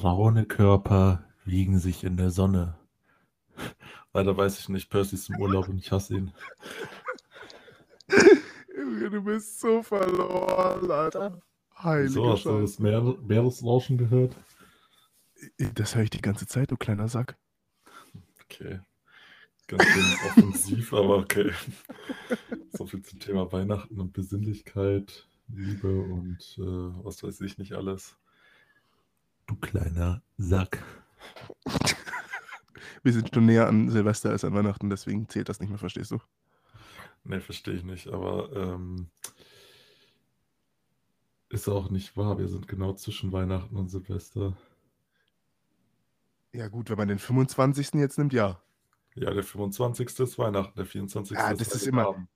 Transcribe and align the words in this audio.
Braune 0.00 0.46
Körper 0.46 1.26
wiegen 1.44 1.78
sich 1.78 2.04
in 2.04 2.16
der 2.16 2.30
Sonne. 2.30 2.74
Weiter 4.12 4.34
weiß 4.34 4.58
ich 4.58 4.70
nicht. 4.70 4.88
Percy 4.88 5.16
ist 5.16 5.28
im 5.28 5.38
Urlaub 5.38 5.68
und 5.68 5.76
ich 5.76 5.92
hasse 5.92 6.16
ihn. 6.16 6.32
Du 8.08 9.22
bist 9.22 9.60
so 9.60 9.82
verloren, 9.82 10.90
Alter. 10.90 11.42
Heilige 11.82 12.12
So, 12.12 12.32
hast 12.32 12.46
du 12.46 12.62
das 12.62 12.78
Meer 12.78 13.02
Meeresrauschen 13.02 13.98
gehört? 13.98 14.34
Das 15.74 15.94
höre 15.94 16.04
ich 16.04 16.10
die 16.10 16.22
ganze 16.22 16.46
Zeit, 16.46 16.70
du 16.70 16.78
kleiner 16.78 17.08
Sack. 17.08 17.36
Okay. 18.44 18.80
Ganz 19.66 19.84
schön 19.84 20.28
offensiv, 20.28 20.92
aber 20.94 21.18
okay. 21.18 21.52
So 22.72 22.86
viel 22.86 23.02
zum 23.02 23.20
Thema 23.20 23.52
Weihnachten 23.52 24.00
und 24.00 24.14
Besinnlichkeit, 24.14 25.28
Liebe 25.48 26.00
und 26.00 26.56
äh, 26.58 27.04
was 27.04 27.22
weiß 27.22 27.42
ich 27.42 27.58
nicht 27.58 27.74
alles. 27.74 28.16
Du 29.50 29.56
kleiner 29.56 30.22
Sack. 30.38 30.80
Wir 33.02 33.12
sind 33.12 33.34
schon 33.34 33.46
näher 33.46 33.66
an 33.66 33.90
Silvester 33.90 34.30
als 34.30 34.44
an 34.44 34.54
Weihnachten, 34.54 34.90
deswegen 34.90 35.28
zählt 35.28 35.48
das 35.48 35.58
nicht 35.58 35.70
mehr, 35.70 35.78
verstehst 35.78 36.12
du? 36.12 36.20
Nee, 37.24 37.40
verstehe 37.40 37.74
ich 37.74 37.82
nicht, 37.82 38.06
aber 38.06 38.52
ähm, 38.54 39.08
ist 41.48 41.68
auch 41.68 41.90
nicht 41.90 42.16
wahr. 42.16 42.38
Wir 42.38 42.46
sind 42.46 42.68
genau 42.68 42.92
zwischen 42.92 43.32
Weihnachten 43.32 43.74
und 43.74 43.88
Silvester. 43.88 44.56
Ja, 46.52 46.68
gut, 46.68 46.88
wenn 46.88 46.98
man 46.98 47.08
den 47.08 47.18
25. 47.18 47.94
jetzt 47.94 48.18
nimmt, 48.18 48.32
ja. 48.32 48.62
Ja, 49.16 49.34
der 49.34 49.42
25. 49.42 50.16
ist 50.16 50.38
Weihnachten, 50.38 50.76
der 50.76 50.86
24. 50.86 51.36
Ja, 51.36 51.52
das 51.54 51.74
ist 51.74 51.88
immer-. 51.88 52.28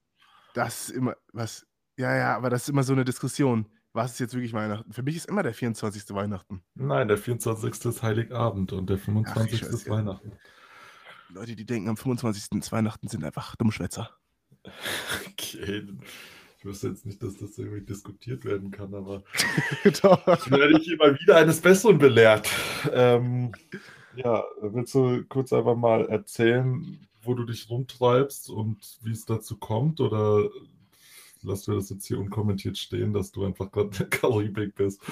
Das 0.52 0.88
ist 0.88 0.96
immer, 0.96 1.16
was, 1.32 1.64
ja, 1.96 2.16
ja, 2.16 2.36
aber 2.36 2.50
das 2.50 2.62
ist 2.62 2.70
immer 2.70 2.82
so 2.82 2.92
eine 2.92 3.04
Diskussion. 3.04 3.70
Was 3.94 4.14
ist 4.14 4.18
jetzt 4.18 4.34
wirklich 4.34 4.52
Weihnachten? 4.52 4.92
Für 4.92 5.04
mich 5.04 5.14
ist 5.14 5.26
immer 5.26 5.44
der 5.44 5.54
24. 5.54 6.12
Weihnachten. 6.14 6.64
Nein, 6.74 7.06
der 7.06 7.16
24. 7.16 7.84
ist 7.84 8.02
Heiligabend 8.02 8.72
und 8.72 8.90
der 8.90 8.98
25. 8.98 9.60
Scheiße. 9.60 9.72
ist 9.72 9.88
Weihnachten. 9.88 10.32
Leute, 11.28 11.54
die 11.54 11.64
denken, 11.64 11.88
am 11.88 11.96
25. 11.96 12.60
ist 12.60 12.72
Weihnachten, 12.72 13.06
sind 13.06 13.24
einfach 13.24 13.56
Dummschwätzer. 13.56 14.10
Okay. 15.28 15.86
Ich 16.58 16.64
wüsste 16.64 16.88
jetzt 16.88 17.04
nicht, 17.04 17.22
dass 17.22 17.36
das 17.36 17.58
irgendwie 17.58 17.82
diskutiert 17.82 18.46
werden 18.46 18.70
kann, 18.70 18.94
aber 18.94 19.22
ich 19.84 20.02
werde 20.02 20.78
hier 20.78 20.96
mal 20.96 21.14
wieder 21.20 21.36
eines 21.36 21.60
Besseren 21.60 21.98
belehrt. 21.98 22.48
Ähm, 22.90 23.52
ja, 24.16 24.42
willst 24.62 24.94
du 24.94 25.22
kurz 25.28 25.52
einfach 25.52 25.76
mal 25.76 26.06
erzählen, 26.06 27.06
wo 27.22 27.34
du 27.34 27.44
dich 27.44 27.68
rumtreibst 27.68 28.48
und 28.48 28.98
wie 29.02 29.12
es 29.12 29.26
dazu 29.26 29.58
kommt? 29.58 30.00
Oder 30.00 30.48
lassen 31.44 31.72
wir 31.72 31.76
das 31.76 31.90
jetzt 31.90 32.06
hier 32.06 32.18
unkommentiert 32.18 32.78
stehen, 32.78 33.12
dass 33.12 33.32
du 33.32 33.44
einfach 33.44 33.70
gerade 33.70 33.88
in 33.88 33.98
der 33.98 34.08
Karibik 34.08 34.74
bist? 34.74 35.02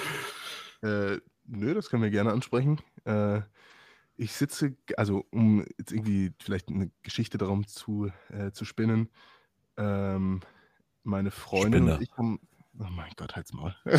Äh, 0.81 1.17
nö, 1.45 1.73
das 1.73 1.89
können 1.89 2.03
wir 2.03 2.09
gerne 2.09 2.31
ansprechen. 2.31 2.81
Äh, 3.05 3.41
ich 4.15 4.33
sitze, 4.33 4.75
also 4.97 5.25
um 5.31 5.65
jetzt 5.77 5.91
irgendwie 5.91 6.33
vielleicht 6.39 6.69
eine 6.69 6.91
Geschichte 7.01 7.37
darum 7.37 7.67
zu, 7.67 8.11
äh, 8.29 8.51
zu 8.51 8.65
spinnen. 8.65 9.09
Ähm, 9.77 10.41
meine 11.03 11.31
Freundin 11.31 11.83
Spinner. 11.83 11.95
und 11.95 12.03
ich 12.03 12.17
haben. 12.17 12.39
Oh 12.79 12.87
mein 12.89 13.11
Gott, 13.15 13.35
halt's 13.35 13.53
mal. 13.53 13.75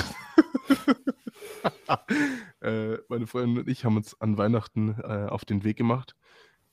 äh, 2.61 2.99
meine 3.09 3.27
Freundin 3.27 3.59
und 3.59 3.69
ich 3.69 3.85
haben 3.85 3.97
uns 3.97 4.21
an 4.21 4.39
Weihnachten 4.39 4.97
äh, 5.01 5.27
auf 5.29 5.45
den 5.45 5.65
Weg 5.65 5.77
gemacht 5.77 6.15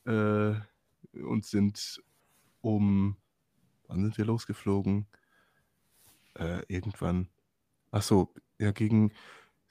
äh, 0.05 0.53
und 1.13 1.45
sind 1.45 2.01
um. 2.61 3.17
Wann 3.87 4.03
sind 4.03 4.17
wir 4.17 4.25
losgeflogen? 4.25 5.07
Äh, 6.35 6.61
irgendwann. 6.67 7.29
Ach 7.91 8.01
so, 8.01 8.33
ja, 8.59 8.71
gegen 8.71 9.11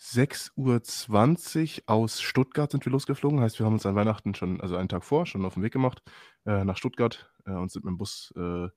6.20 0.01 1.83
Uhr 1.83 1.83
aus 1.87 2.23
Stuttgart 2.23 2.71
sind 2.71 2.85
wir 2.87 2.93
losgeflogen. 2.93 3.41
Heißt, 3.41 3.59
wir 3.59 3.67
haben 3.67 3.75
uns 3.75 3.87
an 3.87 3.95
Weihnachten 3.95 4.35
schon, 4.35 4.61
also 4.61 4.77
einen 4.77 4.89
Tag 4.89 5.05
vor, 5.05 5.27
schon 5.27 5.45
auf 5.45 5.55
den 5.55 5.63
Weg 5.63 5.73
gemacht 5.73 6.03
äh, 6.47 6.65
nach 6.65 6.77
Stuttgart 6.79 7.31
äh, 7.45 7.53
und 7.53 7.71
sind 7.71 7.85
mit 7.85 7.93
dem 7.93 7.99
Bus 7.99 8.33
äh, 8.37 8.69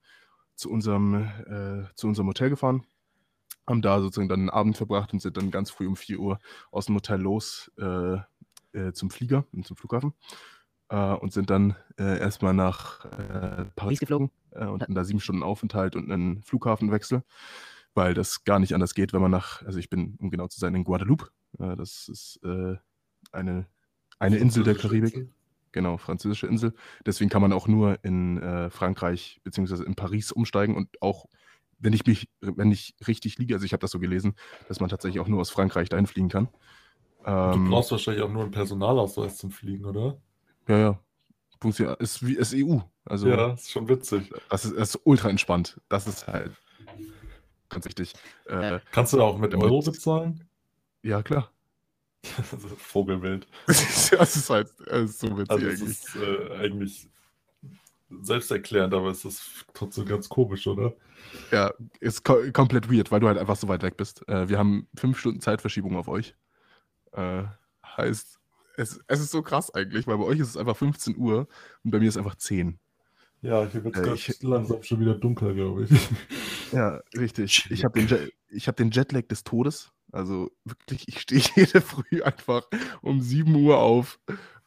zu, 0.54 0.70
unserem, 0.70 1.24
äh, 1.46 1.94
zu 1.94 2.08
unserem 2.08 2.28
Hotel 2.28 2.50
gefahren. 2.50 2.86
Haben 3.66 3.80
da 3.80 4.00
sozusagen 4.00 4.28
dann 4.28 4.40
den 4.40 4.50
Abend 4.50 4.76
verbracht 4.76 5.14
und 5.14 5.22
sind 5.22 5.38
dann 5.38 5.50
ganz 5.50 5.70
früh 5.70 5.86
um 5.86 5.96
4 5.96 6.18
Uhr 6.18 6.38
aus 6.70 6.86
dem 6.86 6.96
Hotel 6.96 7.20
los 7.20 7.72
äh, 7.78 8.18
zum 8.92 9.10
Flieger, 9.10 9.46
zum 9.62 9.76
Flughafen. 9.76 10.12
Äh, 10.90 11.14
und 11.14 11.32
sind 11.32 11.48
dann 11.48 11.76
äh, 11.98 12.18
erstmal 12.18 12.52
nach 12.52 13.06
äh, 13.06 13.64
Paris 13.76 14.00
geflogen 14.00 14.30
äh, 14.50 14.66
und 14.66 14.82
hatten 14.82 14.94
da 14.94 15.04
sieben 15.04 15.20
Stunden 15.20 15.42
Aufenthalt 15.42 15.96
und 15.96 16.10
einen 16.10 16.42
Flughafenwechsel 16.42 17.22
weil 17.94 18.14
das 18.14 18.44
gar 18.44 18.58
nicht 18.58 18.74
anders 18.74 18.94
geht, 18.94 19.12
wenn 19.12 19.22
man 19.22 19.30
nach, 19.30 19.62
also 19.64 19.78
ich 19.78 19.90
bin, 19.90 20.16
um 20.20 20.30
genau 20.30 20.48
zu 20.48 20.60
sein, 20.60 20.74
in 20.74 20.84
Guadeloupe. 20.84 21.28
Äh, 21.58 21.76
das 21.76 22.08
ist 22.08 22.40
äh, 22.44 22.76
eine, 23.32 23.66
eine 24.18 24.36
Insel 24.38 24.64
der 24.64 24.74
Karibik. 24.74 25.14
Insel? 25.14 25.32
Genau, 25.72 25.96
französische 25.96 26.46
Insel. 26.46 26.72
Deswegen 27.04 27.30
kann 27.30 27.42
man 27.42 27.52
auch 27.52 27.66
nur 27.68 27.98
in 28.04 28.38
äh, 28.40 28.70
Frankreich 28.70 29.40
bzw. 29.44 29.82
in 29.84 29.96
Paris 29.96 30.30
umsteigen 30.32 30.76
und 30.76 30.88
auch, 31.02 31.26
wenn 31.78 31.92
ich 31.92 32.06
mich, 32.06 32.30
wenn 32.40 32.70
ich 32.70 32.94
richtig 33.06 33.38
liege, 33.38 33.54
also 33.54 33.66
ich 33.66 33.72
habe 33.72 33.80
das 33.80 33.90
so 33.90 33.98
gelesen, 33.98 34.34
dass 34.68 34.80
man 34.80 34.88
tatsächlich 34.88 35.20
auch 35.20 35.28
nur 35.28 35.40
aus 35.40 35.50
Frankreich 35.50 35.88
dahin 35.88 36.06
fliegen 36.06 36.28
kann. 36.28 36.48
Du 37.50 37.58
Ähm, 37.58 37.62
brauchst 37.62 37.90
wahrscheinlich 37.90 38.22
auch 38.22 38.28
nur 38.30 38.42
einen 38.42 38.50
Personalausweis 38.50 39.38
zum 39.38 39.50
Fliegen, 39.50 39.86
oder? 39.86 40.20
ja, 40.68 40.78
ja. 40.78 41.00
Funktioniert, 41.60 42.00
ist 42.00 42.26
wie 42.26 42.34
ist 42.36 42.52
EU. 42.54 42.80
Also 43.04 43.36
Ja, 43.36 43.54
ist 43.54 43.70
schon 43.72 43.88
witzig. 43.88 44.32
das, 44.48 44.64
ist, 44.64 44.76
das 44.76 44.94
ist 44.94 45.00
ultra 45.04 45.30
entspannt. 45.30 45.80
Das 45.88 46.06
ist 46.06 46.26
halt 46.28 46.52
ganz 47.68 47.84
wichtig. 47.86 48.14
Äh, 48.46 48.80
Kannst 48.92 49.12
du 49.12 49.16
da 49.18 49.24
auch 49.24 49.38
mit 49.38 49.54
Euro 49.54 49.80
bezahlen? 49.80 50.44
ja, 51.02 51.22
klar. 51.22 51.50
Vogelwild. 52.78 53.46
das 53.66 54.36
ist 54.36 54.48
halt 54.48 54.68
das 54.86 55.10
ist 55.10 55.20
so 55.20 55.36
witzig 55.36 55.50
Also 55.50 55.66
es 55.66 55.80
eigentlich. 55.80 55.90
ist 55.90 56.16
äh, 56.16 56.56
eigentlich 56.56 57.08
selbsterklärend, 58.22 58.94
aber 58.94 59.10
es 59.10 59.24
ist 59.24 59.66
trotzdem 59.74 60.06
ganz 60.06 60.28
komisch, 60.28 60.66
oder? 60.66 60.94
Ja, 61.50 61.72
ist 62.00 62.24
ko 62.24 62.36
komplett 62.52 62.90
weird, 62.90 63.10
weil 63.10 63.20
du 63.20 63.26
halt 63.26 63.38
einfach 63.38 63.56
so 63.56 63.68
weit 63.68 63.82
weg 63.82 63.96
bist. 63.96 64.26
Äh, 64.28 64.48
wir 64.48 64.58
haben 64.58 64.88
fünf 64.96 65.18
Stunden 65.18 65.40
Zeitverschiebung 65.40 65.96
auf 65.96 66.08
euch. 66.08 66.34
Äh, 67.12 67.44
heißt, 67.96 68.38
es, 68.76 69.00
es 69.06 69.20
ist 69.20 69.30
so 69.30 69.42
krass 69.42 69.72
eigentlich, 69.74 70.06
weil 70.06 70.18
bei 70.18 70.24
euch 70.24 70.38
ist 70.38 70.48
es 70.48 70.56
einfach 70.56 70.76
15 70.76 71.16
Uhr 71.16 71.46
und 71.84 71.90
bei 71.90 71.98
mir 71.98 72.08
ist 72.08 72.14
es 72.14 72.18
einfach 72.18 72.36
10. 72.36 72.78
Ja, 73.44 73.66
hier 73.66 73.84
wird 73.84 73.96
Äh, 73.96 74.10
es 74.12 74.28
ich- 74.28 74.42
langsam 74.42 74.82
schon 74.82 75.00
wieder 75.00 75.14
dunkel, 75.14 75.54
glaube 75.54 75.84
ich. 75.84 75.90
Ja, 76.72 77.00
richtig. 77.16 77.66
Ich 77.70 77.84
habe 77.84 78.00
den, 78.02 78.30
ich 78.48 78.68
hab 78.68 78.76
den 78.76 78.90
Jetlag 78.90 79.26
des 79.28 79.44
Todes. 79.44 79.92
Also 80.12 80.50
wirklich, 80.64 81.06
ich 81.08 81.20
stehe 81.20 81.42
jede 81.56 81.80
Früh 81.82 82.22
einfach 82.22 82.62
um 83.02 83.20
7 83.20 83.54
Uhr 83.54 83.78
auf, 83.78 84.18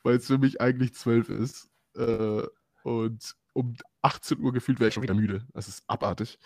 weil 0.03 0.17
es 0.17 0.27
für 0.27 0.37
mich 0.37 0.61
eigentlich 0.61 0.93
12 0.93 1.29
ist. 1.29 1.69
Äh, 1.95 2.43
und 2.83 3.35
um 3.53 3.75
18 4.03 4.39
Uhr 4.39 4.53
gefühlt 4.53 4.79
wäre 4.79 4.89
ich 4.89 4.93
schon 4.93 5.03
wieder 5.03 5.15
müde. 5.15 5.45
Das 5.53 5.67
ist 5.67 5.83
abartig. 5.87 6.37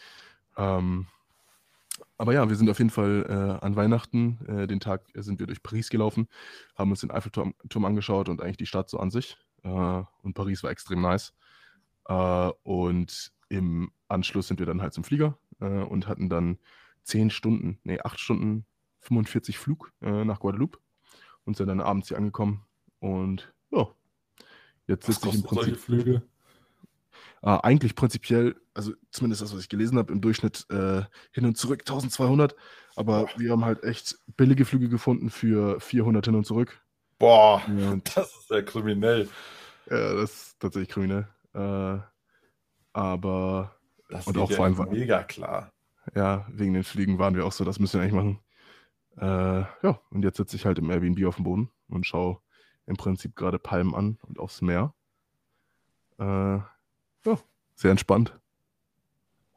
Ähm, 0.55 1.07
aber 2.17 2.33
ja, 2.33 2.47
wir 2.47 2.55
sind 2.55 2.69
auf 2.69 2.77
jeden 2.77 2.89
Fall 2.91 3.25
äh, 3.27 3.65
an 3.65 3.75
Weihnachten, 3.75 4.39
äh, 4.47 4.67
den 4.67 4.79
Tag 4.79 5.03
äh, 5.15 5.21
sind 5.21 5.39
wir 5.39 5.47
durch 5.47 5.61
Paris 5.63 5.89
gelaufen, 5.89 6.27
haben 6.75 6.91
uns 6.91 7.01
den 7.01 7.11
Eiffelturm 7.11 7.55
Turm 7.69 7.83
angeschaut 7.85 8.29
und 8.29 8.41
eigentlich 8.41 8.57
die 8.57 8.65
Stadt 8.67 8.89
so 8.89 8.99
an 8.99 9.11
sich. 9.11 9.37
Äh, 9.63 9.69
und 10.21 10.33
Paris 10.33 10.63
war 10.63 10.71
extrem 10.71 11.01
nice. 11.01 11.33
Äh, 12.11 12.51
und 12.63 13.31
im 13.49 13.91
Anschluss 14.07 14.47
sind 14.47 14.59
wir 14.59 14.65
dann 14.65 14.81
halt 14.81 14.93
zum 14.93 15.03
Flieger 15.03 15.37
äh, 15.59 15.65
und 15.65 16.07
hatten 16.07 16.29
dann 16.29 16.57
10 17.03 17.29
Stunden, 17.29 17.79
nee, 17.83 17.99
8 17.99 18.19
Stunden 18.19 18.65
45 18.99 19.57
Flug 19.57 19.91
äh, 20.01 20.25
nach 20.25 20.39
Guadeloupe 20.39 20.79
und 21.45 21.57
sind 21.57 21.67
dann 21.67 21.81
abends 21.81 22.09
hier 22.09 22.17
angekommen. 22.17 22.65
Und 22.99 23.53
ja, 23.71 23.87
jetzt 24.87 25.05
sitze 25.05 25.29
ich 25.29 25.35
im 25.35 25.43
Prinzip 25.43 25.77
Flüge? 25.77 26.21
äh, 27.41 27.49
eigentlich 27.49 27.95
prinzipiell, 27.95 28.55
also 28.73 28.93
zumindest 29.11 29.41
das, 29.41 29.53
was 29.53 29.61
ich 29.61 29.69
gelesen 29.69 29.97
habe, 29.97 30.13
im 30.13 30.21
Durchschnitt 30.21 30.65
äh, 30.69 31.03
hin 31.31 31.45
und 31.45 31.57
zurück 31.57 31.81
1200. 31.81 32.55
Aber 32.95 33.27
wir 33.37 33.51
haben 33.51 33.65
halt 33.65 33.83
echt 33.83 34.19
billige 34.37 34.65
Flüge 34.65 34.89
gefunden 34.89 35.29
für 35.29 35.79
400 35.79 36.25
hin 36.25 36.35
und 36.35 36.45
zurück. 36.45 36.81
Boah, 37.17 37.61
Und 37.67 38.03
das 38.17 38.35
ist 38.35 38.49
ja 38.49 38.61
kriminell. 38.61 39.29
ja, 39.89 40.13
das 40.13 40.31
ist 40.31 40.59
tatsächlich 40.59 40.89
kriminell. 40.89 41.27
Äh, 41.53 41.97
aber 42.93 43.75
Das 44.09 44.27
Und 44.27 44.37
auch 44.37 44.49
ja 44.49 44.55
vor 44.57 44.65
allem- 44.65 44.89
mega 44.89 45.23
klar. 45.23 45.71
ja, 46.15 46.45
wegen 46.49 46.73
den 46.73 46.83
Flügen 46.83 47.17
waren 47.17 47.35
wir 47.35 47.45
auch 47.45 47.51
so, 47.53 47.63
das 47.63 47.79
müssen 47.79 47.99
wir 47.99 48.01
eigentlich 48.01 48.13
machen. 48.13 48.39
Äh, 49.17 49.61
ja, 49.87 49.99
und 50.09 50.23
jetzt 50.23 50.37
sitze 50.37 50.55
ich 50.57 50.65
halt 50.65 50.79
im 50.79 50.89
Airbnb 50.89 51.25
auf 51.25 51.35
dem 51.35 51.45
Boden 51.45 51.69
und 51.87 52.05
schaue 52.05 52.39
im 52.87 52.97
Prinzip 52.97 53.35
gerade 53.35 53.57
Palmen 53.59 53.95
an 53.95 54.17
und 54.23 54.37
aufs 54.39 54.61
Meer. 54.61 54.93
Äh, 56.19 56.23
ja, 56.23 57.37
sehr 57.75 57.91
entspannt. 57.91 58.37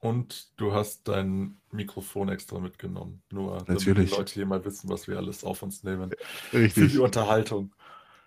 Und 0.01 0.53
du 0.61 0.73
hast 0.75 1.09
dein 1.09 1.57
Mikrofon 1.73 2.29
extra 2.29 2.59
mitgenommen. 2.61 3.23
Nur 3.33 3.55
damit 3.59 3.69
Natürlich. 3.71 4.11
die 4.11 4.17
Leute 4.17 4.35
hier 4.35 4.47
mal 4.47 4.65
wissen, 4.65 4.89
was 4.91 5.09
wir 5.09 5.17
alles 5.17 5.43
auf 5.45 5.63
uns 5.63 5.83
nehmen. 5.83 6.11
Für 6.51 6.59
Richtig. 6.59 6.93
die 6.93 6.99
Unterhaltung. 6.99 7.75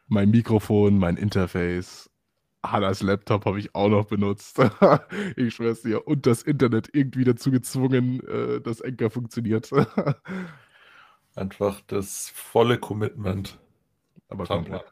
Mein 0.07 0.31
Mikrofon, 0.31 0.97
mein 0.97 1.17
Interface, 1.17 2.09
Hannas 2.71 3.01
Laptop 3.01 3.45
habe 3.45 3.59
ich 3.59 3.73
auch 3.75 3.89
noch 3.89 4.05
benutzt. 4.05 4.59
ich 5.35 5.55
schwör's 5.55 5.81
dir. 5.81 6.07
Und 6.07 6.25
das 6.25 6.43
Internet 6.43 6.89
irgendwie 6.93 7.23
dazu 7.23 7.51
gezwungen, 7.51 8.21
äh, 8.27 8.61
dass 8.61 8.81
Enker 8.81 9.09
funktioniert. 9.09 9.71
Einfach 11.35 11.81
das 11.87 12.31
volle 12.33 12.77
Commitment. 12.77 13.59
Aber 14.29 14.61
mal. 14.61 14.83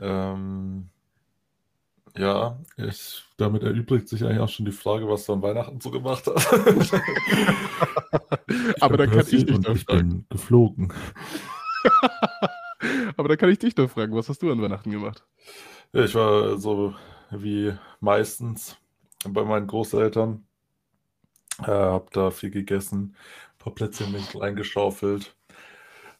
Ähm, 0.00 0.88
ja, 2.16 2.58
ich, 2.76 3.24
damit 3.36 3.64
erübrigt 3.64 4.08
sich 4.08 4.24
eigentlich 4.24 4.38
auch 4.38 4.48
schon 4.48 4.66
die 4.66 4.72
Frage, 4.72 5.08
was 5.08 5.26
du 5.26 5.32
an 5.32 5.42
Weihnachten 5.42 5.80
so 5.80 5.90
gemacht 5.90 6.22
hast. 6.26 6.52
Aber 8.80 8.96
dann 8.96 9.10
kann 9.10 9.20
ich 9.20 9.44
dich 9.44 9.52
und 9.52 9.68
ich 9.68 9.86
bin 9.86 10.24
geflogen. 10.30 10.92
Aber 13.16 13.28
dann 13.28 13.38
kann 13.38 13.50
ich 13.50 13.58
dich 13.58 13.74
doch 13.74 13.90
fragen, 13.90 14.14
was 14.14 14.28
hast 14.28 14.42
du 14.42 14.50
an 14.50 14.60
Weihnachten 14.60 14.90
gemacht? 14.90 15.24
Ich 15.92 16.14
war 16.14 16.58
so 16.58 16.94
wie 17.30 17.74
meistens 18.00 18.76
bei 19.28 19.44
meinen 19.44 19.66
Großeltern, 19.66 20.46
äh, 21.60 21.66
hab 21.66 22.10
da 22.12 22.30
viel 22.30 22.50
gegessen, 22.50 23.16
ein 23.54 23.58
paar 23.58 23.74
Plätzchen 23.74 24.12
mit 24.12 24.38
reingeschaufelt, 24.38 25.36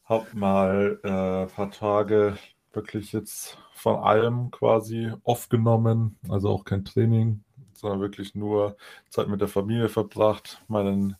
hab 0.04 0.32
mal 0.34 1.00
äh, 1.02 1.42
ein 1.42 1.48
paar 1.48 1.70
Tage 1.70 2.38
wirklich 2.72 3.12
jetzt 3.12 3.58
von 3.74 3.96
allem 3.96 4.50
quasi 4.50 5.12
off 5.22 5.48
genommen, 5.48 6.18
also 6.28 6.48
auch 6.48 6.64
kein 6.64 6.84
Training, 6.84 7.44
sondern 7.72 8.00
wirklich 8.00 8.34
nur 8.34 8.76
Zeit 9.10 9.28
mit 9.28 9.40
der 9.40 9.48
Familie 9.48 9.88
verbracht, 9.88 10.62
meinen 10.68 11.16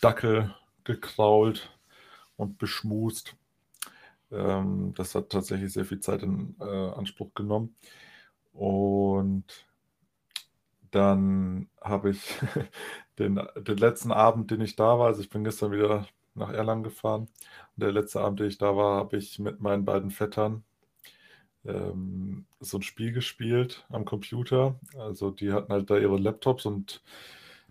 Dackel 0.00 0.54
gekrault 0.84 1.70
und 2.36 2.58
beschmust. 2.58 3.36
Ähm, 4.32 4.94
das 4.96 5.14
hat 5.14 5.30
tatsächlich 5.30 5.72
sehr 5.72 5.84
viel 5.84 6.00
Zeit 6.00 6.22
in 6.22 6.56
äh, 6.60 6.64
Anspruch 6.64 7.34
genommen. 7.34 7.76
Und 8.52 9.44
dann 10.90 11.68
habe 11.80 12.10
ich 12.10 12.20
den, 13.18 13.40
den 13.56 13.76
letzten 13.78 14.12
Abend, 14.12 14.50
den 14.50 14.60
ich 14.60 14.76
da 14.76 14.98
war, 14.98 15.08
also 15.08 15.22
ich 15.22 15.30
bin 15.30 15.44
gestern 15.44 15.72
wieder 15.72 16.06
nach 16.34 16.50
Erlangen 16.50 16.82
gefahren. 16.82 17.22
Und 17.76 17.82
der 17.82 17.92
letzte 17.92 18.20
Abend, 18.20 18.40
den 18.40 18.48
ich 18.48 18.58
da 18.58 18.76
war, 18.76 18.96
habe 18.98 19.16
ich 19.16 19.38
mit 19.38 19.60
meinen 19.60 19.84
beiden 19.84 20.10
Vettern 20.10 20.64
ähm, 21.64 22.46
so 22.60 22.78
ein 22.78 22.82
Spiel 22.82 23.12
gespielt 23.12 23.84
am 23.90 24.04
Computer. 24.04 24.76
Also 24.98 25.30
die 25.30 25.52
hatten 25.52 25.72
halt 25.72 25.90
da 25.90 25.98
ihre 25.98 26.18
Laptops 26.18 26.66
und 26.66 27.02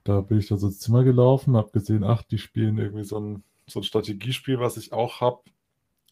da 0.04 0.22
bin 0.22 0.40
ich 0.40 0.48
dann 0.48 0.58
so 0.58 0.68
ins 0.68 0.80
Zimmer 0.80 1.04
gelaufen, 1.04 1.56
habe 1.56 1.72
gesehen, 1.72 2.04
ach, 2.04 2.24
die 2.24 2.40
spielen 2.40 2.78
irgendwie 2.78 3.04
so 3.04 3.20
ein, 3.20 3.44
so 3.68 3.80
ein 3.82 3.84
Strategiespiel, 3.84 4.60
was 4.60 4.78
ich 4.78 4.94
auch 4.94 5.22
habe, 5.22 5.42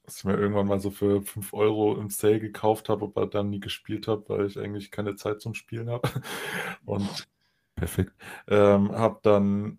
was 0.10 0.18
ich 0.18 0.24
mir 0.26 0.38
irgendwann 0.38 0.66
mal 0.66 0.80
so 0.80 0.90
für 0.90 1.22
5 1.22 1.54
Euro 1.54 1.96
im 1.96 2.10
Sale 2.10 2.40
gekauft 2.40 2.90
habe, 2.90 3.06
aber 3.06 3.28
dann 3.28 3.52
nie 3.52 3.60
gespielt 3.60 4.08
habe, 4.08 4.28
weil 4.28 4.48
ich 4.48 4.58
eigentlich 4.58 4.90
keine 4.90 5.16
Zeit 5.16 5.40
zum 5.40 5.54
Spielen 5.54 5.88
habe. 5.88 6.10
Und 6.86 7.28
perfekt. 7.76 8.14
Ähm, 8.48 8.92
habe 8.92 9.20
dann 9.22 9.78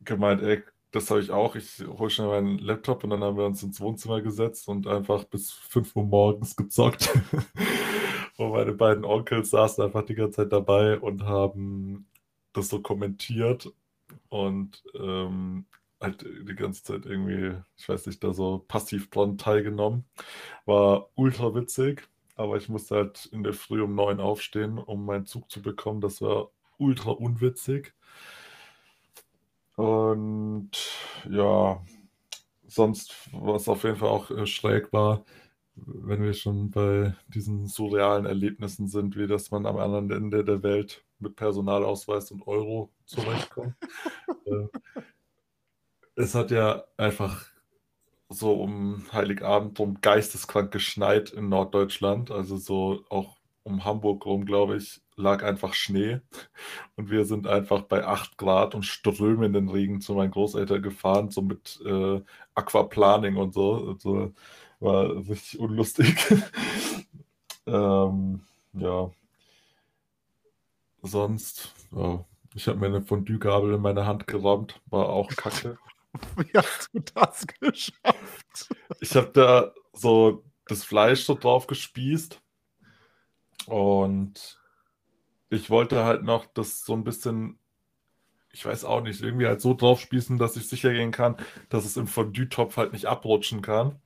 gemeint, 0.00 0.42
ey, 0.42 0.62
das 0.90 1.10
habe 1.10 1.20
ich 1.20 1.30
auch. 1.30 1.56
Ich 1.56 1.82
hole 1.86 2.10
schnell 2.10 2.28
meinen 2.28 2.58
Laptop 2.58 3.04
und 3.04 3.10
dann 3.10 3.24
haben 3.24 3.38
wir 3.38 3.46
uns 3.46 3.62
ins 3.62 3.80
Wohnzimmer 3.80 4.20
gesetzt 4.20 4.68
und 4.68 4.86
einfach 4.86 5.24
bis 5.24 5.50
5 5.50 5.96
Uhr 5.96 6.04
morgens 6.04 6.54
gezockt. 6.54 7.08
und 8.36 8.50
meine 8.50 8.72
beiden 8.72 9.06
Onkels 9.06 9.48
saßen 9.48 9.82
einfach 9.82 10.04
die 10.04 10.14
ganze 10.14 10.42
Zeit 10.42 10.52
dabei 10.52 10.98
und 10.98 11.24
haben 11.24 12.06
das 12.52 12.68
so 12.68 12.82
kommentiert 12.82 13.72
und 14.28 14.82
ähm, 14.94 15.64
halt 16.02 16.22
die 16.22 16.54
ganze 16.54 16.82
Zeit 16.82 17.06
irgendwie, 17.06 17.56
ich 17.76 17.88
weiß 17.88 18.06
nicht, 18.06 18.22
da 18.24 18.32
so 18.32 18.64
passiv 18.68 19.10
dran 19.10 19.38
teilgenommen. 19.38 20.04
War 20.66 21.08
ultra 21.14 21.54
witzig, 21.54 22.08
aber 22.36 22.56
ich 22.56 22.68
musste 22.68 22.96
halt 22.96 23.26
in 23.26 23.42
der 23.44 23.54
Früh 23.54 23.82
um 23.82 23.94
neun 23.94 24.20
aufstehen, 24.20 24.78
um 24.78 25.04
meinen 25.06 25.26
Zug 25.26 25.50
zu 25.50 25.62
bekommen. 25.62 26.00
Das 26.00 26.20
war 26.22 26.50
ultra 26.78 27.12
unwitzig. 27.12 27.94
Und 29.76 30.70
ja, 31.28 31.82
sonst, 32.66 33.14
was 33.32 33.68
auf 33.68 33.84
jeden 33.84 33.96
Fall 33.96 34.08
auch 34.08 34.30
äh, 34.30 34.46
schräg 34.46 34.92
war, 34.92 35.24
wenn 35.74 36.22
wir 36.22 36.34
schon 36.34 36.70
bei 36.70 37.14
diesen 37.28 37.66
surrealen 37.66 38.26
Erlebnissen 38.26 38.88
sind, 38.88 39.16
wie 39.16 39.26
dass 39.26 39.50
man 39.50 39.66
am 39.66 39.78
anderen 39.78 40.10
Ende 40.10 40.44
der 40.44 40.62
Welt 40.62 41.04
mit 41.18 41.36
Personalausweis 41.36 42.30
und 42.30 42.46
Euro 42.46 42.90
zurechtkommt. 43.06 43.74
äh, 44.46 44.66
es 46.16 46.34
hat 46.34 46.50
ja 46.50 46.84
einfach 46.96 47.46
so 48.28 48.54
um 48.54 49.04
Heiligabend 49.12 49.78
rum 49.78 49.98
geisteskrank 50.00 50.70
geschneit 50.72 51.30
in 51.30 51.48
Norddeutschland. 51.48 52.30
Also 52.30 52.56
so 52.56 53.04
auch 53.10 53.36
um 53.64 53.84
Hamburg 53.84 54.26
rum, 54.26 54.44
glaube 54.46 54.76
ich, 54.76 55.00
lag 55.16 55.42
einfach 55.44 55.74
Schnee. 55.74 56.20
Und 56.96 57.10
wir 57.10 57.24
sind 57.24 57.46
einfach 57.46 57.82
bei 57.82 58.04
8 58.06 58.38
Grad 58.38 58.74
und 58.74 58.84
strömenden 58.84 59.68
Regen 59.68 60.00
zu 60.00 60.14
meinen 60.14 60.30
Großeltern 60.32 60.82
gefahren, 60.82 61.30
so 61.30 61.42
mit 61.42 61.80
äh, 61.86 62.20
Aquaplaning 62.54 63.36
und 63.36 63.54
so. 63.54 63.88
Also 63.88 64.32
war 64.80 65.16
richtig 65.28 65.60
unlustig. 65.60 66.16
ähm, 67.66 68.42
ja. 68.74 69.10
Sonst, 71.02 71.74
ja. 71.92 72.24
Ich 72.54 72.68
habe 72.68 72.78
mir 72.78 72.86
eine 72.86 73.02
Fondue-Gabel 73.02 73.74
in 73.74 73.80
meine 73.80 74.06
Hand 74.06 74.26
gerammt, 74.26 74.80
war 74.86 75.08
auch 75.08 75.28
kacke. 75.30 75.78
Wie 76.36 76.56
hast 76.56 76.90
du 76.92 77.00
das 77.00 77.46
geschafft? 77.46 78.68
Ich 79.00 79.14
habe 79.16 79.30
da 79.32 79.72
so 79.92 80.44
das 80.66 80.84
Fleisch 80.84 81.24
so 81.24 81.34
drauf 81.34 81.66
gespießt 81.66 82.40
und 83.66 84.58
ich 85.50 85.70
wollte 85.70 86.04
halt 86.04 86.22
noch 86.22 86.46
das 86.46 86.84
so 86.84 86.94
ein 86.94 87.04
bisschen, 87.04 87.58
ich 88.52 88.64
weiß 88.64 88.84
auch 88.84 89.02
nicht, 89.02 89.20
irgendwie 89.22 89.46
halt 89.46 89.60
so 89.60 89.74
drauf 89.74 90.00
spießen, 90.00 90.38
dass 90.38 90.56
ich 90.56 90.68
sicher 90.68 90.92
gehen 90.92 91.12
kann, 91.12 91.36
dass 91.68 91.84
es 91.84 91.96
im 91.96 92.06
Fondue-Topf 92.06 92.76
halt 92.76 92.92
nicht 92.92 93.06
abrutschen 93.06 93.62
kann. 93.62 94.00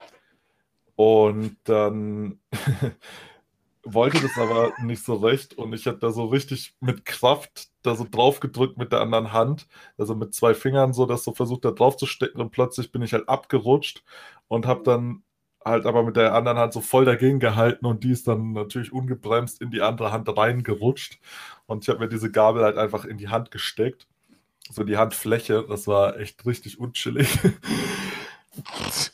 Und 0.97 1.57
dann 1.65 2.41
wollte 3.85 4.21
das 4.21 4.37
aber 4.39 4.73
nicht 4.83 5.05
so 5.05 5.15
recht 5.15 5.55
und 5.55 5.73
ich 5.73 5.87
habe 5.87 5.99
da 5.99 6.11
so 6.11 6.25
richtig 6.27 6.75
mit 6.81 7.05
Kraft 7.05 7.69
da 7.87 7.95
so 7.95 8.07
drauf 8.11 8.41
gedrückt 8.41 8.79
mit 8.79 8.93
der 8.93 9.01
anderen 9.01 9.33
Hand, 9.33 9.67
also 9.99 10.15
mit 10.15 10.35
zwei 10.35 10.55
Fingern 10.55 10.93
so, 10.93 11.07
das 11.07 11.25
so 11.25 11.33
versucht 11.33 11.65
da 11.65 11.71
drauf 11.71 11.97
zu 11.97 12.07
stecken 12.07 12.41
und 12.41 12.51
plötzlich 12.51 12.93
bin 12.93 13.03
ich 13.03 13.13
halt 13.13 13.29
abgerutscht 13.29 14.03
und 14.49 14.67
habe 14.67 14.83
dann 14.85 15.23
halt 15.65 15.87
aber 15.87 16.03
mit 16.05 16.17
der 16.17 16.35
anderen 16.35 16.59
Hand 16.59 16.73
so 16.73 16.81
voll 16.81 17.05
dagegen 17.05 17.41
gehalten 17.41 17.87
und 17.87 18.05
die 18.05 18.13
ist 18.13 18.29
dann 18.29 18.53
natürlich 18.53 18.93
ungebremst 18.93 19.61
in 19.61 19.71
die 19.71 19.83
andere 19.83 20.13
Hand 20.13 20.29
reingerutscht 20.37 21.19
und 21.67 21.85
ich 21.85 21.89
habe 21.89 22.01
mir 22.01 22.09
diese 22.09 22.31
Gabel 22.31 22.63
halt 22.63 22.79
einfach 22.79 23.05
in 23.05 23.19
die 23.19 23.29
Hand 23.29 23.51
gesteckt, 23.51 24.07
so 24.71 24.85
die 24.85 24.97
Handfläche, 24.97 25.65
das 25.69 25.87
war 25.87 26.19
echt 26.19 26.45
richtig 26.47 26.79
unchillig. 26.79 27.39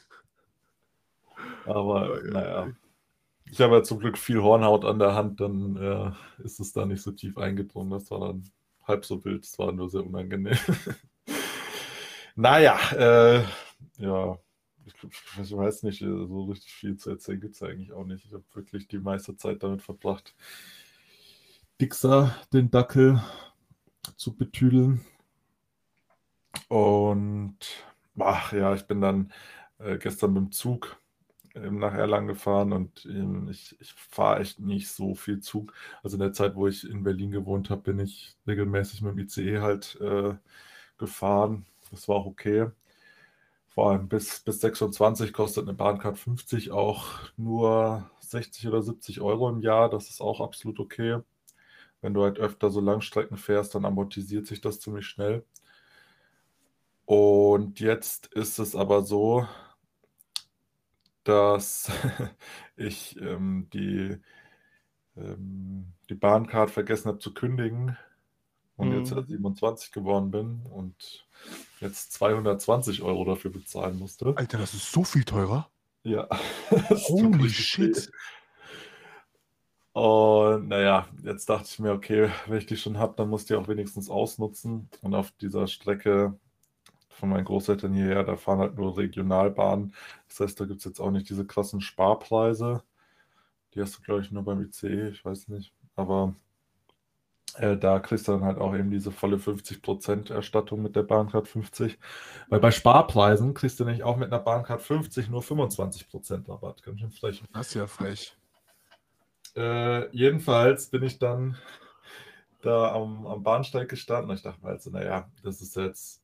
aber 1.67 2.21
naja. 2.25 2.73
Ich 3.53 3.61
habe 3.61 3.77
ja 3.77 3.83
zum 3.83 3.99
Glück 3.99 4.17
viel 4.17 4.43
Hornhaut 4.43 4.87
an 4.87 4.99
der 4.99 5.15
Hand, 5.15 5.41
dann 5.41 5.77
äh, 5.77 6.43
ist 6.43 6.59
es 6.59 6.73
da 6.73 6.87
nicht 6.87 7.03
so 7.03 7.13
tief 7.13 7.37
eingedrungen. 7.37 7.91
Das 7.91 8.11
war 8.11 8.21
dann 8.21 8.51
halb 8.85 9.05
so 9.05 9.25
wild, 9.25 9.45
es 9.45 9.59
war 9.59 9.73
nur 9.73 9.89
sehr 9.89 10.05
unangenehm. 10.05 10.59
naja, 12.37 12.79
äh, 12.93 13.45
ja, 13.99 14.39
ich, 14.85 14.95
ich, 15.41 15.57
weiß 15.57 15.85
nicht, 15.85 16.01
so 16.01 16.45
richtig 16.45 16.73
viel 16.73 16.97
zu 16.97 17.11
erzählen 17.11 17.41
gibt 17.41 17.55
es 17.55 17.63
eigentlich 17.63 17.93
auch 17.93 18.05
nicht. 18.05 18.25
Ich 18.25 18.33
habe 18.33 18.45
wirklich 18.55 18.89
die 18.89 18.99
meiste 18.99 19.37
Zeit 19.37 19.63
damit 19.63 19.83
verbracht, 19.83 20.35
Dixer, 21.81 22.37
den 22.53 22.71
Dackel, 22.71 23.23
zu 24.17 24.37
betüdeln. 24.37 25.05
Und 26.69 27.59
ach 28.19 28.53
ja, 28.53 28.75
ich 28.75 28.87
bin 28.87 29.01
dann 29.01 29.33
äh, 29.79 29.99
gestern 29.99 30.35
mit 30.35 30.43
dem 30.43 30.53
Zug 30.53 31.02
nach 31.55 31.95
Erlangen 31.95 32.29
gefahren 32.29 32.73
und 32.73 33.05
ähm, 33.07 33.49
ich, 33.51 33.77
ich 33.81 33.93
fahre 33.93 34.41
echt 34.41 34.61
nicht 34.61 34.89
so 34.91 35.15
viel 35.15 35.41
Zug. 35.41 35.73
Also 36.03 36.17
in 36.17 36.21
der 36.21 36.33
Zeit, 36.33 36.55
wo 36.57 36.67
ich 36.69 36.89
in 36.89 37.03
Berlin 37.05 37.31
gewohnt 37.31 37.71
habe, 37.71 37.83
bin 37.83 37.99
ich 38.01 38.37
regelmäßig 38.47 39.03
mit 39.03 39.13
dem 39.15 39.19
ICE 39.21 39.61
halt 39.61 39.99
äh, 40.01 40.35
gefahren. 40.99 41.67
Das 41.91 42.09
war 42.09 42.17
auch 42.17 42.27
okay. 42.27 42.69
Vor 43.69 43.91
allem 43.91 44.09
bis, 44.09 44.41
bis 44.41 44.61
26 44.61 45.33
kostet 45.33 45.65
eine 45.65 45.75
Bahncard 45.75 46.19
50 46.19 46.71
auch 46.73 47.07
nur 47.37 48.11
60 48.21 48.69
oder 48.69 48.83
70 48.83 49.21
Euro 49.21 49.49
im 49.49 49.61
Jahr. 49.61 49.89
Das 49.91 50.11
ist 50.11 50.21
auch 50.21 50.41
absolut 50.41 50.79
okay. 50.79 51.21
Wenn 52.03 52.15
du 52.15 52.25
halt 52.25 52.39
öfter 52.39 52.71
so 52.71 52.81
Langstrecken 52.81 53.37
fährst, 53.39 53.75
dann 53.75 53.85
amortisiert 53.87 54.47
sich 54.47 54.61
das 54.61 54.81
ziemlich 54.81 55.07
schnell. 55.07 55.45
Und 57.07 57.81
jetzt 57.81 58.27
ist 58.35 58.59
es 58.59 58.75
aber 58.75 59.03
so, 59.03 59.47
dass 61.25 61.91
ich 62.77 63.17
ähm, 63.21 63.69
die, 63.73 64.19
ähm, 65.17 65.93
die 66.09 66.15
Bahncard 66.15 66.71
vergessen 66.71 67.09
habe 67.09 67.19
zu 67.19 67.35
kündigen 67.35 67.97
und 68.77 68.89
Mhm. 68.89 68.99
jetzt 68.99 69.13
erst 69.13 69.29
27 69.29 69.93
geworden 69.93 70.31
bin 70.31 70.63
und 70.71 71.27
jetzt 71.81 72.13
220 72.13 73.03
Euro 73.03 73.25
dafür 73.25 73.51
bezahlen 73.53 73.99
musste. 73.99 74.37
Alter, 74.37 74.59
das 74.59 74.75
ist 74.75 74.93
so 74.93 75.05
viel 75.05 75.25
teurer. 75.25 75.71
Ja, 76.05 76.29
Holy 77.09 77.49
shit. 77.51 78.11
Und 79.93 80.69
naja, 80.69 81.07
jetzt 81.23 81.49
dachte 81.49 81.69
ich 81.71 81.79
mir, 81.79 81.93
okay, 81.93 82.31
wenn 82.47 82.59
ich 82.59 82.67
die 82.67 82.77
schon 82.77 82.99
habe, 82.99 83.15
dann 83.17 83.29
muss 83.29 83.43
ich 83.43 83.49
die 83.49 83.55
auch 83.55 83.69
wenigstens 83.69 84.09
ausnutzen. 84.09 84.89
Und 85.03 85.15
auf 85.15 85.31
dieser 85.33 85.67
Strecke 85.67 86.39
von 87.23 87.29
meinen 87.29 87.45
Großeltern 87.45 87.95
hierher, 87.95 88.25
da 88.25 88.35
fahren 88.35 88.59
halt 88.59 88.77
nur 88.77 88.99
Regionalbahnen. 88.99 89.95
Das 90.27 90.41
heißt, 90.41 90.59
da 90.59 90.65
gibt 90.65 90.81
es 90.81 90.85
jetzt 90.85 90.99
auch 90.99 91.13
nicht 91.13 91.31
diese 91.31 91.47
krassen 91.47 91.81
Sparpreise. 91.81 92.83
Die 93.73 93.81
hast 93.81 93.97
du, 93.97 94.03
glaube 94.03 94.23
ich, 94.23 94.33
nur 94.33 94.43
beim 94.43 94.61
ICE, 94.61 95.11
ich 95.11 95.25
weiß 95.25 95.47
nicht. 95.47 95.73
Aber 95.95 96.35
äh, 97.59 97.77
da 97.77 98.01
kriegst 98.01 98.27
du 98.27 98.33
dann 98.33 98.43
halt 98.43 98.59
auch 98.59 98.75
eben 98.75 98.91
diese 98.91 99.13
volle 99.13 99.37
50% 99.37 100.33
Erstattung 100.33 100.83
mit 100.83 100.97
der 100.97 101.05
Bahncard 101.05 101.47
50. 101.47 101.97
Weil 102.49 102.59
bei 102.59 102.73
Sparpreisen 102.73 103.55
kriegst 103.55 103.79
du 103.79 103.85
nämlich 103.85 104.03
auch 104.03 104.17
mit 104.17 104.33
einer 104.33 104.43
Bahncard 104.43 104.83
50 104.83 105.31
nur 105.31 105.43
25% 105.43 106.49
Rabatt. 106.49 106.83
Ganz 106.83 106.99
schön 106.99 107.13
frech. 107.13 107.41
Das 107.53 107.69
ist 107.69 107.75
ja 107.75 107.87
frech. 107.87 108.37
Äh, 109.55 110.11
jedenfalls 110.11 110.91
bin 110.91 111.05
ich 111.05 111.21
dann 111.21 111.57
da 112.63 112.93
am, 112.93 113.29
am 113.29 113.45
Bahnsteig 113.45 113.89
gestanden 113.89 114.31
und 114.31 114.39
ich 114.39 114.43
dachte 114.43 114.61
mir 114.61 114.71
halt 114.71 114.83
so, 114.83 114.91
naja, 114.91 115.31
das 115.45 115.63
ist 115.63 115.77
jetzt, 115.77 116.22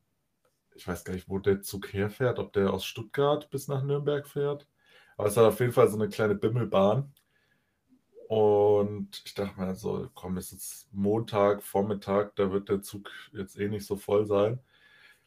ich 0.79 0.87
weiß 0.87 1.05
gar 1.05 1.13
nicht, 1.15 1.29
wo 1.29 1.39
der 1.39 1.61
Zug 1.61 1.93
herfährt, 1.93 2.39
ob 2.39 2.53
der 2.53 2.73
aus 2.73 2.85
Stuttgart 2.85 3.51
bis 3.51 3.69
nach 3.69 3.83
Nürnberg 3.83 4.27
fährt. 4.29 4.69
Aber 5.17 5.29
es 5.29 5.37
hat 5.37 5.45
auf 5.45 5.59
jeden 5.61 5.73
Fall 5.73 5.89
so 5.89 5.97
eine 5.97 6.09
kleine 6.09 6.37
Bimmelbahn. 6.37 7.13
Und 8.29 9.23
ich 9.25 9.35
dachte 9.35 9.59
mir 9.61 9.75
so, 9.75 10.09
komm, 10.15 10.37
es 10.37 10.53
ist 10.53 10.89
Montag, 10.93 11.63
Vormittag, 11.63 12.37
da 12.37 12.53
wird 12.53 12.69
der 12.69 12.83
Zug 12.83 13.11
jetzt 13.33 13.59
eh 13.59 13.69
nicht 13.69 13.87
so 13.87 13.97
voll 13.97 14.27
sein. 14.27 14.61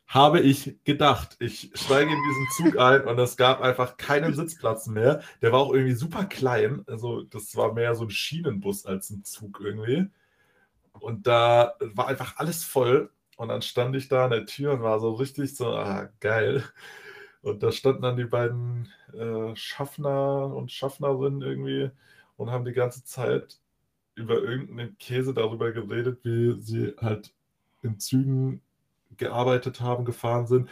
Habe 0.08 0.39
ich 0.39 0.77
gedacht. 0.84 1.36
Ich 1.39 1.72
steige 1.74 2.12
in 2.12 2.20
diesen 2.24 2.48
Zug 2.58 2.79
ein 2.79 3.05
und 3.05 3.20
es 3.20 3.38
gab 3.38 3.62
einfach 3.62 3.98
keinen 3.98 4.34
Sitzplatz 4.34 4.88
mehr. 4.88 5.22
Der 5.41 5.51
war 5.51 5.60
auch 5.60 5.74
irgendwie 5.74 5.96
super 5.96 6.25
klein. 6.25 6.84
Also, 6.88 7.24
das 7.24 7.55
war 7.55 7.74
mehr 7.74 7.96
so 7.96 8.03
ein 8.05 8.10
Schienenbus 8.10 8.86
als 8.86 9.10
ein 9.10 9.24
Zug 9.24 9.60
irgendwie. 9.62 10.08
Und 10.93 11.27
da 11.27 11.75
war 11.79 12.08
einfach 12.08 12.38
alles 12.38 12.63
voll. 12.63 13.10
Und 13.38 13.50
dann 13.50 13.61
stand 13.61 13.95
ich 13.95 14.07
da 14.07 14.25
an 14.25 14.31
der 14.31 14.45
Tür 14.45 14.73
und 14.73 14.83
war 14.83 15.00
so 15.00 15.13
richtig 15.13 15.55
so, 15.55 15.67
ah, 15.67 16.09
geil. 16.19 16.63
Und 17.41 17.63
da 17.63 17.71
standen 17.71 18.03
dann 18.03 18.17
die 18.17 18.25
beiden 18.25 18.89
äh, 19.13 19.55
Schaffner 19.55 20.53
und 20.55 20.71
Schaffnerinnen 20.71 21.41
irgendwie 21.41 21.91
und 22.38 22.51
haben 22.51 22.65
die 22.65 22.73
ganze 22.73 23.03
Zeit 23.03 23.59
über 24.15 24.41
irgendeinen 24.43 24.97
Käse 25.00 25.33
darüber 25.33 25.71
geredet, 25.71 26.19
wie 26.23 26.59
sie 26.61 26.93
halt 27.00 27.33
in 27.81 28.00
Zügen 28.00 28.61
gearbeitet 29.17 29.81
haben, 29.81 30.05
gefahren 30.05 30.47
sind, 30.47 30.69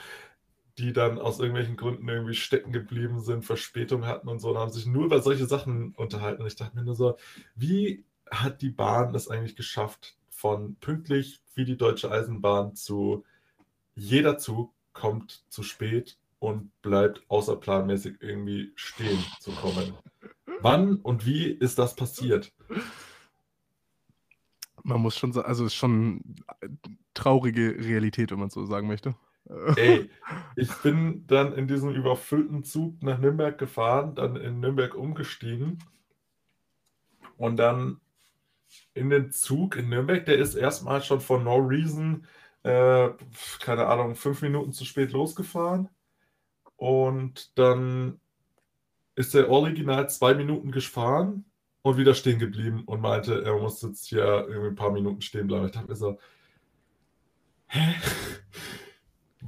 die 0.78 0.94
dann 0.94 1.20
aus 1.20 1.40
irgendwelchen 1.40 1.78
Gründen 1.78 2.08
irgendwie 2.08 2.36
stecken 2.36 2.72
geblieben 2.72 3.20
sind, 3.20 3.46
Verspätung 3.46 4.06
hatten 4.06 4.30
und 4.30 4.40
so, 4.40 4.52
und 4.52 4.58
haben 4.58 4.72
sich 4.72 4.86
nur 4.86 5.06
über 5.06 5.22
solche 5.22 5.46
Sachen 5.46 5.94
unterhalten. 5.96 6.42
Und 6.42 6.48
ich 6.48 6.56
dachte 6.56 6.78
mir 6.78 6.84
nur 6.84 6.96
so, 6.96 7.18
wie 7.56 8.06
hat 8.32 8.62
die 8.62 8.70
Bahn 8.70 9.16
es 9.16 9.28
eigentlich 9.28 9.56
geschafft, 9.56 10.19
von 10.40 10.76
pünktlich 10.76 11.42
wie 11.56 11.66
die 11.66 11.76
Deutsche 11.76 12.10
Eisenbahn 12.10 12.74
zu 12.74 13.26
jeder 13.96 14.38
Zug 14.38 14.74
kommt 14.94 15.44
zu 15.50 15.64
spät 15.64 16.18
und 16.40 16.72
bleibt 16.82 17.24
außerplanmäßig 17.28 18.22
irgendwie 18.22 18.72
stehen 18.76 19.20
zu 19.42 19.52
kommen. 19.52 19.98
Wann 20.62 20.96
und 20.96 21.26
wie 21.26 21.48
ist 21.48 21.78
das 21.78 21.94
passiert? 21.94 22.54
Man 24.84 25.02
muss 25.02 25.18
schon 25.18 25.34
sagen, 25.34 25.48
also 25.48 25.66
es 25.66 25.74
ist 25.74 25.78
schon 25.78 26.22
traurige 27.14 27.76
Realität, 27.78 28.32
wenn 28.32 28.40
man 28.40 28.50
so 28.50 28.66
sagen 28.66 28.88
möchte. 28.88 29.16
Ey, 29.76 30.10
ich 30.56 30.74
bin 30.76 31.28
dann 31.28 31.52
in 31.52 31.68
diesem 31.68 31.94
überfüllten 31.94 32.64
Zug 32.64 33.04
nach 33.04 33.20
Nürnberg 33.20 33.58
gefahren, 33.58 34.16
dann 34.16 34.38
in 34.38 34.62
Nürnberg 34.62 34.96
umgestiegen 34.96 35.80
und 37.36 37.58
dann 37.58 38.00
in 38.94 39.10
den 39.10 39.32
Zug 39.32 39.76
in 39.76 39.90
Nürnberg, 39.90 40.26
der 40.26 40.38
ist 40.38 40.56
erstmal 40.56 41.02
schon 41.02 41.22
for 41.22 41.40
no 41.40 41.56
reason, 41.58 42.26
äh, 42.64 43.10
keine 43.60 43.88
Ahnung, 43.88 44.16
fünf 44.16 44.42
Minuten 44.42 44.74
zu 44.74 44.86
spät 44.86 45.12
losgefahren. 45.12 45.90
Und 46.76 47.58
dann 47.58 48.20
ist 49.16 49.36
er 49.36 49.50
original 49.50 50.10
zwei 50.10 50.34
Minuten 50.34 50.72
gefahren 50.72 51.46
und 51.82 51.98
wieder 51.98 52.14
stehen 52.14 52.40
geblieben 52.40 52.84
und 52.86 53.02
meinte, 53.02 53.44
er 53.44 53.58
muss 53.58 53.82
jetzt 53.82 54.08
hier 54.08 54.24
irgendwie 54.48 54.70
ein 54.70 54.76
paar 54.76 54.92
Minuten 54.92 55.22
stehen 55.22 55.48
bleiben. 55.48 55.66
Ich 55.66 55.72
dachte 55.72 55.90
mir 55.90 55.96
so, 55.96 56.20
hä? 57.68 57.96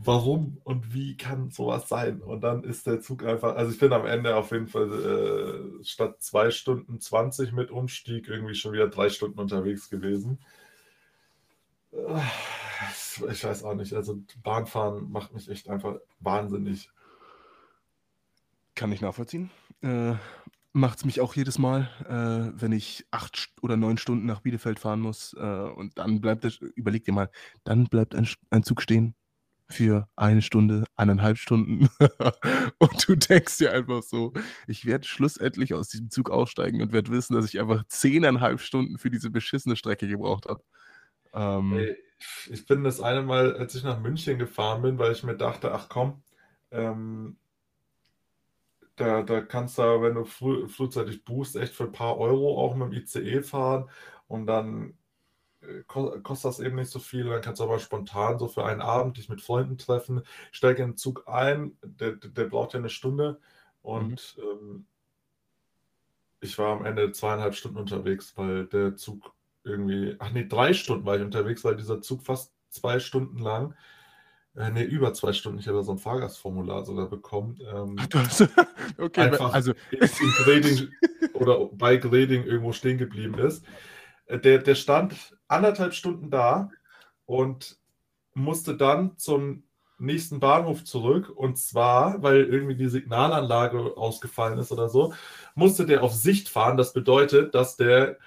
Warum 0.03 0.57
und 0.63 0.93
wie 0.93 1.15
kann 1.17 1.51
sowas 1.51 1.87
sein? 1.87 2.21
Und 2.21 2.41
dann 2.41 2.63
ist 2.63 2.87
der 2.87 3.01
Zug 3.01 3.23
einfach, 3.23 3.55
also 3.55 3.71
ich 3.71 3.79
bin 3.79 3.93
am 3.93 4.05
Ende 4.05 4.35
auf 4.35 4.51
jeden 4.51 4.67
Fall 4.67 5.79
äh, 5.79 5.83
statt 5.83 6.21
zwei 6.21 6.51
Stunden 6.51 6.99
20 6.99 7.51
mit 7.51 7.71
Umstieg 7.71 8.27
irgendwie 8.27 8.55
schon 8.55 8.73
wieder 8.73 8.87
drei 8.87 9.09
Stunden 9.09 9.39
unterwegs 9.39 9.89
gewesen. 9.89 10.39
Äh, 11.91 12.21
ich 13.31 13.43
weiß 13.43 13.63
auch 13.63 13.75
nicht, 13.75 13.93
also 13.93 14.19
Bahnfahren 14.43 15.11
macht 15.11 15.33
mich 15.33 15.49
echt 15.49 15.69
einfach 15.69 15.97
wahnsinnig. 16.19 16.89
Kann 18.75 18.91
ich 18.91 19.01
nachvollziehen. 19.01 19.51
Äh, 19.81 20.15
Macht 20.73 20.99
es 20.99 21.05
mich 21.05 21.19
auch 21.19 21.35
jedes 21.35 21.59
Mal, 21.59 21.89
äh, 22.07 22.57
wenn 22.57 22.71
ich 22.71 23.05
acht 23.11 23.49
oder 23.61 23.75
neun 23.75 23.97
Stunden 23.97 24.25
nach 24.25 24.39
Bielefeld 24.39 24.79
fahren 24.79 25.01
muss. 25.01 25.35
Äh, 25.37 25.41
und 25.41 25.97
dann 25.97 26.21
bleibt, 26.21 26.45
überleg 26.75 27.03
dir 27.03 27.11
mal, 27.11 27.29
dann 27.65 27.87
bleibt 27.87 28.15
ein, 28.15 28.25
ein 28.51 28.63
Zug 28.63 28.81
stehen 28.81 29.13
für 29.71 30.07
eine 30.15 30.41
Stunde, 30.41 30.85
eineinhalb 30.95 31.37
Stunden. 31.37 31.89
und 32.79 33.07
du 33.07 33.15
denkst 33.15 33.57
dir 33.57 33.73
einfach 33.73 34.03
so, 34.03 34.33
ich 34.67 34.85
werde 34.85 35.07
schlussendlich 35.07 35.73
aus 35.73 35.89
diesem 35.89 36.09
Zug 36.09 36.29
aussteigen 36.29 36.81
und 36.81 36.93
werde 36.93 37.11
wissen, 37.11 37.33
dass 37.33 37.45
ich 37.45 37.59
einfach 37.59 37.83
zehneinhalb 37.87 38.59
Stunden 38.59 38.97
für 38.97 39.09
diese 39.09 39.29
beschissene 39.29 39.75
Strecke 39.75 40.07
gebraucht 40.07 40.47
habe. 40.47 40.63
Ähm, 41.33 41.95
ich 42.49 42.65
bin 42.65 42.83
das 42.83 43.01
eine 43.01 43.23
Mal, 43.23 43.55
als 43.55 43.75
ich 43.75 43.83
nach 43.83 43.99
München 43.99 44.37
gefahren 44.37 44.81
bin, 44.81 44.97
weil 44.97 45.11
ich 45.11 45.23
mir 45.23 45.35
dachte, 45.35 45.73
ach 45.73 45.89
komm, 45.89 46.21
ähm, 46.71 47.37
da, 48.95 49.23
da 49.23 49.41
kannst 49.41 49.77
du, 49.77 50.01
wenn 50.01 50.15
du 50.15 50.25
früh, 50.25 50.67
frühzeitig 50.67 51.23
buchst, 51.23 51.55
echt 51.55 51.73
für 51.73 51.85
ein 51.85 51.91
paar 51.91 52.17
Euro 52.17 52.61
auch 52.61 52.75
mit 52.75 52.91
dem 52.91 53.01
ICE 53.01 53.41
fahren 53.41 53.89
und 54.27 54.45
dann 54.45 54.93
kostet 55.87 56.45
das 56.45 56.59
eben 56.59 56.75
nicht 56.75 56.91
so 56.91 56.99
viel. 56.99 57.25
Dann 57.25 57.41
kannst 57.41 57.59
du 57.59 57.65
aber 57.65 57.79
spontan 57.79 58.39
so 58.39 58.47
für 58.47 58.65
einen 58.65 58.81
Abend 58.81 59.17
dich 59.17 59.29
mit 59.29 59.41
Freunden 59.41 59.77
treffen. 59.77 60.23
Steige 60.51 60.83
in 60.83 60.91
den 60.91 60.97
Zug 60.97 61.27
ein, 61.27 61.77
der, 61.83 62.13
der 62.13 62.45
braucht 62.45 62.73
ja 62.73 62.79
eine 62.79 62.89
Stunde 62.89 63.39
und 63.81 64.37
mhm. 64.37 64.43
ähm, 64.43 64.85
ich 66.41 66.57
war 66.57 66.75
am 66.75 66.85
Ende 66.85 67.11
zweieinhalb 67.11 67.55
Stunden 67.55 67.77
unterwegs, 67.77 68.33
weil 68.35 68.65
der 68.65 68.95
Zug 68.95 69.33
irgendwie, 69.63 70.15
ach 70.19 70.31
nee, 70.31 70.47
drei 70.47 70.73
Stunden 70.73 71.05
war 71.05 71.15
ich 71.15 71.21
unterwegs, 71.21 71.63
weil 71.63 71.75
dieser 71.75 72.01
Zug 72.01 72.23
fast 72.23 72.51
zwei 72.69 72.99
Stunden 72.99 73.37
lang, 73.37 73.75
äh, 74.55 74.71
nee, 74.71 74.83
über 74.83 75.13
zwei 75.13 75.33
Stunden, 75.33 75.59
ich 75.59 75.67
habe 75.67 75.83
so 75.83 75.91
ein 75.91 75.99
Fahrgastformular 75.99 76.83
sogar 76.83 77.07
bekommen. 77.07 77.59
Ähm, 77.71 77.95
okay, 78.97 79.21
einfach 79.21 79.53
also 79.53 79.73
in, 79.91 79.99
in 79.99 80.31
Grading 80.43 80.89
oder 81.33 81.69
bei 81.71 81.97
Grading 81.97 82.43
irgendwo 82.43 82.73
stehen 82.73 82.97
geblieben 82.97 83.37
ist. 83.37 83.63
Äh, 84.25 84.39
der, 84.39 84.57
der 84.59 84.75
stand 84.75 85.37
anderthalb 85.51 85.93
Stunden 85.93 86.29
da 86.29 86.69
und 87.25 87.77
musste 88.33 88.75
dann 88.75 89.17
zum 89.17 89.63
nächsten 89.99 90.39
Bahnhof 90.39 90.83
zurück. 90.83 91.29
Und 91.29 91.57
zwar, 91.57 92.21
weil 92.23 92.43
irgendwie 92.43 92.75
die 92.75 92.89
Signalanlage 92.89 93.97
ausgefallen 93.97 94.59
ist 94.59 94.71
oder 94.71 94.89
so, 94.89 95.13
musste 95.55 95.85
der 95.85 96.03
auf 96.03 96.13
Sicht 96.13 96.49
fahren. 96.49 96.77
Das 96.77 96.93
bedeutet, 96.93 97.55
dass 97.55 97.77
der 97.77 98.17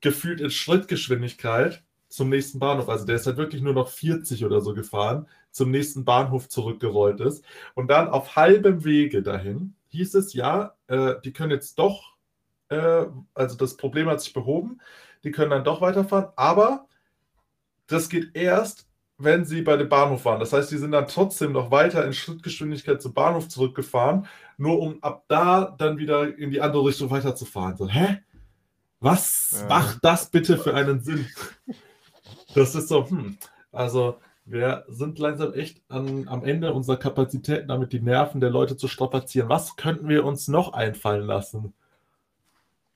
gefühlt 0.00 0.40
in 0.40 0.50
Schrittgeschwindigkeit 0.50 1.82
zum 2.08 2.28
nächsten 2.28 2.58
Bahnhof, 2.58 2.88
also 2.90 3.06
der 3.06 3.16
ist 3.16 3.26
halt 3.26 3.38
wirklich 3.38 3.62
nur 3.62 3.72
noch 3.72 3.88
40 3.88 4.44
oder 4.44 4.60
so 4.60 4.74
gefahren, 4.74 5.26
zum 5.50 5.70
nächsten 5.70 6.04
Bahnhof 6.04 6.48
zurückgerollt 6.48 7.20
ist. 7.20 7.44
Und 7.74 7.88
dann 7.88 8.08
auf 8.08 8.36
halbem 8.36 8.84
Wege 8.84 9.22
dahin 9.22 9.74
hieß 9.88 10.14
es, 10.14 10.34
ja, 10.34 10.74
äh, 10.88 11.14
die 11.24 11.32
können 11.32 11.52
jetzt 11.52 11.78
doch, 11.78 12.14
äh, 12.68 13.06
also 13.34 13.56
das 13.56 13.76
Problem 13.76 14.08
hat 14.08 14.20
sich 14.20 14.32
behoben, 14.32 14.80
die 15.24 15.30
können 15.30 15.50
dann 15.50 15.64
doch 15.64 15.80
weiterfahren, 15.80 16.28
aber 16.36 16.86
das 17.86 18.08
geht 18.08 18.34
erst, 18.34 18.88
wenn 19.18 19.44
sie 19.44 19.62
bei 19.62 19.76
dem 19.76 19.88
Bahnhof 19.88 20.24
waren. 20.24 20.40
Das 20.40 20.52
heißt, 20.52 20.70
die 20.70 20.78
sind 20.78 20.92
dann 20.92 21.06
trotzdem 21.06 21.52
noch 21.52 21.70
weiter 21.70 22.04
in 22.04 22.12
Schrittgeschwindigkeit 22.12 23.00
zum 23.00 23.14
Bahnhof 23.14 23.48
zurückgefahren, 23.48 24.26
nur 24.56 24.80
um 24.80 25.02
ab 25.02 25.24
da 25.28 25.74
dann 25.78 25.98
wieder 25.98 26.36
in 26.36 26.50
die 26.50 26.60
andere 26.60 26.84
Richtung 26.84 27.10
weiterzufahren. 27.10 27.76
So, 27.76 27.88
hä? 27.88 28.18
Was 29.00 29.58
ja. 29.60 29.68
macht 29.68 29.98
das 30.02 30.30
bitte 30.30 30.58
für 30.58 30.74
einen 30.74 31.00
Sinn? 31.00 31.26
Das 32.54 32.74
ist 32.74 32.88
so, 32.88 33.08
hm, 33.08 33.38
also 33.70 34.18
wir 34.44 34.84
sind 34.88 35.18
langsam 35.18 35.54
echt 35.54 35.82
an, 35.88 36.28
am 36.28 36.44
Ende 36.44 36.72
unserer 36.72 36.96
Kapazitäten, 36.96 37.68
damit 37.68 37.92
die 37.92 38.00
Nerven 38.00 38.40
der 38.40 38.50
Leute 38.50 38.76
zu 38.76 38.88
strapazieren. 38.88 39.48
Was 39.48 39.76
könnten 39.76 40.08
wir 40.08 40.24
uns 40.24 40.48
noch 40.48 40.72
einfallen 40.72 41.26
lassen? 41.26 41.74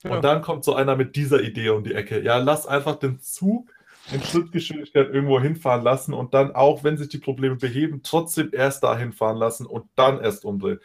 Ja. 0.02 0.14
Und 0.14 0.24
dann 0.24 0.42
kommt 0.42 0.64
so 0.64 0.74
einer 0.74 0.96
mit 0.96 1.16
dieser 1.16 1.40
Idee 1.42 1.70
um 1.70 1.84
die 1.84 1.94
Ecke. 1.94 2.22
Ja, 2.22 2.38
lass 2.38 2.66
einfach 2.66 2.96
den 2.96 3.20
Zug 3.20 3.72
in 4.12 4.22
Schrittgeschwindigkeit 4.22 5.08
irgendwo 5.08 5.40
hinfahren 5.40 5.82
lassen 5.82 6.14
und 6.14 6.32
dann 6.32 6.54
auch, 6.54 6.84
wenn 6.84 6.96
sich 6.96 7.08
die 7.08 7.18
Probleme 7.18 7.56
beheben, 7.56 8.02
trotzdem 8.02 8.50
erst 8.52 8.82
dahin 8.82 9.12
fahren 9.12 9.36
lassen 9.36 9.66
und 9.66 9.88
dann 9.96 10.20
erst 10.20 10.44
umdrehen. 10.44 10.78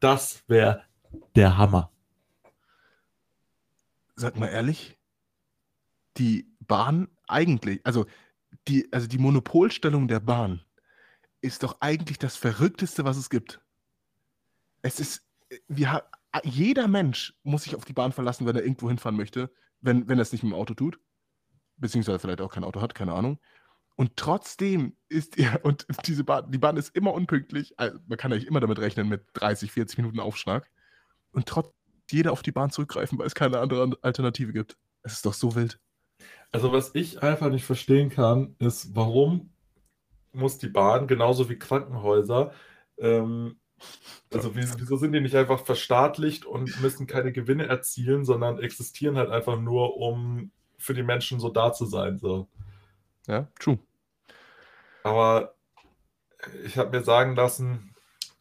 Das 0.00 0.42
wäre 0.46 0.84
der 1.34 1.56
Hammer. 1.56 1.90
Sag 4.14 4.36
mal 4.38 4.48
ehrlich, 4.48 4.96
die 6.18 6.46
Bahn 6.60 7.08
eigentlich, 7.26 7.80
also 7.84 8.06
die, 8.68 8.88
also 8.92 9.08
die 9.08 9.18
Monopolstellung 9.18 10.06
der 10.06 10.20
Bahn 10.20 10.62
ist 11.40 11.64
doch 11.64 11.76
eigentlich 11.80 12.18
das 12.18 12.36
Verrückteste, 12.36 13.04
was 13.04 13.16
es 13.16 13.30
gibt. 13.30 13.60
Es 14.82 15.00
ist, 15.00 15.26
wir, 15.66 16.04
jeder 16.44 16.88
Mensch 16.88 17.34
muss 17.42 17.64
sich 17.64 17.76
auf 17.76 17.84
die 17.84 17.92
Bahn 17.92 18.12
verlassen, 18.12 18.46
wenn 18.46 18.56
er 18.56 18.62
irgendwo 18.62 18.88
hinfahren 18.88 19.16
möchte, 19.16 19.50
wenn, 19.80 20.08
wenn 20.08 20.18
er 20.18 20.22
es 20.22 20.32
nicht 20.32 20.42
mit 20.42 20.52
dem 20.52 20.58
Auto 20.58 20.74
tut. 20.74 20.98
Beziehungsweise 21.76 22.18
vielleicht 22.18 22.40
auch 22.40 22.52
kein 22.52 22.64
Auto 22.64 22.80
hat, 22.80 22.94
keine 22.94 23.12
Ahnung. 23.12 23.38
Und 23.96 24.16
trotzdem 24.16 24.96
ist 25.08 25.38
er, 25.38 25.64
und 25.64 25.86
diese 26.06 26.24
Bahn, 26.24 26.50
die 26.50 26.58
Bahn 26.58 26.76
ist 26.76 26.94
immer 26.96 27.12
unpünktlich. 27.12 27.78
Also 27.78 27.98
man 28.06 28.18
kann 28.18 28.32
eigentlich 28.32 28.46
immer 28.46 28.60
damit 28.60 28.78
rechnen, 28.78 29.08
mit 29.08 29.24
30, 29.34 29.70
40 29.72 29.98
Minuten 29.98 30.20
Aufschlag. 30.20 30.70
Und 31.32 31.46
trotzdem 31.46 31.74
jeder 32.10 32.32
auf 32.32 32.42
die 32.42 32.52
Bahn 32.52 32.70
zurückgreifen, 32.70 33.18
weil 33.18 33.26
es 33.26 33.34
keine 33.34 33.58
andere 33.58 33.96
Alternative 34.02 34.52
gibt. 34.52 34.76
Es 35.02 35.14
ist 35.14 35.26
doch 35.26 35.34
so 35.34 35.54
wild. 35.54 35.78
Also, 36.52 36.72
was 36.72 36.94
ich 36.94 37.22
einfach 37.22 37.50
nicht 37.50 37.64
verstehen 37.64 38.10
kann, 38.10 38.54
ist, 38.58 38.94
warum 38.94 39.52
muss 40.32 40.58
die 40.58 40.68
Bahn 40.68 41.06
genauso 41.06 41.48
wie 41.48 41.58
Krankenhäuser, 41.58 42.52
ähm, 42.98 43.58
also 44.32 44.54
wieso 44.54 44.96
sind 44.96 45.12
die 45.12 45.20
nicht 45.20 45.36
einfach 45.36 45.64
verstaatlicht 45.64 46.44
und 46.46 46.80
müssen 46.80 47.06
keine 47.06 47.32
Gewinne 47.32 47.66
erzielen, 47.66 48.24
sondern 48.24 48.58
existieren 48.58 49.16
halt 49.16 49.30
einfach 49.30 49.58
nur, 49.58 49.96
um 49.96 50.50
für 50.78 50.94
die 50.94 51.02
Menschen 51.02 51.38
so 51.38 51.48
da 51.48 51.72
zu 51.72 51.86
sein. 51.86 52.18
So. 52.18 52.48
Ja, 53.26 53.48
true. 53.58 53.78
Aber 55.04 55.54
ich 56.64 56.78
habe 56.78 56.96
mir 56.96 57.04
sagen 57.04 57.36
lassen, 57.36 57.94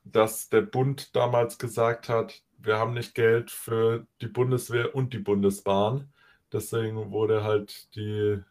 dass 0.03 0.50
der 0.50 0.62
Bund 0.62 1.15
damals 1.15 1.57
gesagt 1.57 2.10
hat, 2.10 2.41
wir 2.57 2.77
haben 2.77 2.93
nicht 2.93 3.15
Geld 3.15 3.51
für 3.51 4.05
die 4.21 4.27
Bundeswehr 4.27 4.95
und 4.95 5.13
die 5.13 5.19
Bundesbahn. 5.19 6.12
Deswegen 6.51 7.12
wurde 7.12 7.43
halt 7.43 7.95
die, 7.95 8.41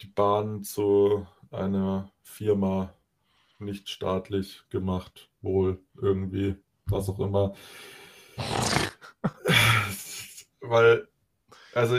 die 0.00 0.06
Bahn 0.06 0.62
zu 0.62 1.26
einer 1.50 2.10
Firma 2.22 2.92
nicht 3.58 3.88
staatlich 3.88 4.62
gemacht, 4.70 5.30
wohl 5.40 5.80
irgendwie, 6.00 6.56
was 6.86 7.08
auch 7.08 7.20
immer. 7.20 7.54
Weil, 10.60 11.08
also 11.74 11.98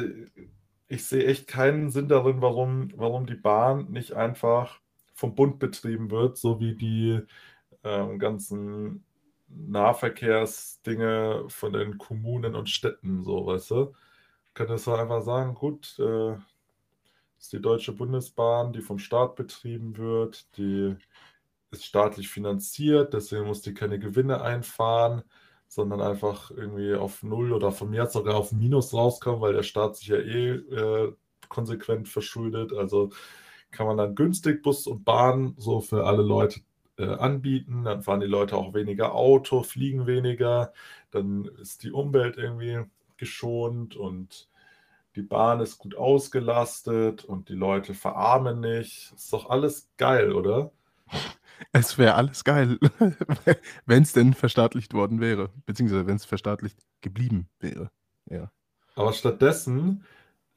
ich 0.88 1.06
sehe 1.06 1.26
echt 1.26 1.48
keinen 1.48 1.90
Sinn 1.90 2.08
darin, 2.08 2.42
warum, 2.42 2.92
warum 2.96 3.26
die 3.26 3.36
Bahn 3.36 3.92
nicht 3.92 4.14
einfach 4.14 4.80
vom 5.14 5.36
Bund 5.36 5.60
betrieben 5.60 6.12
wird, 6.12 6.38
so 6.38 6.60
wie 6.60 6.76
die 6.76 7.22
ähm, 7.84 8.20
ganzen 8.20 9.04
Nahverkehrsdinge 9.48 11.46
von 11.50 11.74
den 11.74 11.98
Kommunen 11.98 12.56
und 12.56 12.70
Städten, 12.70 13.24
so, 13.24 13.46
weißt 13.46 13.72
du? 13.72 13.94
Könntest 14.54 14.88
du 14.88 14.94
einfach 14.94 15.22
sagen, 15.22 15.56
gut, 15.56 15.98
äh, 16.00 16.36
ist 17.38 17.54
die 17.54 17.62
Deutsche 17.62 17.94
Bundesbahn, 17.94 18.74
die 18.74 18.82
vom 18.82 19.00
Staat 19.00 19.36
betrieben 19.36 19.98
wird, 19.98 20.58
die 20.58 20.96
ist 21.72 21.86
staatlich 21.86 22.30
finanziert, 22.30 23.14
deswegen 23.14 23.46
muss 23.46 23.62
die 23.62 23.74
keine 23.74 24.00
Gewinne 24.00 24.42
einfahren, 24.42 25.24
sondern 25.68 26.02
einfach 26.02 26.52
irgendwie 26.52 26.96
auf 26.96 27.24
Null 27.24 27.54
oder 27.54 27.72
von 27.72 27.90
mir 27.90 28.08
sogar 28.08 28.36
auf 28.36 28.52
Minus 28.52 28.94
rauskommen, 28.94 29.42
weil 29.42 29.54
der 29.54 29.64
Staat 29.64 29.98
sich 29.98 30.08
ja 30.08 30.18
eh 30.18 30.52
äh, 30.52 31.14
konsequent 31.50 32.08
verschuldet. 32.08 32.74
Also 32.74 33.12
kann 33.72 33.88
man 33.88 33.98
dann 33.98 34.16
günstig 34.16 34.64
Bus 34.64 34.88
und 34.88 35.04
Bahn 35.06 35.56
so 35.58 35.82
für 35.82 36.06
alle 36.06 36.24
Leute 36.24 36.62
äh, 36.98 37.06
anbieten. 37.06 37.84
Dann 37.84 38.02
fahren 38.04 38.22
die 38.22 38.28
Leute 38.28 38.58
auch 38.58 38.74
weniger 38.74 39.14
Auto, 39.14 39.64
fliegen 39.64 40.08
weniger. 40.08 40.74
Dann 41.12 41.46
ist 41.62 41.84
die 41.84 41.92
Umwelt 41.92 42.38
irgendwie 42.38 42.86
geschont 43.18 43.96
und 43.96 44.50
die 45.16 45.22
Bahn 45.24 45.60
ist 45.62 45.80
gut 45.80 45.96
ausgelastet 45.96 47.26
und 47.26 47.50
die 47.50 47.56
Leute 47.56 47.94
verarmen 47.94 48.60
nicht. 48.60 49.12
Ist 49.16 49.34
doch 49.34 49.50
alles 49.50 49.90
geil, 49.98 50.32
oder? 50.32 50.72
Es 51.72 51.98
wäre 51.98 52.16
alles 52.16 52.44
geil, 52.44 52.78
wenn 53.86 54.04
es 54.04 54.14
denn 54.14 54.34
verstaatlicht 54.34 54.94
worden 54.94 55.20
wäre, 55.20 55.50
beziehungsweise 55.66 56.08
wenn 56.08 56.16
es 56.16 56.25
verstaatlicht 56.25 56.77
geblieben 57.01 57.50
wäre. 57.60 57.90
Ja. 58.29 58.51
Aber 58.96 59.14
stattdessen 59.14 60.03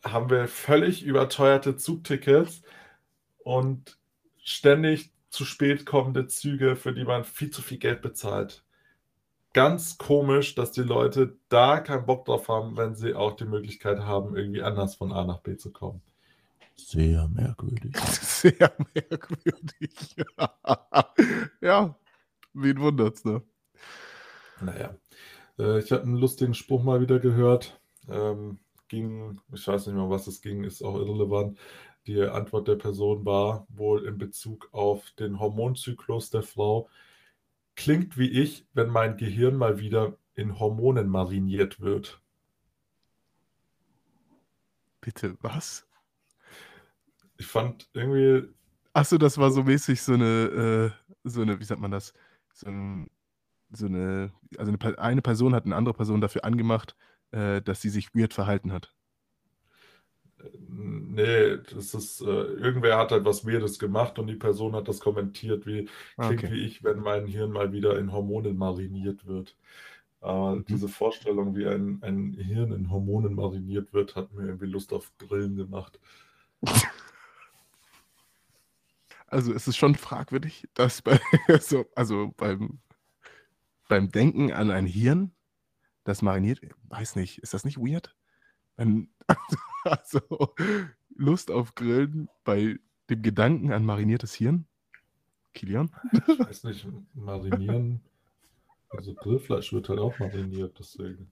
haben 0.05 0.31
wir 0.31 0.49
völlig 0.49 1.03
überteuerte 1.03 1.77
Zugtickets 1.77 2.63
und 3.45 3.99
ständig 4.43 5.13
zu 5.29 5.45
spät 5.45 5.87
kommende 5.87 6.27
Züge, 6.27 6.77
für 6.77 6.93
die 6.93 7.05
man 7.05 7.25
viel 7.25 7.51
zu 7.51 7.63
viel 7.63 7.79
Geld 7.79 8.03
bezahlt. 8.03 8.65
Ganz 9.53 9.99
komisch, 9.99 10.55
dass 10.55 10.73
die 10.73 10.83
Leute 10.83 11.37
da 11.49 11.81
keinen 11.81 12.07
Bock 12.07 12.25
drauf 12.25 12.49
haben, 12.49 12.77
wenn 12.77 12.95
sie 12.95 13.15
auch 13.15 13.35
die 13.35 13.45
Möglichkeit 13.45 14.01
haben, 14.01 14.37
irgendwie 14.37 14.63
anders 14.63 14.95
von 14.95 15.13
A 15.13 15.25
nach 15.25 15.41
B 15.41 15.57
zu 15.57 15.73
kommen. 15.73 16.03
Sehr 16.89 17.29
merkwürdig. 17.29 17.97
Sehr 18.23 18.73
merkwürdig. 18.95 20.17
ja, 21.61 21.97
wen 22.53 22.81
wundert's, 22.81 23.25
ne? 23.25 23.43
Naja. 24.61 24.97
Äh, 25.59 25.79
ich 25.79 25.93
habe 25.93 26.03
einen 26.03 26.17
lustigen 26.17 26.55
Spruch 26.55 26.83
mal 26.83 27.01
wieder 27.01 27.19
gehört. 27.19 27.81
Ähm, 28.09 28.59
ging, 28.89 29.41
ich 29.53 29.67
weiß 29.67 29.87
nicht 29.87 29.97
mehr, 29.97 30.11
was 30.11 30.27
es 30.27 30.43
ging, 30.43 30.65
ist 30.65 30.83
auch 30.83 30.97
irrelevant. 30.97 31.59
Die 32.07 32.21
Antwort 32.23 32.67
der 32.69 32.77
Person 32.77 33.25
war 33.25 33.67
wohl 33.69 34.07
in 34.07 34.19
Bezug 34.19 34.69
auf 34.73 35.11
den 35.13 35.39
Hormonzyklus 35.39 36.31
der 36.31 36.43
Frau. 36.43 36.89
Klingt 37.77 38.19
wie 38.19 38.29
ich, 38.29 38.67
wenn 38.75 38.89
mein 38.89 39.17
Gehirn 39.17 39.57
mal 39.57 39.79
wieder 39.79 40.17
in 40.35 40.59
Hormonen 40.59 41.09
mariniert 41.09 41.81
wird. 41.81 42.21
Bitte, 45.01 45.37
was? 45.41 45.87
Ich 47.41 47.47
fand 47.47 47.89
irgendwie. 47.95 48.49
Achso, 48.93 49.17
das 49.17 49.39
war 49.39 49.51
so 49.51 49.63
mäßig 49.63 50.03
so 50.03 50.13
eine, 50.13 50.93
äh, 50.93 51.15
so 51.25 51.41
eine, 51.41 51.59
wie 51.59 51.65
sagt 51.65 51.81
man 51.81 51.91
das? 51.91 52.13
So, 52.53 52.67
ein, 52.69 53.09
so 53.71 53.87
eine, 53.87 54.31
also 54.59 54.71
eine, 54.71 54.99
eine, 54.99 55.23
Person 55.23 55.55
hat 55.55 55.65
eine 55.65 55.75
andere 55.75 55.95
Person 55.95 56.21
dafür 56.21 56.45
angemacht, 56.45 56.97
äh, 57.31 57.63
dass 57.63 57.81
sie 57.81 57.89
sich 57.89 58.15
weird 58.15 58.35
verhalten 58.35 58.73
hat. 58.73 58.93
Nee, 60.69 61.57
das 61.75 61.95
ist, 61.95 62.21
äh, 62.21 62.25
irgendwer 62.27 62.99
hat 62.99 63.11
halt 63.11 63.25
was 63.25 63.47
Weirdes 63.47 63.79
gemacht 63.79 64.19
und 64.19 64.27
die 64.27 64.37
Person 64.37 64.75
hat 64.75 64.87
das 64.87 65.01
kommentiert, 65.01 65.67
wie 65.67 65.89
ah, 66.19 66.27
klingt 66.27 66.45
okay. 66.45 66.53
wie 66.53 66.67
ich, 66.67 66.85
wenn 66.85 67.01
mein 67.01 67.27
Hirn 67.27 67.53
mal 67.53 67.73
wieder 67.73 67.99
in 67.99 68.13
Hormonen 68.13 68.59
mariniert 68.59 69.27
wird. 69.27 69.57
Aber 70.21 70.57
mhm. 70.57 70.65
diese 70.67 70.89
Vorstellung, 70.89 71.57
wie 71.57 71.67
ein, 71.67 72.01
ein 72.03 72.35
Hirn 72.35 72.73
in 72.73 72.91
Hormonen 72.91 73.35
mariniert 73.35 73.95
wird, 73.95 74.15
hat 74.15 74.31
mir 74.35 74.45
irgendwie 74.45 74.67
Lust 74.67 74.93
auf 74.93 75.11
Grillen 75.17 75.57
gemacht. 75.57 75.99
Also 79.31 79.55
es 79.55 79.69
ist 79.69 79.77
schon 79.77 79.95
fragwürdig, 79.95 80.69
dass 80.75 81.03
bei, 81.03 81.21
so, 81.61 81.87
also 81.95 82.35
beim, 82.37 82.81
beim 83.89 84.11
Denken 84.11 84.53
an 84.53 84.73
ein 84.73 84.87
Hirn, 84.87 85.33
das 86.03 86.21
mariniert, 86.21 86.61
weiß 86.89 87.15
nicht, 87.15 87.39
ist 87.39 87.55
das 87.55 87.65
nicht 87.65 87.79
weird? 87.79 88.17
Wenn, 88.77 89.15
also 89.85 90.21
Lust 91.15 91.51
auf 91.53 91.77
Grillen 91.77 92.29
bei 92.43 92.79
dem 93.09 93.23
Gedanken 93.23 93.73
an 93.73 93.85
mariniertes 93.85 94.35
Hirn? 94.35 94.67
Kilian? 95.55 95.91
Ich 96.13 96.39
weiß 96.39 96.65
nicht, 96.65 96.89
marinieren. 97.15 98.01
Also 98.89 99.15
Grillfleisch 99.15 99.73
wird 99.73 99.89
halt 99.89 100.01
auch 100.01 100.19
mariniert, 100.19 100.77
deswegen. 100.79 101.31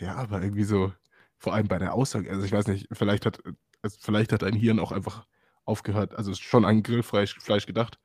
Ja, 0.00 0.16
aber 0.16 0.42
irgendwie 0.42 0.64
so, 0.64 0.92
vor 1.38 1.54
allem 1.54 1.68
bei 1.68 1.78
der 1.78 1.94
Aussage, 1.94 2.30
also 2.30 2.44
ich 2.44 2.50
weiß 2.50 2.66
nicht, 2.66 2.88
vielleicht 2.90 3.26
hat, 3.26 3.40
also 3.82 3.98
vielleicht 4.00 4.32
hat 4.32 4.42
ein 4.42 4.54
Hirn 4.54 4.80
auch 4.80 4.90
einfach 4.90 5.24
aufgehört, 5.64 6.14
also 6.14 6.34
schon 6.34 6.64
an 6.64 6.82
Grillfleisch 6.82 7.38
Fleisch 7.38 7.66
gedacht, 7.66 7.98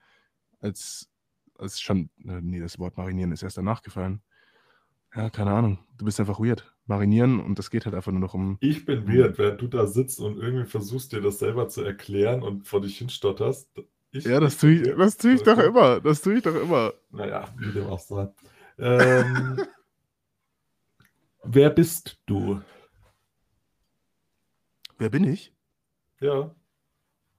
als, 0.59 1.09
als 1.57 1.79
schon, 1.79 2.09
äh, 2.25 2.41
nee, 2.41 2.59
das 2.59 2.79
Wort 2.79 2.97
marinieren 2.97 3.31
ist 3.31 3.43
erst 3.43 3.57
danach 3.57 3.81
gefallen. 3.81 4.21
Ja, 5.15 5.29
keine 5.29 5.51
Ahnung. 5.51 5.79
Du 5.97 6.05
bist 6.05 6.19
einfach 6.19 6.39
weird. 6.39 6.71
Marinieren 6.85 7.39
und 7.39 7.59
das 7.59 7.69
geht 7.69 7.85
halt 7.85 7.95
einfach 7.95 8.11
nur 8.11 8.21
noch 8.21 8.33
um. 8.33 8.57
Ich 8.61 8.85
bin 8.85 9.07
weird, 9.07 9.37
während 9.37 9.61
du 9.61 9.67
da 9.67 9.87
sitzt 9.87 10.19
und 10.19 10.37
irgendwie 10.37 10.65
versuchst, 10.65 11.11
dir 11.11 11.21
das 11.21 11.39
selber 11.39 11.67
zu 11.67 11.83
erklären 11.83 12.43
und 12.43 12.67
vor 12.67 12.81
dich 12.81 12.97
hinstotterst. 12.97 13.69
Ich, 14.11 14.23
ja, 14.23 14.39
das 14.39 14.57
tue 14.57 14.71
ich, 14.71 14.95
das 14.95 15.17
tue 15.17 15.33
ich 15.33 15.43
doch 15.43 15.57
immer. 15.57 15.99
Das 15.99 16.21
tue 16.21 16.35
ich 16.35 16.43
doch 16.43 16.55
immer. 16.55 16.93
Naja, 17.11 17.53
wie 17.57 17.71
dem 17.71 17.87
auch 17.87 17.99
sei. 17.99 18.29
Ähm, 18.77 19.59
wer 21.43 21.69
bist 21.71 22.19
du? 22.25 22.61
Wer 24.97 25.09
bin 25.09 25.25
ich? 25.25 25.53
Ja. 26.19 26.55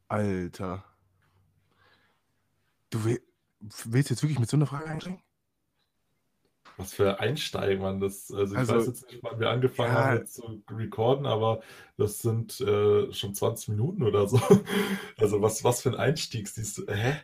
Alter. 0.09 0.85
Du 2.91 3.05
willst 3.05 4.11
jetzt 4.11 4.23
wirklich 4.23 4.39
mit 4.39 4.49
so 4.49 4.57
einer 4.57 4.67
Frage 4.67 4.87
einsteigen? 4.87 5.23
Was 6.79 6.95
für 6.95 7.19
Einsteigen, 7.19 7.83
man. 7.83 8.01
Das, 8.01 8.31
also 8.31 8.55
ich 8.55 8.59
also, 8.59 8.77
weiß 8.77 8.87
jetzt 8.87 9.11
nicht, 9.11 9.23
wann 9.23 9.41
wir 9.41 9.51
angefangen 9.51 9.95
ja, 9.95 10.05
haben 10.05 10.27
zu 10.27 10.63
recorden, 10.71 11.27
aber 11.27 11.61
das 11.97 12.21
sind 12.21 12.61
äh, 12.61 13.13
schon 13.13 13.35
20 13.35 13.69
Minuten 13.71 14.05
oder 14.05 14.29
so. 14.29 14.41
Also 15.19 15.43
was, 15.43 15.65
was 15.65 15.83
für 15.83 15.91
ein 15.91 15.97
Einstieg 15.97 16.47
siehst 16.47 16.79
du? 16.79 16.87
Hä? 16.87 17.17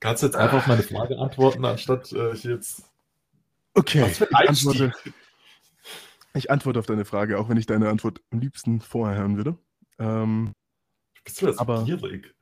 Kannst 0.00 0.22
du 0.22 0.26
jetzt 0.26 0.34
einfach 0.34 0.58
auf 0.58 0.66
meine 0.66 0.82
Frage 0.82 1.16
antworten, 1.18 1.64
anstatt 1.64 2.12
äh, 2.12 2.32
ich 2.32 2.42
jetzt. 2.42 2.90
Okay, 3.74 4.02
was 4.02 4.18
für 4.18 4.28
ein 4.28 4.48
Einstieg? 4.48 4.72
Ich 4.72 4.80
antworte, 4.82 5.12
ich 6.34 6.50
antworte 6.50 6.78
auf 6.80 6.86
deine 6.86 7.04
Frage, 7.04 7.38
auch 7.38 7.48
wenn 7.48 7.56
ich 7.56 7.66
deine 7.66 7.88
Antwort 7.88 8.20
am 8.30 8.40
liebsten 8.40 8.80
vorher 8.80 9.16
hören 9.16 9.36
würde. 9.36 9.56
Ähm, 10.00 10.52
Bist 11.26 11.42
du 11.42 11.46
das 11.46 11.58
aber, 11.58 11.84
gierig? 11.84 12.34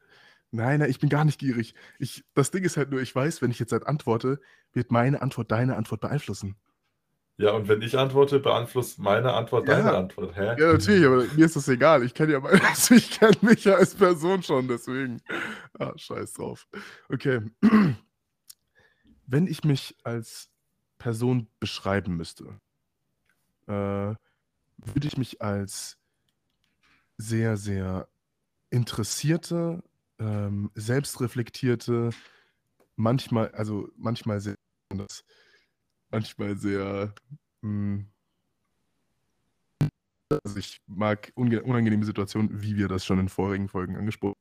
Nein, 0.53 0.79
nein, 0.79 0.90
ich 0.90 1.01
bin 1.01 1.09
gar 1.09 1.25
nicht 1.25 1.40
gierig. 1.40 1.75
Ich, 1.99 2.23
das 2.35 2.53
Ding 2.53 2.62
ist 2.62 2.77
halt 2.77 2.90
nur, 2.90 3.01
ich 3.01 3.12
weiß, 3.12 3.42
wenn 3.42 3.51
ich 3.51 3.59
jetzt 3.59 3.73
halt 3.73 3.87
antworte, 3.88 4.40
wird 4.73 4.92
meine 4.92 5.20
Antwort 5.20 5.51
deine 5.51 5.75
Antwort 5.77 6.01
beeinflussen. 6.03 6.55
Ja, 7.38 7.51
und 7.53 7.66
wenn 7.66 7.83
ich 7.83 7.99
antworte, 7.99 8.38
beeinflusst 8.38 9.01
meine 9.01 9.33
Antwort 9.33 9.66
Ja. 9.66 9.77
deine 9.77 9.97
Antwort. 9.97 10.37
Hä? 10.37 10.55
Ja, 10.57 10.73
natürlich, 10.75 11.05
aber 11.05 11.25
mir 11.35 11.47
ist 11.47 11.57
das 11.57 11.66
egal. 11.66 12.05
Ich 12.05 12.14
kenne 12.14 12.35
ja 12.35 12.40
meine, 12.40 12.62
also 12.68 12.94
ich 12.94 13.11
kenne 13.11 13.37
mich 13.40 13.64
ja 13.64 13.75
als 13.75 13.94
Person 13.97 14.42
schon, 14.42 14.68
deswegen. 14.68 15.20
Ah, 15.79 15.92
scheiß 15.97 16.35
drauf. 16.35 16.68
Okay. 17.09 17.40
Wenn 19.27 19.47
ich 19.49 19.64
mich 19.64 19.97
als 20.05 20.51
Person 20.99 21.49
beschreiben 21.59 22.16
müsste, 22.16 22.61
äh, 23.66 24.14
würde 24.77 25.09
ich 25.09 25.16
mich 25.16 25.42
als 25.42 25.99
sehr, 27.16 27.57
sehr 27.57 28.07
interessierte, 28.75 29.85
ähm, 30.19 30.71
selbstreflektierte, 30.75 32.11
manchmal, 32.97 33.51
also 33.53 33.89
manchmal 33.97 34.41
sehr, 34.41 34.57
manchmal 36.11 36.57
sehr, 36.57 37.15
mh, 37.63 38.05
also 40.45 40.57
ich 40.59 40.81
mag 40.87 41.31
unangenehme 41.37 42.05
Situationen, 42.05 42.63
wie 42.63 42.77
wir 42.77 42.89
das 42.89 43.05
schon 43.05 43.21
in 43.21 43.29
vorigen 43.29 43.69
Folgen 43.69 43.97
angesprochen 43.97 44.35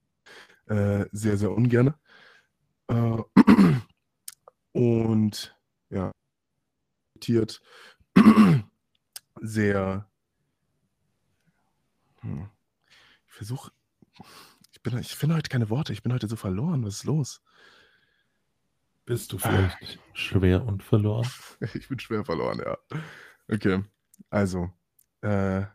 haben, 0.67 1.03
äh, 1.03 1.05
sehr, 1.11 1.37
sehr 1.37 1.51
ungern. 1.51 1.93
Äh, 2.87 3.21
und 4.73 5.55
ja, 5.91 6.11
sehr, 9.41 10.09
hm, 12.21 12.49
ich 13.27 13.33
versuche, 13.33 13.71
ich, 14.71 14.81
bin, 14.81 14.97
ich 14.97 15.15
finde 15.15 15.35
heute 15.35 15.49
keine 15.49 15.69
Worte, 15.69 15.93
ich 15.93 16.03
bin 16.03 16.13
heute 16.13 16.27
so 16.27 16.35
verloren, 16.35 16.83
was 16.85 16.95
ist 16.95 17.03
los? 17.05 17.41
Bist 19.05 19.33
du 19.33 19.37
vielleicht 19.37 19.99
schwer 20.13 20.65
und 20.65 20.83
verloren? 20.83 21.27
Ich 21.73 21.89
bin 21.89 21.99
schwer 21.99 22.23
verloren, 22.23 22.59
ja. 22.59 22.77
Okay, 23.49 23.83
also, 24.29 24.69
äh, 25.21 25.65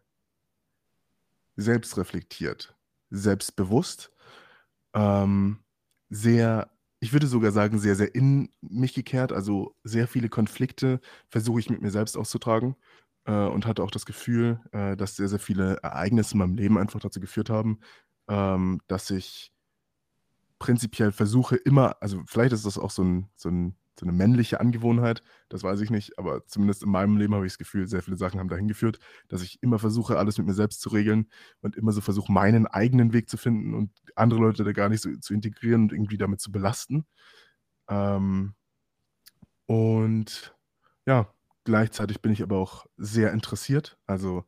selbstreflektiert, 1.56 2.76
selbstbewusst, 3.10 4.12
ähm, 4.94 5.58
sehr, 6.08 6.70
ich 7.00 7.12
würde 7.12 7.26
sogar 7.26 7.52
sagen, 7.52 7.78
sehr, 7.78 7.96
sehr 7.96 8.14
in 8.14 8.50
mich 8.60 8.94
gekehrt. 8.94 9.32
Also 9.32 9.76
sehr 9.84 10.08
viele 10.08 10.28
Konflikte 10.28 11.00
versuche 11.28 11.60
ich 11.60 11.70
mit 11.70 11.82
mir 11.82 11.90
selbst 11.90 12.16
auszutragen 12.16 12.76
äh, 13.24 13.32
und 13.32 13.66
hatte 13.66 13.82
auch 13.82 13.90
das 13.90 14.06
Gefühl, 14.06 14.60
äh, 14.72 14.96
dass 14.96 15.16
sehr, 15.16 15.28
sehr 15.28 15.38
viele 15.38 15.76
Ereignisse 15.82 16.34
in 16.34 16.38
meinem 16.38 16.54
Leben 16.54 16.78
einfach 16.78 17.00
dazu 17.00 17.20
geführt 17.20 17.50
haben, 17.50 17.80
ähm, 18.28 18.80
dass 18.86 19.10
ich 19.10 19.52
prinzipiell 20.58 21.12
versuche 21.12 21.56
immer, 21.56 21.96
also 22.00 22.22
vielleicht 22.26 22.52
ist 22.52 22.66
das 22.66 22.78
auch 22.78 22.90
so, 22.90 23.02
ein, 23.02 23.28
so, 23.36 23.48
ein, 23.48 23.76
so 23.98 24.04
eine 24.04 24.12
männliche 24.12 24.60
Angewohnheit, 24.60 25.22
das 25.48 25.62
weiß 25.62 25.80
ich 25.80 25.90
nicht, 25.90 26.18
aber 26.18 26.44
zumindest 26.46 26.82
in 26.82 26.90
meinem 26.90 27.16
Leben 27.16 27.34
habe 27.34 27.46
ich 27.46 27.52
das 27.52 27.58
Gefühl, 27.58 27.86
sehr 27.86 28.02
viele 28.02 28.16
Sachen 28.16 28.40
haben 28.40 28.48
dahin 28.48 28.68
geführt, 28.68 28.98
dass 29.28 29.42
ich 29.42 29.62
immer 29.62 29.78
versuche, 29.78 30.18
alles 30.18 30.36
mit 30.38 30.46
mir 30.46 30.54
selbst 30.54 30.80
zu 30.80 30.88
regeln 30.90 31.30
und 31.60 31.76
immer 31.76 31.92
so 31.92 32.00
versuche, 32.00 32.32
meinen 32.32 32.66
eigenen 32.66 33.12
Weg 33.12 33.30
zu 33.30 33.36
finden 33.36 33.74
und 33.74 33.92
andere 34.16 34.40
Leute 34.40 34.64
da 34.64 34.72
gar 34.72 34.88
nicht 34.88 35.02
so 35.02 35.14
zu 35.16 35.32
integrieren 35.32 35.82
und 35.82 35.92
irgendwie 35.92 36.18
damit 36.18 36.40
zu 36.40 36.50
belasten. 36.50 37.06
Ähm, 37.88 38.54
und 39.66 40.56
ja, 41.06 41.32
gleichzeitig 41.64 42.20
bin 42.20 42.32
ich 42.32 42.42
aber 42.42 42.56
auch 42.56 42.86
sehr 42.96 43.32
interessiert. 43.32 43.98
Also 44.06 44.44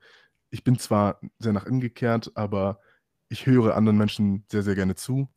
ich 0.51 0.65
bin 0.65 0.79
zwar 0.79 1.21
sehr 1.39 1.53
nach 1.53 1.67
innen 1.67 1.81
gekehrt, 1.81 2.33
aber 2.35 2.81
ich 3.31 3.47
höre 3.47 3.77
anderen 3.77 3.99
Menschen 3.99 4.45
sehr, 4.51 4.63
sehr 4.65 4.75
gerne 4.77 4.97
zu. 4.97 5.29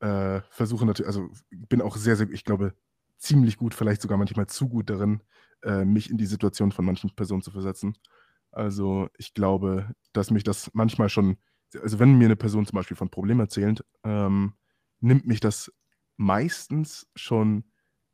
Äh, 0.00 0.42
versuche 0.50 0.86
natürlich, 0.86 1.08
also 1.08 1.30
bin 1.50 1.82
auch 1.82 1.96
sehr, 1.96 2.16
sehr, 2.16 2.30
ich 2.30 2.44
glaube, 2.44 2.74
ziemlich 3.18 3.56
gut, 3.56 3.74
vielleicht 3.74 4.02
sogar 4.02 4.18
manchmal 4.18 4.46
zu 4.46 4.68
gut 4.68 4.90
darin, 4.90 5.22
äh, 5.62 5.84
mich 5.84 6.10
in 6.10 6.18
die 6.18 6.26
Situation 6.26 6.72
von 6.72 6.84
manchen 6.84 7.14
Personen 7.16 7.42
zu 7.42 7.50
versetzen. 7.50 7.96
Also 8.52 9.08
ich 9.18 9.34
glaube, 9.34 9.92
dass 10.12 10.30
mich 10.30 10.44
das 10.44 10.70
manchmal 10.74 11.08
schon, 11.08 11.38
also 11.82 11.98
wenn 11.98 12.18
mir 12.18 12.26
eine 12.26 12.36
Person 12.36 12.66
zum 12.66 12.76
Beispiel 12.76 12.96
von 12.96 13.10
Problemen 13.10 13.40
erzählt, 13.40 13.84
ähm, 14.04 14.54
nimmt 15.00 15.26
mich 15.26 15.40
das 15.40 15.72
meistens 16.16 17.08
schon 17.16 17.64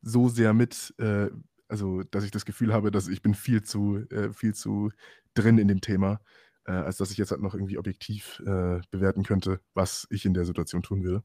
so 0.01 0.29
sehr 0.29 0.53
mit, 0.53 0.93
äh, 0.99 1.29
also 1.67 2.03
dass 2.03 2.23
ich 2.23 2.31
das 2.31 2.45
Gefühl 2.45 2.73
habe, 2.73 2.91
dass 2.91 3.07
ich 3.07 3.21
bin 3.21 3.35
viel 3.35 3.61
zu, 3.63 3.97
äh, 4.09 4.31
viel 4.33 4.53
zu 4.53 4.91
drin 5.33 5.57
in 5.57 5.67
dem 5.67 5.81
Thema, 5.81 6.21
äh, 6.65 6.71
als 6.71 6.97
dass 6.97 7.11
ich 7.11 7.17
jetzt 7.17 7.31
halt 7.31 7.41
noch 7.41 7.53
irgendwie 7.55 7.77
objektiv 7.77 8.39
äh, 8.45 8.81
bewerten 8.91 9.23
könnte, 9.23 9.59
was 9.73 10.07
ich 10.09 10.25
in 10.25 10.33
der 10.33 10.45
Situation 10.45 10.83
tun 10.83 11.03
würde. 11.03 11.23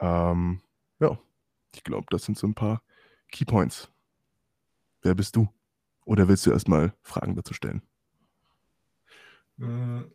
Ähm, 0.00 0.62
ja, 1.00 1.18
ich 1.74 1.84
glaube, 1.84 2.06
das 2.10 2.24
sind 2.24 2.38
so 2.38 2.46
ein 2.46 2.54
paar 2.54 2.82
Keypoints. 3.32 3.90
Wer 5.02 5.14
bist 5.14 5.36
du? 5.36 5.46
Oder 6.04 6.26
willst 6.26 6.46
du 6.46 6.50
erstmal 6.50 6.94
Fragen 7.02 7.36
dazu 7.36 7.54
stellen? 7.54 7.82
Hm, 9.58 10.10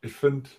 Ich 0.00 0.12
finde 0.14 0.50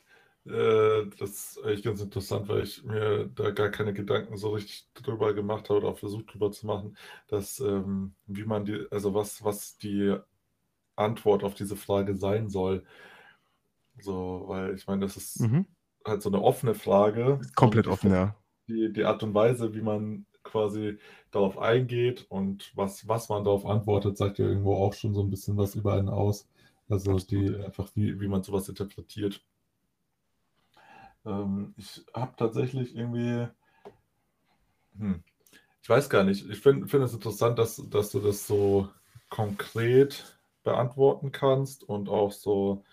äh, 0.46 1.06
das 1.18 1.60
eigentlich 1.64 1.84
ganz 1.84 2.02
interessant, 2.02 2.48
weil 2.48 2.64
ich 2.64 2.84
mir 2.84 3.28
da 3.36 3.52
gar 3.52 3.70
keine 3.70 3.94
Gedanken 3.94 4.38
so 4.38 4.52
richtig 4.52 4.90
drüber 4.94 5.34
gemacht 5.34 5.70
habe 5.70 5.80
oder 5.80 5.90
auch 5.90 6.00
versucht 6.00 6.34
drüber 6.34 6.52
zu 6.52 6.66
machen, 6.68 6.98
dass 7.28 7.60
ähm, 7.60 8.16
wie 8.26 8.46
man 8.46 8.66
die, 8.66 8.86
also 8.92 9.14
was, 9.14 9.44
was 9.44 9.78
die 9.78 10.18
Antwort 10.96 11.44
auf 11.44 11.56
diese 11.56 11.76
Frage 11.76 12.16
sein 12.16 12.50
soll. 12.50 12.84
So, 14.00 14.44
weil 14.48 14.76
ich 14.76 14.88
meine, 14.88 15.02
das 15.06 15.18
ist 15.18 15.42
Mhm. 15.42 15.66
halt 16.06 16.22
so 16.22 16.30
eine 16.30 16.42
offene 16.42 16.76
Frage. 16.76 17.40
Komplett 17.56 17.88
offen, 17.88 18.12
ja. 18.12 18.36
die, 18.68 18.92
die 18.94 19.06
Art 19.06 19.24
und 19.24 19.34
Weise, 19.34 19.74
wie 19.74 19.82
man 19.82 20.26
quasi 20.44 20.98
darauf 21.32 21.58
eingeht 21.58 22.26
und 22.30 22.72
was, 22.76 23.08
was 23.08 23.30
man 23.30 23.44
darauf 23.46 23.66
antwortet, 23.66 24.18
sagt 24.18 24.40
ja 24.40 24.46
irgendwo 24.46 24.76
auch 24.76 24.94
schon 24.94 25.14
so 25.14 25.22
ein 25.24 25.30
bisschen 25.30 25.58
was 25.58 25.76
über 25.76 25.94
einen 25.94 26.10
aus. 26.10 26.48
Also 26.90 27.18
die 27.20 27.56
einfach, 27.56 27.90
wie, 27.96 28.20
wie 28.20 28.28
man 28.28 28.44
sowas 28.44 28.70
interpretiert. 28.70 29.42
Ähm, 31.26 31.74
ich 31.78 32.06
habe 32.14 32.34
tatsächlich 32.38 32.96
irgendwie, 32.96 33.48
hm, 34.98 35.24
ich 35.84 35.90
weiß 35.90 36.10
gar 36.10 36.24
nicht, 36.26 36.50
ich 36.50 36.60
finde 36.60 36.88
find 36.88 37.04
es 37.06 37.14
interessant, 37.14 37.60
dass, 37.60 37.78
dass 37.90 38.12
du 38.12 38.20
das 38.20 38.48
so 38.48 38.90
konkret 39.30 40.38
beantworten 40.64 41.32
kannst 41.32 41.84
und 41.84 42.10
auch 42.10 42.32
so 42.32 42.84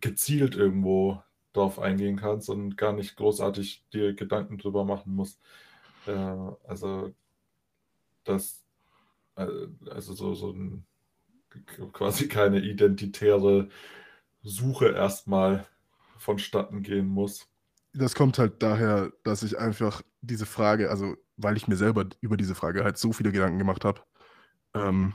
gezielt 0.00 0.54
irgendwo 0.54 1.22
darauf 1.52 1.78
eingehen 1.78 2.16
kannst 2.16 2.50
und 2.50 2.76
gar 2.76 2.92
nicht 2.92 3.16
großartig 3.16 3.84
dir 3.92 4.14
Gedanken 4.14 4.58
drüber 4.58 4.84
machen 4.84 5.14
musst. 5.14 5.40
Äh, 6.06 6.10
also, 6.66 7.14
das, 8.24 8.64
äh, 9.36 9.46
also 9.90 10.14
so, 10.14 10.34
so 10.34 10.50
ein, 10.50 10.84
quasi 11.92 12.28
keine 12.28 12.60
identitäre 12.60 13.68
Suche 14.42 14.88
erstmal 14.88 15.66
vonstatten 16.18 16.82
gehen 16.82 17.06
muss. 17.06 17.46
Das 17.92 18.14
kommt 18.14 18.38
halt 18.38 18.62
daher, 18.62 19.12
dass 19.22 19.42
ich 19.42 19.58
einfach 19.58 20.02
diese 20.20 20.46
Frage, 20.46 20.90
also 20.90 21.16
weil 21.36 21.56
ich 21.56 21.68
mir 21.68 21.76
selber 21.76 22.06
über 22.20 22.36
diese 22.36 22.54
Frage 22.54 22.82
halt 22.82 22.98
so 22.98 23.12
viele 23.12 23.30
Gedanken 23.30 23.58
gemacht 23.58 23.84
habe, 23.84 24.00
ähm, 24.74 25.14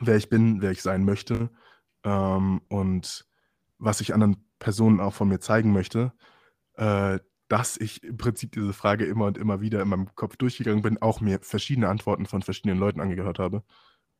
wer 0.00 0.16
ich 0.16 0.28
bin, 0.28 0.62
wer 0.62 0.70
ich 0.70 0.82
sein 0.82 1.04
möchte 1.04 1.50
ähm, 2.04 2.60
und 2.68 3.26
was 3.78 4.00
ich 4.00 4.14
anderen 4.14 4.44
Personen 4.58 5.00
auch 5.00 5.14
von 5.14 5.28
mir 5.28 5.40
zeigen 5.40 5.72
möchte, 5.72 6.12
äh, 6.74 7.18
dass 7.48 7.76
ich 7.76 8.02
im 8.04 8.16
Prinzip 8.16 8.52
diese 8.52 8.72
Frage 8.72 9.04
immer 9.06 9.26
und 9.26 9.36
immer 9.36 9.60
wieder 9.60 9.82
in 9.82 9.88
meinem 9.88 10.14
Kopf 10.14 10.36
durchgegangen 10.36 10.82
bin, 10.82 11.02
auch 11.02 11.20
mir 11.20 11.40
verschiedene 11.42 11.88
Antworten 11.88 12.26
von 12.26 12.42
verschiedenen 12.42 12.78
Leuten 12.78 13.00
angehört 13.00 13.38
habe 13.38 13.64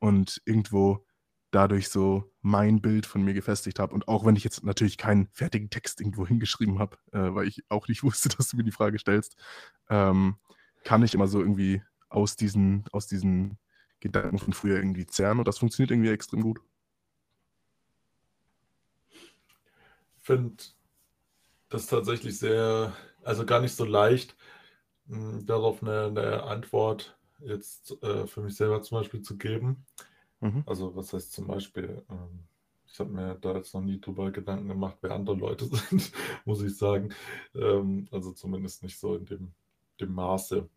und 0.01 0.43
irgendwo 0.47 1.07
dadurch 1.53 1.89
so 1.89 2.33
mein 2.43 2.81
Bild 2.81 3.07
von 3.07 3.23
mir 3.23 3.35
gefestigt 3.35 3.79
habe. 3.79 3.95
Und 3.95 4.09
auch 4.09 4.25
wenn 4.25 4.37
ich 4.37 4.45
jetzt 4.45 4.65
natürlich 4.65 4.99
keinen 4.99 5.29
fertigen 5.33 5.71
Text 5.71 6.01
irgendwo 6.01 6.27
hingeschrieben 6.27 6.79
habe, 6.79 6.97
äh, 7.13 7.35
weil 7.35 7.47
ich 7.47 7.65
auch 7.69 7.89
nicht 7.89 8.03
wusste, 8.05 8.29
dass 8.31 8.49
du 8.49 8.57
mir 8.57 8.65
die 8.65 8.73
Frage 8.73 8.99
stellst, 8.99 9.37
ähm, 9.89 10.37
kann 10.85 11.03
ich 11.03 11.15
immer 11.15 11.29
so 11.29 11.41
irgendwie 11.41 11.83
aus 12.09 12.37
diesen, 12.37 12.85
aus 12.93 13.07
diesen 13.07 13.59
Gedanken 14.01 14.39
von 14.39 14.53
früher 14.53 14.77
irgendwie 14.77 15.07
zerren 15.07 15.39
und 15.39 15.49
das 15.49 15.59
funktioniert 15.59 15.91
irgendwie 15.91 16.11
extrem 16.11 16.43
gut. 16.43 16.61
Ich 20.19 20.27
finde 20.27 20.63
das 21.69 21.87
tatsächlich 21.87 22.39
sehr, 22.39 22.93
also 23.23 23.47
gar 23.47 23.61
nicht 23.61 23.75
so 23.75 23.85
leicht, 23.85 24.37
mh, 25.07 25.43
darauf 25.45 25.83
eine, 25.83 26.07
eine 26.07 26.43
Antwort 26.45 27.19
jetzt 27.41 28.03
äh, 28.03 28.27
für 28.27 28.43
mich 28.43 28.57
selber 28.57 28.83
zum 28.83 28.99
Beispiel 28.99 29.23
zu 29.23 29.37
geben. 29.39 29.85
Mhm. 30.41 30.65
Also 30.67 30.95
was 30.97 31.13
heißt 31.13 31.33
zum 31.33 31.47
Beispiel, 31.47 32.03
ähm, 32.11 32.45
ich 32.87 32.99
habe 32.99 33.11
mir 33.11 33.37
da 33.37 33.55
jetzt 33.55 33.75
noch 33.75 33.83
nie 33.83 34.01
drüber 34.01 34.31
Gedanken 34.31 34.69
gemacht, 34.69 34.97
wer 35.01 35.13
andere 35.13 35.37
Leute 35.37 35.67
sind, 35.91 36.13
muss 36.45 36.63
ich 36.63 36.77
sagen. 36.77 37.11
Ähm, 37.55 38.09
also 38.11 38.33
zumindest 38.33 38.83
nicht 38.83 38.99
so 38.99 39.17
in 39.17 39.25
dem, 39.27 39.53
dem 40.01 40.13
Maße, 40.15 40.69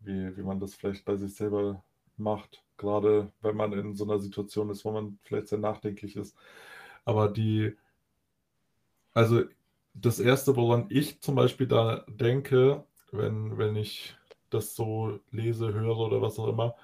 wie, 0.00 0.36
wie 0.36 0.42
man 0.42 0.60
das 0.60 0.74
vielleicht 0.74 1.04
bei 1.04 1.16
sich 1.16 1.34
selber 1.34 1.82
macht. 2.20 2.62
Gerade 2.76 3.32
wenn 3.42 3.56
man 3.56 3.72
in 3.72 3.94
so 3.94 4.04
einer 4.04 4.18
Situation 4.18 4.70
ist, 4.70 4.84
wo 4.84 4.92
man 4.92 5.18
vielleicht 5.22 5.48
sehr 5.48 5.58
nachdenklich 5.58 6.16
ist. 6.16 6.36
Aber 7.04 7.28
die, 7.28 7.76
also 9.12 9.42
das 9.94 10.20
Erste, 10.20 10.56
woran 10.56 10.86
ich 10.88 11.20
zum 11.20 11.34
Beispiel 11.34 11.66
da 11.66 12.04
denke, 12.08 12.84
wenn, 13.12 13.58
wenn 13.58 13.76
ich 13.76 14.16
das 14.50 14.74
so 14.74 15.20
lese, 15.30 15.72
höre 15.72 15.98
oder 15.98 16.22
was 16.22 16.38
auch 16.38 16.48
immer, 16.48 16.76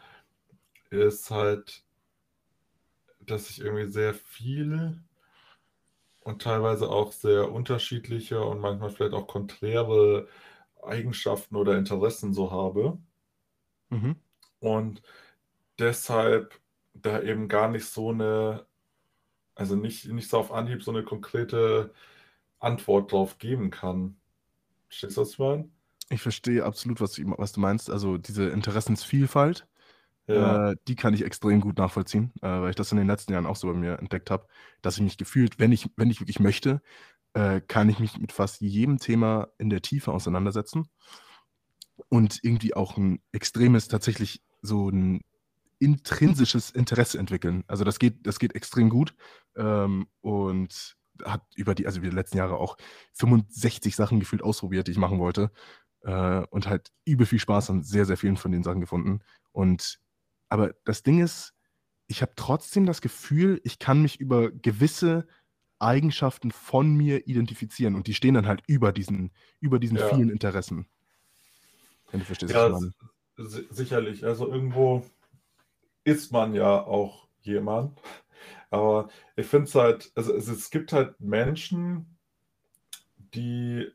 ist 0.91 1.31
halt, 1.31 1.85
dass 3.21 3.51
ich 3.51 3.61
irgendwie 3.61 3.91
sehr 3.91 4.15
viel 4.15 5.03
und 6.21 6.43
teilweise 6.43 6.89
auch 6.91 7.13
sehr 7.13 7.53
unterschiedliche 7.53 8.43
und 8.43 8.61
manchmal 8.61 8.91
vielleicht 8.91 9.15
auch 9.15 9.27
konträre 9.27 10.29
Eigenschaften 10.83 11.57
oder 11.57 11.77
Interessen 11.77 12.35
so 12.35 12.51
habe. 12.51 12.99
Mhm. 13.91 14.17
Und 14.61 15.03
deshalb 15.79 16.61
da 16.95 17.23
eben 17.23 17.49
gar 17.49 17.69
nicht 17.71 17.87
so 17.87 18.11
eine, 18.11 18.67
also 19.57 19.77
nicht, 19.77 20.07
nicht 20.09 20.31
so 20.31 20.39
auf 20.39 20.53
Anhieb 20.53 20.83
so 20.85 20.93
eine 20.93 21.05
konkrete 21.05 21.95
Antwort 22.61 23.13
drauf 23.13 23.39
geben 23.39 23.71
kann. 23.71 24.21
Verstehst 24.89 25.17
du, 25.19 25.23
was 25.23 25.33
ich 25.33 25.41
meine? 25.41 25.71
Ich 26.09 26.23
verstehe 26.23 26.65
absolut, 26.65 27.01
was 27.01 27.13
du, 27.13 27.23
was 27.39 27.53
du 27.53 27.61
meinst. 27.61 27.91
Also 27.91 28.17
diese 28.19 28.49
Interessensvielfalt, 28.49 29.67
Ja, 30.27 30.67
äh, 30.71 30.77
die 30.89 30.97
kann 30.97 31.15
ich 31.15 31.25
extrem 31.25 31.61
gut 31.61 31.79
nachvollziehen, 31.79 32.33
äh, 32.43 32.49
weil 32.49 32.71
ich 32.71 32.77
das 32.77 32.93
in 32.93 32.99
den 32.99 33.09
letzten 33.09 33.33
Jahren 33.33 33.47
auch 33.47 33.57
so 33.57 33.69
bei 33.69 33.75
mir 33.75 33.99
entdeckt 34.01 34.31
habe, 34.31 34.47
dass 34.83 34.97
ich 34.99 35.03
mich 35.05 35.19
gefühlt, 35.19 35.59
wenn 35.61 35.73
ich, 35.73 35.89
wenn 35.97 36.11
ich 36.11 36.21
wirklich 36.21 36.41
möchte, 36.41 36.83
äh, 37.35 37.61
kann 37.63 37.89
ich 37.91 38.01
mich 38.01 38.19
mit 38.19 38.33
fast 38.33 38.61
jedem 38.63 38.99
Thema 38.99 39.49
in 39.59 39.71
der 39.71 39.83
Tiefe 39.83 40.13
auseinandersetzen 40.13 40.89
und 42.09 42.39
irgendwie 42.43 42.75
auch 42.75 42.97
ein 42.97 43.21
extremes, 43.33 43.89
tatsächlich 43.89 44.43
so 44.63 44.89
ein 44.91 45.23
intrinsisches 45.79 46.71
Interesse 46.71 47.19
entwickeln. 47.19 47.65
Also 47.67 47.85
das 47.85 47.99
geht, 47.99 48.27
das 48.27 48.39
geht 48.39 48.55
extrem 48.55 48.89
gut 48.89 49.15
ähm, 49.57 50.07
und 50.21 50.97
hat 51.25 51.43
über 51.55 51.75
die, 51.75 51.87
also 51.87 51.99
über 51.99 52.11
die 52.11 52.17
letzten 52.17 52.39
Jahre 52.39 52.59
auch 52.59 52.77
65 53.15 53.97
Sachen 53.97 54.21
gefühlt 54.21 54.43
ausprobiert, 54.43 54.87
die 54.87 54.93
ich 54.93 54.99
machen 54.99 55.19
wollte 55.19 55.51
äh, 56.03 56.43
und 56.51 56.67
halt 56.69 56.93
übel 57.05 57.27
viel 57.27 57.39
Spaß 57.39 57.71
an 57.71 57.83
sehr, 57.83 58.05
sehr 58.07 58.17
vielen 58.17 58.37
von 58.37 58.53
den 58.53 58.63
Sachen 58.63 58.81
gefunden. 58.81 59.21
Und 59.53 59.99
aber 60.49 60.75
das 60.85 61.03
Ding 61.03 61.21
ist, 61.21 61.55
ich 62.07 62.23
habe 62.23 62.33
trotzdem 62.37 62.87
das 62.87 63.01
Gefühl, 63.01 63.61
ich 63.65 63.79
kann 63.79 64.03
mich 64.03 64.21
über 64.21 64.51
gewisse 64.51 65.27
Eigenschaften 65.79 66.53
von 66.53 66.95
mir 66.95 67.27
identifizieren 67.27 67.97
und 67.97 68.07
die 68.07 68.15
stehen 68.15 68.35
dann 68.35 68.47
halt 68.47 68.63
über 68.67 68.93
diesen, 68.93 69.33
über 69.61 69.79
diesen 69.79 69.99
ja, 69.99 70.09
vielen 70.09 70.31
Interessen. 70.31 70.87
Wenn 72.11 72.21
du 72.21 72.27
verstehst, 72.27 72.55
was 72.55 72.63
ich 72.63 72.69
ja, 72.69 72.79
meine. 72.81 72.93
si- 73.37 73.67
sicherlich. 73.71 74.25
Also 74.25 74.49
irgendwo 74.49 75.05
ist 76.07 76.33
man 76.33 76.55
ja 76.55 76.83
auch 76.87 77.29
jemand. 77.43 78.01
Aber 78.71 79.09
ich 79.37 79.47
finde 79.47 79.67
es 79.67 79.75
halt, 79.75 80.13
also 80.15 80.35
es, 80.35 80.49
es 80.49 80.71
gibt 80.71 80.93
halt 80.93 81.21
Menschen, 81.21 82.17
die 83.35 83.93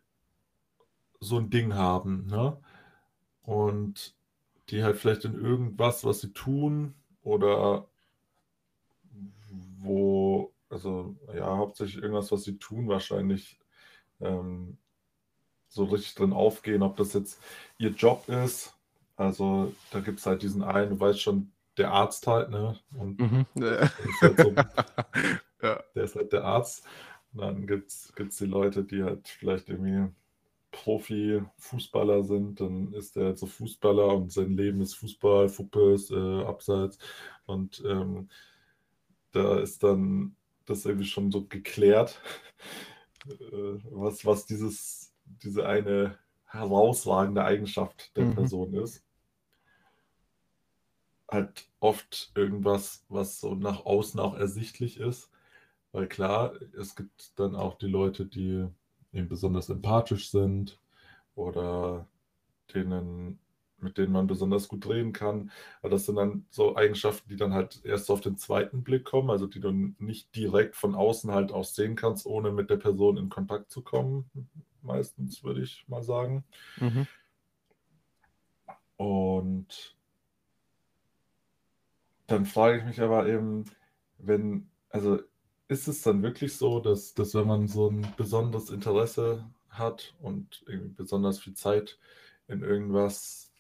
so 1.19 1.37
ein 1.37 1.49
Ding 1.49 1.73
haben, 1.75 2.25
ne? 2.27 2.57
Und 3.43 4.15
die 4.69 4.83
halt 4.83 4.97
vielleicht 4.97 5.25
in 5.25 5.35
irgendwas, 5.35 6.05
was 6.05 6.21
sie 6.21 6.33
tun 6.33 6.95
oder 7.23 7.87
wo, 9.79 10.51
also 10.69 11.15
ja, 11.33 11.57
hauptsächlich 11.57 12.01
irgendwas, 12.01 12.31
was 12.31 12.43
sie 12.43 12.57
tun, 12.57 12.87
wahrscheinlich 12.87 13.59
ähm, 14.21 14.77
so 15.69 15.85
richtig 15.85 16.15
drin 16.15 16.33
aufgehen, 16.33 16.83
ob 16.83 16.97
das 16.97 17.13
jetzt 17.13 17.41
ihr 17.77 17.91
Job 17.91 18.29
ist. 18.29 18.75
Also 19.17 19.73
da 19.91 19.99
gibt 20.01 20.19
es 20.19 20.25
halt 20.25 20.43
diesen 20.43 20.63
einen, 20.63 20.91
du 20.91 20.99
weißt 20.99 21.21
schon, 21.21 21.51
der 21.81 21.91
Arzt 21.93 22.27
halt, 22.27 22.49
ne? 22.49 22.79
Und 22.97 23.19
Mhm. 23.19 23.45
der 23.59 24.09
ist 24.09 24.23
halt 24.23 24.39
so, 24.39 24.57
ja. 25.61 25.83
der 25.95 26.03
ist 26.03 26.15
halt 26.15 26.33
der 26.33 26.43
Arzt. 26.43 26.85
Und 27.33 27.41
dann 27.41 27.67
gibt 27.67 27.89
es 27.91 28.37
die 28.37 28.45
Leute, 28.45 28.83
die 28.83 29.03
halt 29.03 29.27
vielleicht 29.27 29.69
irgendwie 29.69 30.13
Profi-Fußballer 30.71 32.23
sind, 32.23 32.61
dann 32.61 32.93
ist 32.93 33.15
der 33.17 33.25
halt 33.27 33.39
so 33.39 33.47
Fußballer 33.47 34.09
und 34.15 34.31
sein 34.33 34.57
Leben 34.57 34.81
ist 34.81 34.95
Fußball, 34.95 35.49
Fuppes, 35.49 36.11
äh, 36.11 36.43
Abseits. 36.45 36.99
Und 37.45 37.83
ähm, 37.87 38.29
da 39.31 39.59
ist 39.59 39.83
dann 39.83 40.35
das 40.65 40.85
irgendwie 40.85 41.05
schon 41.07 41.31
so 41.31 41.45
geklärt, 41.45 42.19
äh, 43.29 43.79
was, 43.91 44.25
was 44.25 44.45
dieses, 44.45 45.13
diese 45.25 45.65
eine 45.67 46.17
herausragende 46.45 47.43
Eigenschaft 47.43 48.15
der 48.17 48.25
Mhm. 48.25 48.35
Person 48.35 48.73
ist. 48.75 49.03
Halt 51.31 51.69
oft 51.79 52.31
irgendwas, 52.35 53.05
was 53.07 53.39
so 53.39 53.55
nach 53.55 53.85
außen 53.85 54.19
auch 54.19 54.35
ersichtlich 54.35 54.99
ist. 54.99 55.31
Weil 55.93 56.07
klar, 56.07 56.53
es 56.77 56.95
gibt 56.95 57.39
dann 57.39 57.55
auch 57.55 57.75
die 57.75 57.87
Leute, 57.87 58.25
die 58.25 58.67
eben 59.13 59.27
besonders 59.27 59.69
empathisch 59.69 60.29
sind 60.29 60.79
oder 61.35 62.07
denen, 62.73 63.39
mit 63.77 63.97
denen 63.97 64.13
man 64.13 64.27
besonders 64.27 64.67
gut 64.67 64.87
reden 64.87 65.11
kann. 65.11 65.51
Aber 65.81 65.89
das 65.89 66.05
sind 66.05 66.15
dann 66.15 66.45
so 66.49 66.75
Eigenschaften, 66.75 67.29
die 67.29 67.35
dann 67.35 67.53
halt 67.53 67.81
erst 67.83 68.09
auf 68.09 68.21
den 68.21 68.37
zweiten 68.37 68.83
Blick 68.83 69.05
kommen, 69.05 69.29
also 69.29 69.47
die 69.47 69.59
du 69.59 69.71
nicht 69.99 70.35
direkt 70.35 70.75
von 70.75 70.95
außen 70.95 71.31
halt 71.31 71.51
auch 71.51 71.65
sehen 71.65 71.95
kannst, 71.95 72.25
ohne 72.25 72.51
mit 72.51 72.69
der 72.69 72.77
Person 72.77 73.17
in 73.17 73.29
Kontakt 73.29 73.71
zu 73.71 73.81
kommen. 73.81 74.29
Meistens 74.81 75.43
würde 75.43 75.61
ich 75.61 75.85
mal 75.87 76.03
sagen. 76.03 76.43
Mhm. 76.77 77.07
Und 78.97 79.95
dann 82.31 82.45
frage 82.45 82.79
ich 82.79 82.85
mich 82.85 83.01
aber 83.01 83.27
eben, 83.27 83.65
wenn, 84.17 84.69
also 84.89 85.19
ist 85.67 85.87
es 85.87 86.01
dann 86.01 86.23
wirklich 86.23 86.55
so, 86.55 86.79
dass, 86.79 87.13
dass 87.13 87.33
wenn 87.33 87.47
man 87.47 87.67
so 87.67 87.89
ein 87.89 88.07
besonderes 88.17 88.69
Interesse 88.69 89.49
hat 89.69 90.13
und 90.19 90.63
besonders 90.95 91.39
viel 91.39 91.53
Zeit 91.53 91.97
in 92.47 92.61
irgendwas 92.61 93.53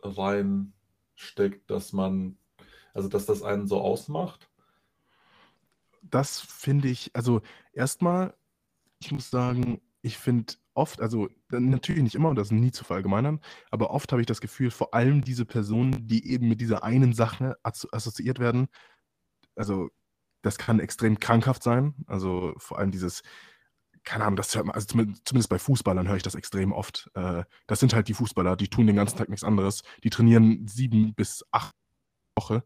reinsteckt, 0.00 1.70
dass 1.70 1.92
man, 1.92 2.38
also 2.94 3.08
dass 3.08 3.26
das 3.26 3.42
einen 3.42 3.66
so 3.66 3.80
ausmacht? 3.80 4.48
Das 6.02 6.40
finde 6.40 6.88
ich, 6.88 7.10
also 7.14 7.42
erstmal, 7.72 8.34
ich 9.00 9.12
muss 9.12 9.30
sagen, 9.30 9.80
ich 10.02 10.16
finde 10.16 10.54
oft, 10.74 11.00
also 11.00 11.28
natürlich 11.50 12.02
nicht 12.02 12.14
immer 12.14 12.28
und 12.28 12.36
das 12.36 12.48
ist 12.48 12.52
nie 12.52 12.70
zu 12.72 12.84
verallgemeinern, 12.84 13.40
aber 13.70 13.90
oft 13.90 14.12
habe 14.12 14.22
ich 14.22 14.26
das 14.26 14.40
Gefühl, 14.40 14.70
vor 14.70 14.94
allem 14.94 15.22
diese 15.22 15.44
Personen, 15.44 16.06
die 16.06 16.30
eben 16.30 16.48
mit 16.48 16.60
dieser 16.60 16.84
einen 16.84 17.12
Sache 17.12 17.56
asso- 17.62 17.88
assoziiert 17.92 18.38
werden, 18.38 18.68
also 19.56 19.88
das 20.42 20.58
kann 20.58 20.80
extrem 20.80 21.18
krankhaft 21.18 21.62
sein. 21.62 21.94
Also 22.06 22.54
vor 22.58 22.78
allem 22.78 22.90
dieses, 22.92 23.22
keine 24.04 24.24
Ahnung, 24.24 24.36
das 24.36 24.54
hört 24.54 24.66
man, 24.66 24.74
also 24.74 24.86
zumindest, 24.86 25.26
zumindest 25.26 25.50
bei 25.50 25.58
Fußballern 25.58 26.08
höre 26.08 26.16
ich 26.16 26.22
das 26.22 26.34
extrem 26.36 26.72
oft. 26.72 27.10
Äh, 27.14 27.44
das 27.66 27.80
sind 27.80 27.92
halt 27.94 28.08
die 28.08 28.14
Fußballer, 28.14 28.56
die 28.56 28.68
tun 28.68 28.86
den 28.86 28.96
ganzen 28.96 29.18
Tag 29.18 29.28
nichts 29.28 29.44
anderes. 29.44 29.82
Die 30.04 30.10
trainieren 30.10 30.66
sieben 30.66 31.14
bis 31.14 31.44
acht 31.50 31.74
Woche 32.38 32.64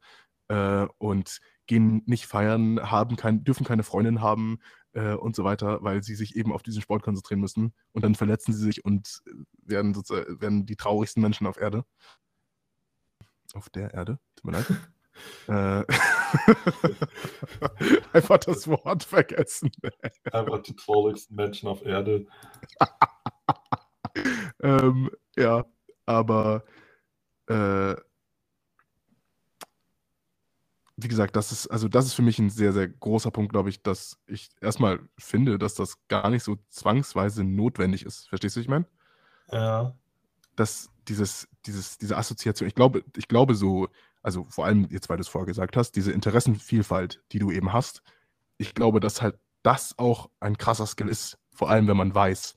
äh, 0.48 0.86
und 0.98 1.40
gehen 1.66 2.02
nicht 2.06 2.26
feiern, 2.26 2.90
haben 2.90 3.16
kein, 3.16 3.44
dürfen 3.44 3.64
keine 3.64 3.82
Freundin 3.82 4.20
haben 4.20 4.58
äh, 4.94 5.14
und 5.14 5.36
so 5.36 5.44
weiter, 5.44 5.82
weil 5.82 6.02
sie 6.02 6.14
sich 6.14 6.36
eben 6.36 6.52
auf 6.52 6.62
diesen 6.62 6.82
Sport 6.82 7.02
konzentrieren 7.02 7.40
müssen. 7.40 7.74
Und 7.92 8.04
dann 8.04 8.14
verletzen 8.14 8.52
sie 8.52 8.64
sich 8.64 8.84
und 8.84 9.22
werden, 9.64 9.94
sozusagen, 9.94 10.40
werden 10.40 10.66
die 10.66 10.76
traurigsten 10.76 11.22
Menschen 11.22 11.46
auf 11.46 11.58
Erde. 11.58 11.84
Auf 13.54 13.68
der 13.70 13.92
Erde, 13.94 14.18
tut 14.36 14.44
mir 14.44 14.52
leid. 14.58 14.66
Äh, 15.46 15.84
Einfach 18.14 18.38
das 18.38 18.66
Wort 18.66 19.04
vergessen. 19.04 19.70
Einfach 20.32 20.62
die 20.62 20.74
traurigsten 20.74 21.36
Menschen 21.36 21.68
auf 21.68 21.84
Erde. 21.84 22.26
ähm, 24.62 25.10
ja, 25.36 25.66
aber 26.06 26.64
äh, 27.46 27.94
wie 31.02 31.08
gesagt, 31.08 31.36
das 31.36 31.52
ist, 31.52 31.66
also 31.68 31.88
das 31.88 32.06
ist 32.06 32.14
für 32.14 32.22
mich 32.22 32.38
ein 32.38 32.50
sehr, 32.50 32.72
sehr 32.72 32.88
großer 32.88 33.30
Punkt, 33.30 33.52
glaube 33.52 33.68
ich, 33.68 33.82
dass 33.82 34.18
ich 34.26 34.50
erstmal 34.60 35.00
finde, 35.18 35.58
dass 35.58 35.74
das 35.74 35.96
gar 36.08 36.30
nicht 36.30 36.42
so 36.42 36.56
zwangsweise 36.68 37.44
notwendig 37.44 38.04
ist. 38.04 38.28
Verstehst 38.28 38.56
du, 38.56 38.60
was 38.60 38.64
ich 38.64 38.70
meine? 38.70 38.86
Ja. 39.50 39.94
Dass 40.56 40.90
dieses, 41.08 41.48
dieses, 41.66 41.98
diese 41.98 42.16
Assoziation, 42.16 42.68
ich 42.68 42.74
glaube, 42.74 43.04
ich 43.16 43.28
glaube 43.28 43.54
so, 43.54 43.88
also 44.22 44.46
vor 44.48 44.66
allem 44.66 44.86
jetzt, 44.90 45.08
weil 45.08 45.16
du 45.16 45.22
es 45.22 45.28
vorher 45.28 45.46
gesagt 45.46 45.76
hast, 45.76 45.92
diese 45.92 46.12
Interessenvielfalt, 46.12 47.22
die 47.32 47.38
du 47.38 47.50
eben 47.50 47.72
hast, 47.72 48.02
ich 48.58 48.74
glaube, 48.74 49.00
dass 49.00 49.22
halt 49.22 49.38
das 49.62 49.98
auch 49.98 50.30
ein 50.40 50.58
krasser 50.58 50.86
Skill 50.86 51.08
ist, 51.08 51.38
vor 51.52 51.70
allem 51.70 51.88
wenn 51.88 51.96
man 51.96 52.14
weiß, 52.14 52.56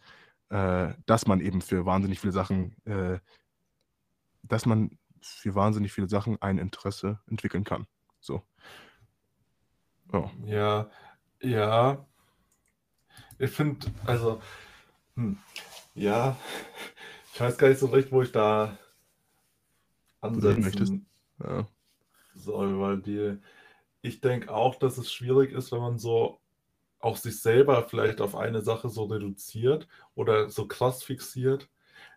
äh, 0.49 0.93
dass 1.05 1.27
man 1.27 1.39
eben 1.39 1.61
für 1.61 1.85
wahnsinnig 1.85 2.19
viele 2.19 2.33
Sachen, 2.33 2.75
äh, 2.85 3.19
dass 4.43 4.65
man 4.65 4.97
für 5.21 5.55
wahnsinnig 5.55 5.91
viele 5.91 6.07
Sachen 6.07 6.41
ein 6.41 6.59
Interesse 6.59 7.19
entwickeln 7.27 7.63
kann. 7.63 7.87
So. 8.25 8.41
Ja. 10.11 10.31
Ja, 10.43 10.89
ja. 11.41 12.05
Ich 13.37 13.51
finde, 13.51 13.85
also, 14.05 14.41
hm, 15.15 15.37
ja, 15.93 16.35
ich 17.33 17.39
weiß 17.39 17.57
gar 17.57 17.69
nicht 17.69 17.79
so 17.79 17.87
recht, 17.87 18.11
wo 18.11 18.23
ich 18.23 18.31
da 18.31 18.77
möchtest. 20.21 20.93
ansetzen 20.93 21.05
Ja. 21.43 21.67
soll, 22.33 22.79
weil 22.79 23.01
die, 23.01 23.37
ich 24.01 24.21
denke 24.21 24.51
auch, 24.51 24.75
dass 24.75 24.97
es 24.97 25.13
schwierig 25.13 25.51
ist, 25.51 25.71
wenn 25.71 25.81
man 25.81 25.99
so 25.99 26.39
auch 26.99 27.17
sich 27.17 27.39
selber 27.39 27.83
vielleicht 27.83 28.21
auf 28.21 28.35
eine 28.35 28.61
Sache 28.61 28.89
so 28.89 29.03
reduziert 29.03 29.87
oder 30.15 30.49
so 30.49 30.67
krass 30.67 31.03
fixiert. 31.03 31.69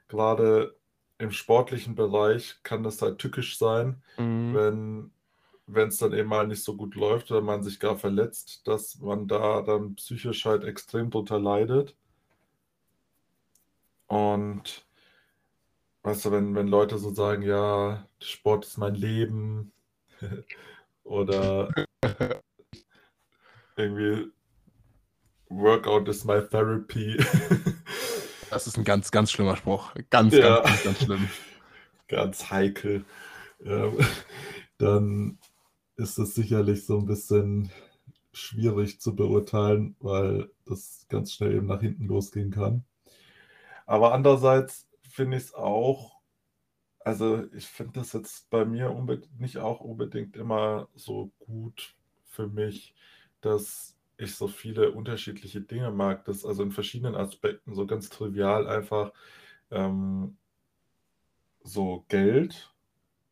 Gerade 0.09 0.75
im 1.19 1.33
sportlichen 1.33 1.95
Bereich 1.95 2.63
kann 2.63 2.83
das 2.83 3.03
halt 3.03 3.19
tückisch 3.19 3.59
sein, 3.59 4.03
Mhm. 4.17 4.55
wenn 4.55 5.13
wenn 5.69 5.89
es 5.89 5.99
dann 5.99 6.13
eben 6.15 6.29
mal 6.29 6.47
nicht 6.47 6.65
so 6.65 6.75
gut 6.75 6.95
läuft 6.95 7.31
oder 7.31 7.43
man 7.43 7.63
sich 7.63 7.79
gar 7.79 7.97
verletzt, 7.97 8.67
dass 8.67 8.99
man 9.01 9.29
da 9.29 9.63
dann 9.63 9.95
psychisch 9.97 10.45
halt 10.47 10.65
extrem 10.65 11.11
drunter 11.11 11.39
leidet. 11.39 11.95
Und 14.07 14.87
weißt 16.03 16.25
du, 16.25 16.33
wenn, 16.33 16.55
wenn 16.55 16.69
Leute 16.69 16.99
so 16.99 17.13
sagen, 17.13 17.43
ja, 17.43 18.07
Sport 18.21 18.65
ist 18.65 18.79
mein 18.79 18.95
Leben 18.95 19.73
oder 21.05 21.71
irgendwie 23.77 24.33
Workout 25.51 26.09
is 26.09 26.25
my 26.25 26.41
therapy. 26.41 27.19
Das 28.51 28.67
ist 28.67 28.79
ein 28.79 28.85
ganz, 28.85 29.11
ganz 29.11 29.31
schlimmer 29.31 29.57
Spruch. 29.57 29.93
Ganz, 30.09 30.33
Ja. 30.33 30.63
ganz, 30.63 30.65
ganz, 30.65 30.85
ganz 30.85 30.99
schlimm. 31.05 31.29
ganz 32.09 32.51
heikel, 32.51 33.05
ähm, 33.63 33.99
dann 34.79 35.39
ist 35.99 36.19
es 36.19 36.35
sicherlich 36.35 36.87
so 36.87 36.99
ein 36.99 37.07
bisschen 37.07 37.71
schwierig 38.33 39.01
zu 39.01 39.17
beurteilen, 39.17 39.97
weil 40.01 40.51
das 40.65 41.07
ganz 41.09 41.33
schnell 41.33 41.57
eben 41.57 41.67
nach 41.67 41.81
hinten 41.81 42.07
losgehen 42.07 42.51
kann. 42.53 42.85
Aber 43.87 44.13
andererseits 44.15 44.89
finde 45.03 45.37
ich 45.39 45.45
es 45.45 45.55
auch, 45.55 46.21
also 47.01 47.45
ich 47.53 47.67
finde 47.67 47.95
das 48.01 48.13
jetzt 48.13 48.51
bei 48.51 48.65
mir 48.65 48.91
nicht 49.39 49.59
auch 49.59 49.81
unbedingt 49.81 50.37
immer 50.37 50.89
so 50.95 51.33
gut 51.41 51.97
für 52.27 52.49
mich, 52.49 52.95
dass 53.41 53.97
ich 54.19 54.35
so 54.37 54.49
viele 54.49 54.93
unterschiedliche 54.93 55.61
Dinge 55.61 55.91
mag, 55.91 56.25
das 56.27 56.45
also 56.45 56.63
in 56.63 56.73
verschiedenen 56.73 57.15
Aspekten 57.17 57.75
so 57.75 57.87
ganz 57.87 58.09
trivial 58.11 58.69
einfach 58.69 59.13
ähm, 59.71 60.37
so 61.65 62.05
Geld. 62.09 62.73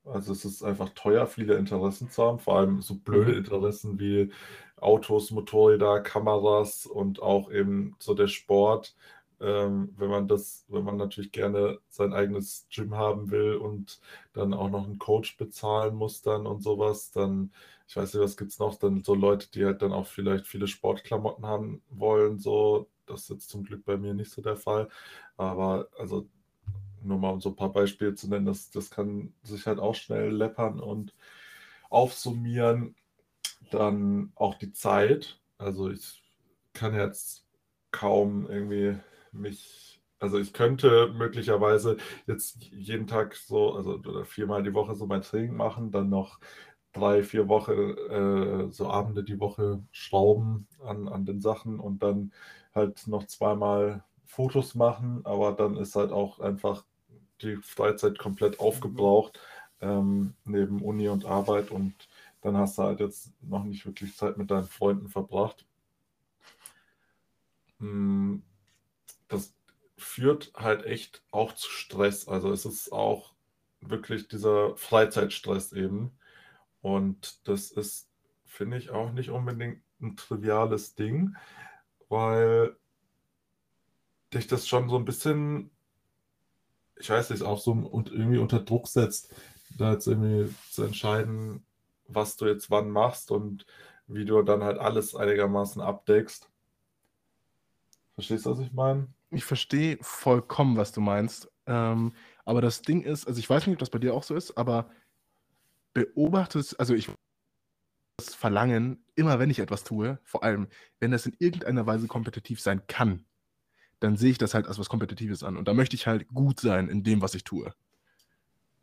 Also 0.06 0.32
es 0.32 0.44
ist 0.44 0.62
einfach 0.62 0.90
teuer, 0.90 1.26
viele 1.26 1.56
Interessen 1.56 2.10
zu 2.10 2.22
haben, 2.24 2.38
vor 2.38 2.58
allem 2.58 2.80
so 2.82 2.94
blöde 2.96 3.32
Mhm. 3.32 3.36
Interessen 3.36 3.98
wie 3.98 4.30
Autos, 4.76 5.30
Motorräder, 5.32 6.00
Kameras 6.00 6.86
und 6.86 7.20
auch 7.22 7.50
eben 7.50 7.96
so 7.98 8.14
der 8.14 8.28
Sport. 8.28 8.94
Ähm, 9.40 9.92
wenn 9.98 10.08
man 10.08 10.28
das, 10.28 10.64
wenn 10.68 10.84
man 10.84 10.96
natürlich 10.96 11.32
gerne 11.32 11.80
sein 11.88 12.12
eigenes 12.14 12.66
Gym 12.70 12.94
haben 12.94 13.30
will 13.30 13.56
und 13.56 14.00
dann 14.32 14.54
auch 14.54 14.70
noch 14.70 14.84
einen 14.86 14.98
Coach 14.98 15.36
bezahlen 15.36 15.94
muss 15.94 16.22
dann 16.22 16.46
und 16.46 16.62
sowas, 16.62 17.10
dann, 17.10 17.52
ich 17.88 17.96
weiß 17.96 18.14
nicht, 18.14 18.22
was 18.22 18.36
gibt's 18.36 18.58
noch, 18.58 18.76
dann 18.78 19.02
so 19.04 19.14
Leute, 19.14 19.50
die 19.50 19.64
halt 19.66 19.82
dann 19.82 19.92
auch 19.92 20.06
vielleicht 20.06 20.46
viele 20.46 20.68
Sportklamotten 20.68 21.44
haben 21.46 21.82
wollen, 21.90 22.38
so, 22.38 22.88
das 23.06 23.22
ist 23.22 23.28
jetzt 23.30 23.50
zum 23.50 23.64
Glück 23.64 23.84
bei 23.84 23.96
mir 23.98 24.14
nicht 24.14 24.30
so 24.32 24.40
der 24.42 24.56
Fall. 24.56 24.88
Aber 25.36 25.88
also 25.98 26.28
nur 27.06 27.18
mal 27.18 27.30
um 27.30 27.40
so 27.40 27.50
ein 27.50 27.56
paar 27.56 27.72
Beispiele 27.72 28.14
zu 28.14 28.28
nennen, 28.28 28.46
das, 28.46 28.70
das 28.70 28.90
kann 28.90 29.32
sich 29.42 29.66
halt 29.66 29.78
auch 29.78 29.94
schnell 29.94 30.30
läppern 30.30 30.80
und 30.80 31.14
aufsummieren. 31.90 32.94
Dann 33.70 34.32
auch 34.36 34.56
die 34.56 34.72
Zeit. 34.72 35.40
Also 35.58 35.90
ich 35.90 36.22
kann 36.72 36.94
jetzt 36.94 37.46
kaum 37.90 38.48
irgendwie 38.48 38.98
mich, 39.32 40.00
also 40.18 40.38
ich 40.38 40.52
könnte 40.52 41.12
möglicherweise 41.16 41.96
jetzt 42.26 42.62
jeden 42.64 43.06
Tag 43.06 43.34
so, 43.36 43.74
also 43.74 43.94
oder 43.94 44.24
viermal 44.24 44.62
die 44.62 44.74
Woche 44.74 44.94
so 44.94 45.06
mein 45.06 45.22
Training 45.22 45.56
machen, 45.56 45.90
dann 45.90 46.10
noch 46.10 46.38
drei, 46.92 47.22
vier 47.22 47.48
Wochen, 47.48 47.72
äh, 47.72 48.72
so 48.72 48.88
Abende 48.88 49.24
die 49.24 49.40
Woche 49.40 49.82
schrauben 49.92 50.66
an, 50.84 51.08
an 51.08 51.24
den 51.24 51.40
Sachen 51.40 51.80
und 51.80 52.02
dann 52.02 52.32
halt 52.74 53.06
noch 53.06 53.26
zweimal 53.26 54.04
Fotos 54.24 54.74
machen, 54.74 55.20
aber 55.24 55.52
dann 55.52 55.76
ist 55.76 55.96
halt 55.96 56.12
auch 56.12 56.40
einfach 56.40 56.84
die 57.42 57.56
Freizeit 57.56 58.18
komplett 58.18 58.60
aufgebraucht, 58.60 59.40
ähm, 59.80 60.34
neben 60.44 60.82
Uni 60.82 61.08
und 61.08 61.24
Arbeit 61.26 61.70
und 61.70 61.94
dann 62.42 62.56
hast 62.56 62.78
du 62.78 62.82
halt 62.84 63.00
jetzt 63.00 63.32
noch 63.42 63.64
nicht 63.64 63.86
wirklich 63.86 64.16
Zeit 64.16 64.36
mit 64.38 64.50
deinen 64.50 64.68
Freunden 64.68 65.08
verbracht. 65.08 65.66
Mm, 67.78 68.38
Das 69.28 69.54
führt 69.98 70.52
halt 70.56 70.84
echt 70.86 71.22
auch 71.32 71.54
zu 71.54 71.70
Stress. 71.70 72.28
Also 72.28 72.52
es 72.52 72.66
ist 72.66 72.92
auch 72.92 73.34
wirklich 73.82 74.28
dieser 74.28 74.76
Freizeitstress 74.76 75.72
eben. 75.72 76.12
Und 76.82 77.48
das 77.48 77.70
ist, 77.72 78.08
finde 78.46 78.78
ich, 78.78 78.90
auch 78.90 79.12
nicht 79.12 79.30
unbedingt 79.30 79.82
ein 80.02 80.16
triviales 80.16 80.94
Ding, 80.96 81.36
weil 82.08 82.76
dich 84.32 84.46
das 84.46 84.68
schon 84.68 84.88
so 84.88 84.96
ein 84.96 85.04
bisschen, 85.04 85.70
ich 86.98 87.10
weiß 87.10 87.30
nicht, 87.30 87.42
auch 87.42 87.58
so 87.58 87.72
und 87.72 88.10
irgendwie 88.10 88.38
unter 88.38 88.60
Druck 88.60 88.88
setzt, 88.88 89.34
da 89.76 89.92
jetzt 89.92 90.06
irgendwie 90.06 90.52
zu 90.70 90.84
entscheiden, 90.84 91.64
was 92.08 92.36
du 92.36 92.46
jetzt 92.46 92.70
wann 92.70 92.90
machst 92.90 93.30
und 93.30 93.66
wie 94.06 94.24
du 94.24 94.42
dann 94.42 94.62
halt 94.62 94.78
alles 94.78 95.14
einigermaßen 95.14 95.82
abdeckst. 95.82 96.48
Verstehst 98.14 98.46
du, 98.46 98.50
was 98.50 98.60
ich 98.60 98.72
meine? 98.72 99.08
Ich 99.30 99.44
verstehe 99.44 99.98
vollkommen, 100.00 100.76
was 100.76 100.92
du 100.92 101.00
meinst. 101.00 101.50
Ähm, 101.66 102.14
aber 102.44 102.60
das 102.60 102.82
Ding 102.82 103.02
ist, 103.02 103.26
also 103.26 103.38
ich 103.38 103.50
weiß 103.50 103.66
nicht, 103.66 103.74
ob 103.74 103.80
das 103.80 103.90
bei 103.90 103.98
dir 103.98 104.14
auch 104.14 104.22
so 104.22 104.34
ist, 104.34 104.56
aber 104.56 104.88
beobachtest, 105.92 106.78
also 106.78 106.94
ich 106.94 107.10
das 108.18 108.34
Verlangen, 108.34 109.04
immer 109.14 109.38
wenn 109.38 109.50
ich 109.50 109.58
etwas 109.58 109.84
tue, 109.84 110.18
vor 110.24 110.42
allem 110.42 110.68
wenn 111.00 111.10
das 111.10 111.26
in 111.26 111.36
irgendeiner 111.38 111.86
Weise 111.86 112.06
kompetitiv 112.06 112.60
sein 112.60 112.86
kann, 112.86 113.26
dann 114.00 114.16
sehe 114.16 114.30
ich 114.30 114.38
das 114.38 114.54
halt 114.54 114.66
als 114.66 114.78
was 114.78 114.88
Kompetitives 114.88 115.42
an. 115.42 115.56
Und 115.56 115.68
da 115.68 115.74
möchte 115.74 115.96
ich 115.96 116.06
halt 116.06 116.28
gut 116.28 116.60
sein 116.60 116.88
in 116.88 117.02
dem, 117.02 117.22
was 117.22 117.34
ich 117.34 117.44
tue. 117.44 117.72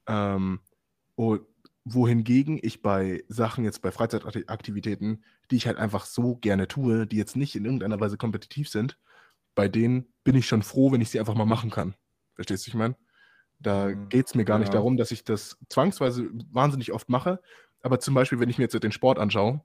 Ähm, 0.08 0.60
und 1.16 1.42
wohingegen 1.86 2.60
ich 2.62 2.82
bei 2.82 3.24
Sachen 3.28 3.64
jetzt 3.64 3.82
bei 3.82 3.92
Freizeitaktivitäten, 3.92 5.24
die 5.52 5.58
ich 5.58 5.68
halt 5.68 5.78
einfach 5.78 6.06
so 6.06 6.36
gerne 6.38 6.68
tue, 6.68 7.06
die 7.06 7.18
jetzt 7.18 7.36
nicht 7.36 7.56
in 7.56 7.66
irgendeiner 7.66 8.00
Weise 8.00 8.18
kompetitiv 8.18 8.70
sind, 8.70 8.98
bei 9.56 9.68
denen 9.68 10.14
bin 10.24 10.36
ich 10.36 10.48
schon 10.48 10.64
froh, 10.64 10.92
wenn 10.92 11.02
ich 11.02 11.10
sie 11.10 11.20
einfach 11.20 11.36
mal 11.36 11.46
machen 11.46 11.70
kann. 11.70 11.96
Verstehst 12.36 12.66
du, 12.66 12.70
ich 12.70 12.76
meine? 12.76 12.96
Da 13.60 13.90
Mhm. 13.90 14.10
geht 14.10 14.28
es 14.28 14.36
mir 14.36 14.46
gar 14.46 14.60
nicht 14.60 14.70
Ja. 14.70 14.80
darum, 14.80 14.98
dass 14.98 15.12
ich 15.12 15.24
das 15.24 15.58
zwangsweise 15.70 16.30
wahnsinnig 16.52 16.92
oft 16.92 17.10
mache. 17.10 17.42
Aber 17.82 18.00
zum 18.00 18.14
Beispiel, 18.14 18.40
wenn 18.40 18.50
ich 18.50 18.58
mir 18.58 18.64
jetzt 18.64 18.82
den 18.82 18.92
Sport 18.92 19.20
anschaue, 19.20 19.62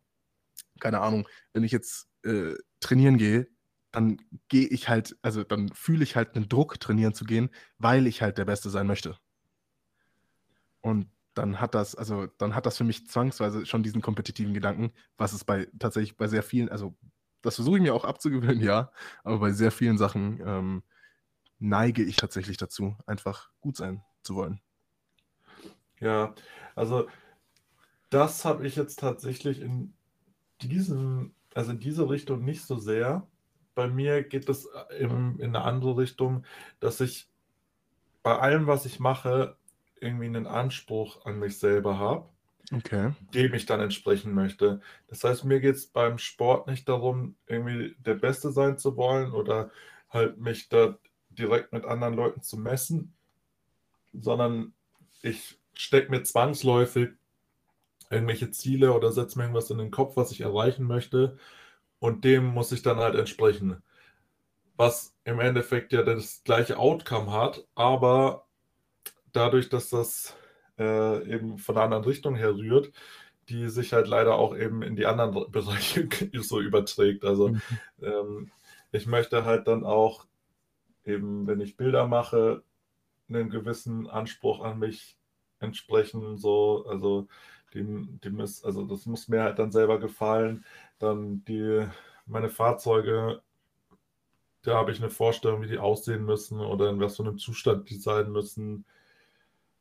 keine 0.80 1.00
Ahnung, 1.00 1.28
wenn 1.52 1.64
ich 1.64 1.72
jetzt 1.72 2.08
äh, 2.24 2.54
trainieren 2.80 3.16
gehe, 3.16 3.48
dann 3.90 4.18
gehe 4.48 4.66
ich 4.66 4.88
halt, 4.88 5.16
also 5.22 5.44
dann 5.44 5.68
fühle 5.70 6.04
ich 6.04 6.16
halt 6.16 6.36
einen 6.36 6.48
Druck, 6.48 6.80
trainieren 6.80 7.14
zu 7.14 7.24
gehen, 7.24 7.50
weil 7.78 8.06
ich 8.06 8.22
halt 8.22 8.38
der 8.38 8.44
Beste 8.44 8.70
sein 8.70 8.86
möchte. 8.86 9.16
Und 10.80 11.08
dann 11.34 11.60
hat 11.60 11.74
das, 11.74 11.94
also 11.94 12.26
dann 12.38 12.54
hat 12.54 12.66
das 12.66 12.76
für 12.76 12.84
mich 12.84 13.06
zwangsweise 13.06 13.64
schon 13.64 13.82
diesen 13.82 14.02
kompetitiven 14.02 14.54
Gedanken, 14.54 14.92
was 15.16 15.32
es 15.32 15.44
bei 15.44 15.68
tatsächlich 15.78 16.16
bei 16.16 16.26
sehr 16.26 16.42
vielen, 16.42 16.68
also 16.68 16.96
das 17.42 17.54
versuche 17.54 17.76
ich 17.76 17.82
mir 17.82 17.94
auch 17.94 18.04
abzugewöhnen, 18.04 18.60
ja, 18.62 18.90
aber 19.22 19.38
bei 19.38 19.52
sehr 19.52 19.70
vielen 19.70 19.98
Sachen 19.98 20.40
ähm, 20.44 20.82
neige 21.58 22.02
ich 22.02 22.16
tatsächlich 22.16 22.56
dazu, 22.56 22.96
einfach 23.06 23.50
gut 23.60 23.76
sein 23.76 24.02
zu 24.22 24.34
wollen. 24.34 24.60
Ja, 26.00 26.34
also 26.74 27.08
das 28.10 28.44
habe 28.44 28.66
ich 28.66 28.76
jetzt 28.76 28.98
tatsächlich 28.98 29.60
in 29.60 29.94
diesem, 30.62 31.34
also 31.54 31.72
in 31.72 31.80
diese 31.80 32.08
Richtung 32.08 32.44
nicht 32.44 32.64
so 32.64 32.78
sehr. 32.78 33.26
Bei 33.78 33.86
mir 33.86 34.24
geht 34.24 34.48
es 34.48 34.68
in, 34.98 35.38
in 35.38 35.54
eine 35.54 35.62
andere 35.62 35.98
Richtung, 35.98 36.44
dass 36.80 37.00
ich 37.00 37.28
bei 38.24 38.36
allem, 38.36 38.66
was 38.66 38.86
ich 38.86 38.98
mache, 38.98 39.56
irgendwie 40.00 40.26
einen 40.26 40.48
Anspruch 40.48 41.24
an 41.24 41.38
mich 41.38 41.60
selber 41.60 41.96
habe, 41.96 42.28
Okay. 42.74 43.12
dem 43.20 43.54
ich 43.54 43.66
dann 43.66 43.78
entsprechen 43.78 44.34
möchte. 44.34 44.80
Das 45.06 45.22
heißt, 45.22 45.44
mir 45.44 45.60
geht 45.60 45.76
es 45.76 45.86
beim 45.86 46.18
Sport 46.18 46.66
nicht 46.66 46.88
darum, 46.88 47.36
irgendwie 47.46 47.94
der 48.00 48.14
Beste 48.14 48.50
sein 48.50 48.78
zu 48.78 48.96
wollen 48.96 49.30
oder 49.30 49.70
halt 50.10 50.38
mich 50.38 50.68
da 50.68 50.98
direkt 51.30 51.72
mit 51.72 51.84
anderen 51.84 52.14
Leuten 52.14 52.42
zu 52.42 52.56
messen, 52.56 53.14
sondern 54.12 54.74
ich 55.22 55.56
stecke 55.72 56.10
mir 56.10 56.24
zwangsläufig 56.24 57.10
irgendwelche 58.10 58.50
Ziele 58.50 58.92
oder 58.92 59.12
setze 59.12 59.38
mir 59.38 59.44
irgendwas 59.44 59.70
in 59.70 59.78
den 59.78 59.92
Kopf, 59.92 60.16
was 60.16 60.32
ich 60.32 60.40
erreichen 60.40 60.84
möchte 60.84 61.38
und 62.00 62.24
dem 62.24 62.46
muss 62.46 62.72
ich 62.72 62.82
dann 62.82 62.98
halt 62.98 63.14
entsprechen. 63.16 63.82
Was 64.76 65.16
im 65.24 65.40
Endeffekt 65.40 65.92
ja 65.92 66.02
das 66.02 66.42
gleiche 66.44 66.78
Outcome 66.78 67.32
hat, 67.32 67.66
aber 67.74 68.46
dadurch, 69.32 69.68
dass 69.68 69.90
das 69.90 70.36
äh, 70.78 71.32
eben 71.32 71.58
von 71.58 71.76
einer 71.76 71.84
anderen 71.86 72.04
Richtung 72.04 72.36
her 72.36 72.54
rührt, 72.56 72.92
die 73.48 73.68
sich 73.68 73.92
halt 73.94 74.08
leider 74.08 74.36
auch 74.36 74.56
eben 74.56 74.82
in 74.82 74.96
die 74.96 75.06
anderen 75.06 75.50
Bereiche 75.52 76.08
so 76.42 76.60
überträgt. 76.60 77.24
Also 77.24 77.48
Mhm. 77.48 77.80
ähm, 78.02 78.52
ich 78.92 79.06
möchte 79.06 79.44
halt 79.44 79.68
dann 79.68 79.84
auch 79.84 80.26
eben, 81.04 81.46
wenn 81.46 81.60
ich 81.60 81.76
Bilder 81.76 82.06
mache, 82.06 82.62
einen 83.28 83.50
gewissen 83.50 84.08
Anspruch 84.08 84.60
an 84.64 84.78
mich 84.78 85.18
entsprechen, 85.60 86.38
so, 86.38 86.86
also 86.88 87.28
die, 87.84 88.18
die 88.24 88.30
muss, 88.30 88.64
also 88.64 88.84
das 88.86 89.06
muss 89.06 89.28
mir 89.28 89.42
halt 89.42 89.58
dann 89.58 89.72
selber 89.72 89.98
gefallen. 90.00 90.64
Dann 90.98 91.44
die 91.46 91.86
meine 92.26 92.50
Fahrzeuge, 92.50 93.42
da 94.62 94.74
habe 94.74 94.92
ich 94.92 95.00
eine 95.00 95.10
Vorstellung, 95.10 95.62
wie 95.62 95.68
die 95.68 95.78
aussehen 95.78 96.24
müssen 96.24 96.60
oder 96.60 96.90
in 96.90 97.00
was 97.00 97.16
für 97.16 97.22
einem 97.24 97.38
Zustand 97.38 97.88
die 97.90 97.96
sein 97.96 98.30
müssen. 98.32 98.84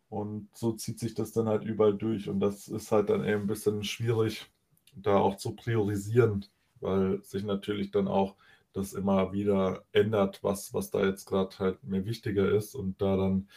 Und 0.09 0.49
so 0.55 0.71
zieht 0.73 0.99
sich 0.99 1.13
das 1.13 1.33
dann 1.33 1.47
halt 1.47 1.63
überall 1.63 1.95
durch. 1.95 2.29
Und 2.29 2.39
das 2.39 2.67
ist 2.69 2.91
halt 2.91 3.09
dann 3.09 3.25
eben 3.25 3.41
ein 3.41 3.47
bisschen 3.47 3.83
schwierig, 3.83 4.49
da 4.95 5.17
auch 5.17 5.35
zu 5.37 5.55
priorisieren, 5.55 6.45
weil 6.79 7.21
sich 7.23 7.43
natürlich 7.43 7.91
dann 7.91 8.07
auch 8.07 8.35
das 8.73 8.93
immer 8.93 9.33
wieder 9.33 9.83
ändert, 9.91 10.43
was, 10.43 10.73
was 10.73 10.91
da 10.91 11.03
jetzt 11.05 11.25
gerade 11.25 11.57
halt 11.59 11.83
mir 11.83 12.05
wichtiger 12.05 12.49
ist. 12.49 12.75
Und 12.75 13.01
da 13.01 13.17
dann, 13.17 13.49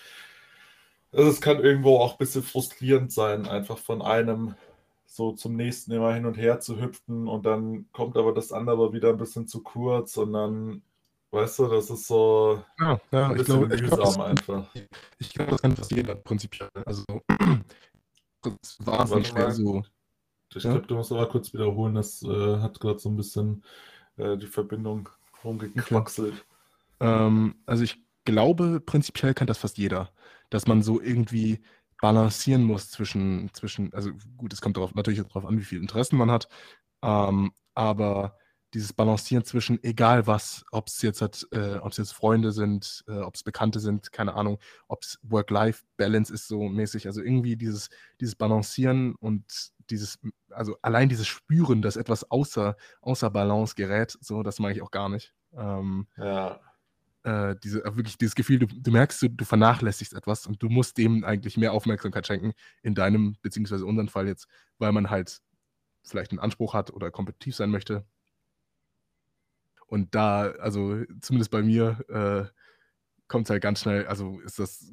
also 1.12 1.28
es 1.28 1.40
kann 1.40 1.60
irgendwo 1.60 1.98
auch 1.98 2.12
ein 2.12 2.18
bisschen 2.18 2.42
frustrierend 2.42 3.12
sein, 3.12 3.46
einfach 3.46 3.78
von 3.78 4.02
einem 4.02 4.54
so 5.06 5.32
zum 5.32 5.56
nächsten 5.56 5.90
immer 5.92 6.14
hin 6.14 6.24
und 6.24 6.36
her 6.36 6.60
zu 6.60 6.80
hüpfen 6.80 7.26
und 7.26 7.44
dann 7.44 7.90
kommt 7.92 8.16
aber 8.16 8.32
das 8.32 8.52
andere 8.52 8.92
wieder 8.92 9.08
ein 9.08 9.18
bisschen 9.18 9.48
zu 9.48 9.62
kurz 9.62 10.16
und 10.16 10.32
dann, 10.32 10.82
weißt 11.32 11.58
du, 11.58 11.66
das 11.66 11.90
ist 11.90 12.06
so 12.06 12.62
ja, 12.78 13.00
ja, 13.10 13.28
ein 13.28 13.36
bisschen 13.36 13.68
glaub, 13.68 13.80
mühsam 13.80 13.98
glaub, 13.98 14.20
einfach. 14.20 14.74
Ich 15.18 15.32
glaube, 15.34 15.50
das 15.50 15.62
kann 15.62 15.74
jeder 15.90 16.14
prinzipiell. 16.14 16.68
Also 16.86 17.04
das 18.42 18.78
wahnsinnig 18.78 19.28
schwer 19.28 19.50
so. 19.50 19.82
Ich 20.54 20.62
glaube, 20.62 20.86
du 20.86 20.96
musst 20.96 21.12
aber 21.12 21.28
kurz 21.28 21.52
wiederholen, 21.52 21.94
das 21.94 22.22
äh, 22.22 22.58
hat 22.58 22.80
gerade 22.80 22.98
so 22.98 23.08
ein 23.08 23.16
bisschen 23.16 23.64
äh, 24.16 24.36
die 24.36 24.48
Verbindung 24.48 25.08
rumgequaxelt. 25.44 26.34
Okay. 26.34 27.24
Ähm, 27.26 27.54
also 27.66 27.84
ich 27.84 27.98
glaube, 28.24 28.80
prinzipiell 28.80 29.34
kann 29.34 29.46
das 29.46 29.58
fast 29.58 29.78
jeder, 29.78 30.12
dass 30.50 30.66
man 30.66 30.82
so 30.82 31.00
irgendwie 31.00 31.62
balancieren 32.00 32.64
muss 32.64 32.90
zwischen, 32.90 33.50
zwischen 33.52 33.92
also 33.92 34.10
gut, 34.36 34.52
es 34.52 34.60
kommt 34.60 34.76
darauf, 34.76 34.94
natürlich 34.94 35.22
darauf 35.22 35.44
an, 35.44 35.58
wie 35.58 35.64
viele 35.64 35.82
Interessen 35.82 36.16
man 36.16 36.30
hat, 36.30 36.48
ähm, 37.02 37.52
aber 37.74 38.36
dieses 38.72 38.92
Balancieren 38.92 39.44
zwischen 39.44 39.82
egal 39.82 40.26
was, 40.26 40.64
ob 40.70 40.86
es 40.86 41.02
jetzt 41.02 41.20
äh, 41.52 41.80
jetzt 41.96 42.12
Freunde 42.12 42.52
sind, 42.52 43.04
äh, 43.08 43.18
ob 43.18 43.34
es 43.34 43.42
Bekannte 43.42 43.80
sind, 43.80 44.12
keine 44.12 44.34
Ahnung, 44.34 44.58
ob 44.86 45.02
es 45.02 45.18
Work-Life-Balance 45.22 46.32
ist 46.32 46.46
so 46.46 46.62
mäßig, 46.68 47.06
also 47.06 47.20
irgendwie 47.20 47.56
dieses, 47.56 47.90
dieses 48.20 48.36
Balancieren 48.36 49.16
und 49.16 49.44
dieses, 49.90 50.20
also 50.50 50.76
allein 50.82 51.08
dieses 51.08 51.26
Spüren, 51.26 51.82
dass 51.82 51.96
etwas 51.96 52.30
außer, 52.30 52.76
außer 53.00 53.30
Balance 53.30 53.74
gerät, 53.74 54.16
so, 54.20 54.44
das 54.44 54.60
mag 54.60 54.72
ich 54.72 54.82
auch 54.82 54.92
gar 54.92 55.08
nicht. 55.08 55.34
Ähm, 55.52 56.06
ja 56.16 56.60
äh, 57.22 57.54
diese, 57.62 57.84
äh, 57.84 57.96
wirklich 57.96 58.18
dieses 58.18 58.34
Gefühl, 58.34 58.60
du, 58.60 58.66
du 58.66 58.90
merkst, 58.90 59.22
du, 59.22 59.28
du, 59.28 59.44
vernachlässigst 59.44 60.14
etwas 60.14 60.46
und 60.46 60.62
du 60.62 60.68
musst 60.68 60.98
dem 60.98 61.24
eigentlich 61.24 61.56
mehr 61.56 61.72
Aufmerksamkeit 61.72 62.26
schenken, 62.26 62.52
in 62.82 62.94
deinem, 62.94 63.36
beziehungsweise 63.42 63.86
unseren 63.86 64.08
Fall 64.08 64.26
jetzt, 64.26 64.46
weil 64.78 64.92
man 64.92 65.10
halt 65.10 65.40
vielleicht 66.02 66.30
einen 66.30 66.40
Anspruch 66.40 66.74
hat 66.74 66.90
oder 66.90 67.10
kompetitiv 67.10 67.56
sein 67.56 67.70
möchte. 67.70 68.06
Und 69.86 70.14
da, 70.14 70.52
also 70.52 71.04
zumindest 71.20 71.50
bei 71.50 71.62
mir, 71.62 71.98
äh, 72.08 72.46
kommt 73.28 73.46
es 73.46 73.50
halt 73.50 73.62
ganz 73.62 73.80
schnell, 73.80 74.06
also 74.06 74.40
ist 74.40 74.58
das, 74.58 74.92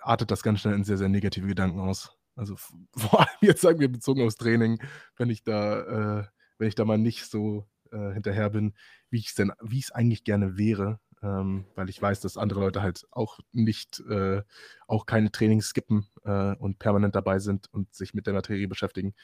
artet 0.00 0.30
das 0.30 0.42
ganz 0.42 0.60
schnell 0.60 0.74
in 0.74 0.84
sehr, 0.84 0.98
sehr 0.98 1.08
negative 1.08 1.46
Gedanken 1.46 1.80
aus. 1.80 2.16
Also 2.36 2.56
vor 2.96 3.20
allem 3.20 3.28
jetzt 3.40 3.62
sagen 3.62 3.80
wir 3.80 3.90
bezogen 3.90 4.22
aufs 4.22 4.36
Training, 4.36 4.82
wenn 5.16 5.30
ich 5.30 5.42
da, 5.42 6.20
äh, 6.20 6.24
wenn 6.58 6.68
ich 6.68 6.74
da 6.74 6.84
mal 6.84 6.98
nicht 6.98 7.26
so 7.26 7.68
äh, 7.90 8.12
hinterher 8.12 8.50
bin, 8.50 8.74
wie 9.10 9.18
ich 9.18 9.28
es 9.28 9.34
denn, 9.34 9.52
wie 9.60 9.78
ich 9.78 9.84
es 9.84 9.90
eigentlich 9.90 10.24
gerne 10.24 10.56
wäre, 10.56 11.00
ähm, 11.22 11.64
weil 11.74 11.88
ich 11.88 12.00
weiß, 12.00 12.20
dass 12.20 12.36
andere 12.36 12.60
Leute 12.60 12.82
halt 12.82 13.06
auch 13.10 13.38
nicht, 13.52 14.00
äh, 14.08 14.42
auch 14.86 15.06
keine 15.06 15.30
Trainings 15.30 15.68
skippen 15.68 16.06
äh, 16.24 16.54
und 16.56 16.78
permanent 16.78 17.14
dabei 17.14 17.38
sind 17.38 17.72
und 17.72 17.94
sich 17.94 18.14
mit 18.14 18.26
der 18.26 18.34
Materie 18.34 18.68
beschäftigen, 18.68 19.14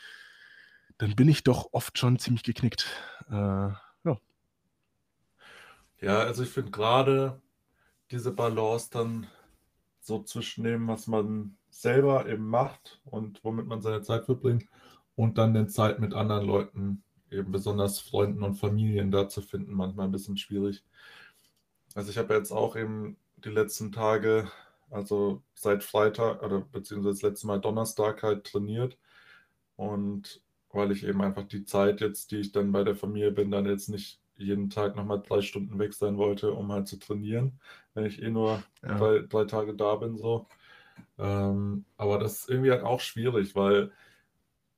dann 0.98 1.14
bin 1.16 1.28
ich 1.28 1.44
doch 1.44 1.68
oft 1.72 1.98
schon 1.98 2.18
ziemlich 2.18 2.42
geknickt. 2.42 2.86
Äh, 3.28 3.34
ja. 3.34 4.18
Ja, 6.00 6.18
also 6.20 6.42
ich 6.42 6.50
finde 6.50 6.70
gerade 6.70 7.40
diese 8.10 8.32
Balance 8.32 8.88
dann 8.90 9.26
so 10.00 10.22
zwischen 10.22 10.64
dem, 10.64 10.88
was 10.88 11.06
man 11.06 11.56
selber 11.70 12.28
eben 12.28 12.48
macht 12.48 13.00
und 13.04 13.42
womit 13.44 13.66
man 13.66 13.82
seine 13.82 14.02
Zeit 14.02 14.24
verbringt 14.24 14.66
und 15.16 15.38
dann 15.38 15.54
den 15.54 15.68
Zeit 15.68 16.00
mit 16.00 16.14
anderen 16.14 16.46
Leuten, 16.46 17.02
eben 17.30 17.52
besonders 17.52 17.98
Freunden 17.98 18.42
und 18.42 18.54
Familien 18.54 19.10
da 19.10 19.28
zu 19.28 19.42
finden, 19.42 19.74
manchmal 19.74 20.06
ein 20.06 20.12
bisschen 20.12 20.36
schwierig. 20.38 20.82
Also 21.98 22.12
ich 22.12 22.18
habe 22.18 22.32
jetzt 22.34 22.52
auch 22.52 22.76
eben 22.76 23.16
die 23.38 23.48
letzten 23.48 23.90
Tage, 23.90 24.48
also 24.88 25.42
seit 25.54 25.82
Freitag 25.82 26.44
oder 26.44 26.60
beziehungsweise 26.60 27.14
das 27.14 27.22
letzte 27.22 27.48
Mal 27.48 27.60
Donnerstag 27.60 28.22
halt 28.22 28.44
trainiert. 28.44 28.96
Und 29.74 30.40
weil 30.70 30.92
ich 30.92 31.02
eben 31.04 31.20
einfach 31.22 31.42
die 31.42 31.64
Zeit 31.64 32.00
jetzt, 32.00 32.30
die 32.30 32.36
ich 32.36 32.52
dann 32.52 32.70
bei 32.70 32.84
der 32.84 32.94
Familie 32.94 33.32
bin, 33.32 33.50
dann 33.50 33.66
jetzt 33.66 33.88
nicht 33.88 34.20
jeden 34.36 34.70
Tag 34.70 34.94
nochmal 34.94 35.20
drei 35.26 35.42
Stunden 35.42 35.76
weg 35.80 35.92
sein 35.92 36.18
wollte, 36.18 36.52
um 36.52 36.70
halt 36.70 36.86
zu 36.86 37.00
trainieren, 37.00 37.58
wenn 37.94 38.06
ich 38.06 38.22
eh 38.22 38.30
nur 38.30 38.62
ja. 38.84 38.96
drei, 38.96 39.18
drei, 39.28 39.44
Tage 39.46 39.74
da 39.74 39.96
bin. 39.96 40.16
so. 40.16 40.46
Ähm, 41.18 41.84
aber 41.96 42.20
das 42.20 42.42
ist 42.42 42.48
irgendwie 42.48 42.70
halt 42.70 42.84
auch 42.84 43.00
schwierig, 43.00 43.56
weil 43.56 43.90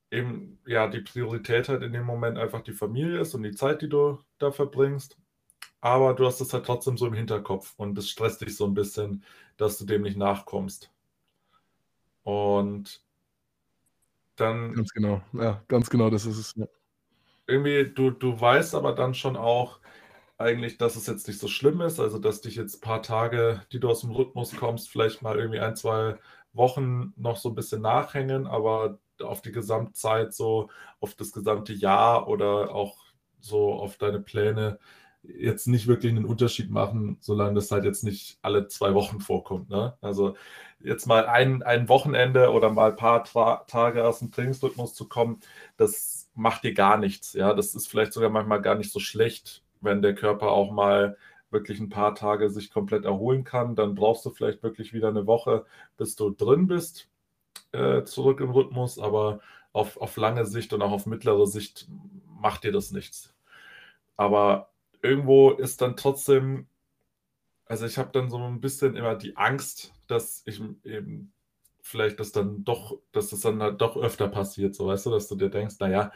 eben 0.09 0.57
ja 0.65 0.87
die 0.87 1.01
Priorität 1.01 1.69
halt 1.69 1.83
in 1.83 1.93
dem 1.93 2.05
Moment 2.05 2.39
einfach 2.39 2.61
die 2.61 2.73
Familie 2.73 3.19
ist 3.19 3.35
und 3.35 3.43
die 3.43 3.53
Zeit, 3.53 3.83
die 3.83 3.89
du 3.89 4.17
da 4.39 4.51
verbringst 4.51 5.20
aber 5.81 6.13
du 6.13 6.25
hast 6.25 6.39
es 6.39 6.53
halt 6.53 6.65
trotzdem 6.65 6.97
so 6.97 7.07
im 7.07 7.13
Hinterkopf 7.13 7.73
und 7.77 7.97
es 7.97 8.09
stresst 8.09 8.41
dich 8.41 8.55
so 8.55 8.65
ein 8.65 8.73
bisschen, 8.73 9.23
dass 9.57 9.77
du 9.77 9.85
dem 9.85 10.03
nicht 10.03 10.17
nachkommst. 10.17 10.91
Und 12.23 13.01
dann. 14.35 14.73
Ganz 14.73 14.91
genau, 14.91 15.21
ja, 15.33 15.63
ganz 15.67 15.89
genau, 15.89 16.09
das 16.09 16.25
ist 16.25 16.37
es. 16.37 16.53
Ja. 16.55 16.67
Irgendwie, 17.47 17.91
du, 17.91 18.11
du 18.11 18.39
weißt 18.39 18.75
aber 18.75 18.93
dann 18.93 19.13
schon 19.13 19.35
auch 19.35 19.79
eigentlich, 20.37 20.77
dass 20.77 20.95
es 20.95 21.07
jetzt 21.07 21.27
nicht 21.27 21.39
so 21.39 21.47
schlimm 21.47 21.81
ist, 21.81 21.99
also 21.99 22.19
dass 22.19 22.41
dich 22.41 22.55
jetzt 22.55 22.75
ein 22.75 22.81
paar 22.81 23.01
Tage, 23.01 23.61
die 23.71 23.79
du 23.79 23.89
aus 23.89 24.01
dem 24.01 24.11
Rhythmus 24.11 24.55
kommst, 24.55 24.89
vielleicht 24.89 25.21
mal 25.21 25.37
irgendwie 25.37 25.59
ein, 25.59 25.75
zwei 25.75 26.17
Wochen 26.53 27.13
noch 27.15 27.37
so 27.37 27.49
ein 27.49 27.55
bisschen 27.55 27.81
nachhängen, 27.81 28.47
aber 28.47 28.99
auf 29.21 29.41
die 29.41 29.51
Gesamtzeit, 29.51 30.33
so 30.33 30.69
auf 30.99 31.15
das 31.15 31.31
gesamte 31.31 31.73
Jahr 31.73 32.27
oder 32.27 32.73
auch 32.73 32.97
so 33.39 33.73
auf 33.73 33.97
deine 33.97 34.19
Pläne 34.19 34.79
jetzt 35.23 35.67
nicht 35.67 35.87
wirklich 35.87 36.11
einen 36.11 36.25
Unterschied 36.25 36.71
machen, 36.71 37.17
solange 37.19 37.55
das 37.55 37.71
halt 37.71 37.83
jetzt 37.85 38.03
nicht 38.03 38.39
alle 38.41 38.67
zwei 38.67 38.93
Wochen 38.93 39.19
vorkommt. 39.19 39.69
Ne? 39.69 39.95
Also 40.01 40.35
jetzt 40.79 41.05
mal 41.05 41.25
ein, 41.25 41.63
ein 41.63 41.89
Wochenende 41.89 42.51
oder 42.51 42.71
mal 42.71 42.91
ein 42.91 42.95
paar 42.95 43.23
Tra 43.23 43.63
Tage 43.67 44.07
aus 44.07 44.19
dem 44.19 44.31
Trainingsrhythmus 44.31 44.93
zu 44.93 45.07
kommen, 45.07 45.39
das 45.77 46.29
macht 46.33 46.63
dir 46.63 46.73
gar 46.73 46.97
nichts. 46.97 47.33
Ja, 47.33 47.53
das 47.53 47.75
ist 47.75 47.87
vielleicht 47.87 48.13
sogar 48.13 48.29
manchmal 48.29 48.61
gar 48.61 48.75
nicht 48.75 48.91
so 48.91 48.99
schlecht, 48.99 49.63
wenn 49.81 50.01
der 50.01 50.15
Körper 50.15 50.51
auch 50.51 50.71
mal 50.71 51.17
wirklich 51.51 51.79
ein 51.79 51.89
paar 51.89 52.15
Tage 52.15 52.49
sich 52.49 52.71
komplett 52.71 53.05
erholen 53.05 53.43
kann. 53.43 53.75
Dann 53.75 53.95
brauchst 53.95 54.25
du 54.25 54.29
vielleicht 54.31 54.63
wirklich 54.63 54.93
wieder 54.93 55.09
eine 55.09 55.27
Woche, 55.27 55.65
bis 55.97 56.15
du 56.15 56.29
drin 56.31 56.67
bist, 56.67 57.09
äh, 57.73 58.03
zurück 58.03 58.39
im 58.39 58.51
Rhythmus. 58.51 58.97
Aber 58.99 59.41
auf, 59.73 59.97
auf 59.97 60.17
lange 60.17 60.45
Sicht 60.45 60.73
und 60.73 60.81
auch 60.81 60.91
auf 60.91 61.05
mittlere 61.05 61.45
Sicht 61.47 61.87
macht 62.39 62.63
dir 62.63 62.71
das 62.71 62.91
nichts. 62.91 63.33
Aber 64.17 64.70
irgendwo 65.01 65.51
ist 65.51 65.81
dann 65.81 65.95
trotzdem, 65.95 66.67
also 67.65 67.85
ich 67.85 67.97
habe 67.97 68.11
dann 68.11 68.29
so 68.29 68.37
ein 68.37 68.61
bisschen 68.61 68.95
immer 68.95 69.15
die 69.15 69.37
Angst, 69.37 69.93
dass 70.07 70.43
ich 70.45 70.61
eben 70.83 71.33
vielleicht 71.81 72.19
das 72.19 72.31
dann 72.31 72.63
doch, 72.63 72.99
dass 73.11 73.29
das 73.29 73.41
dann 73.41 73.61
halt 73.61 73.81
doch 73.81 73.97
öfter 73.97 74.27
passiert, 74.27 74.75
so 74.75 74.87
weißt 74.87 75.05
du, 75.07 75.11
dass 75.11 75.27
du 75.27 75.35
dir 75.35 75.49
denkst, 75.49 75.75
naja, 75.79 76.11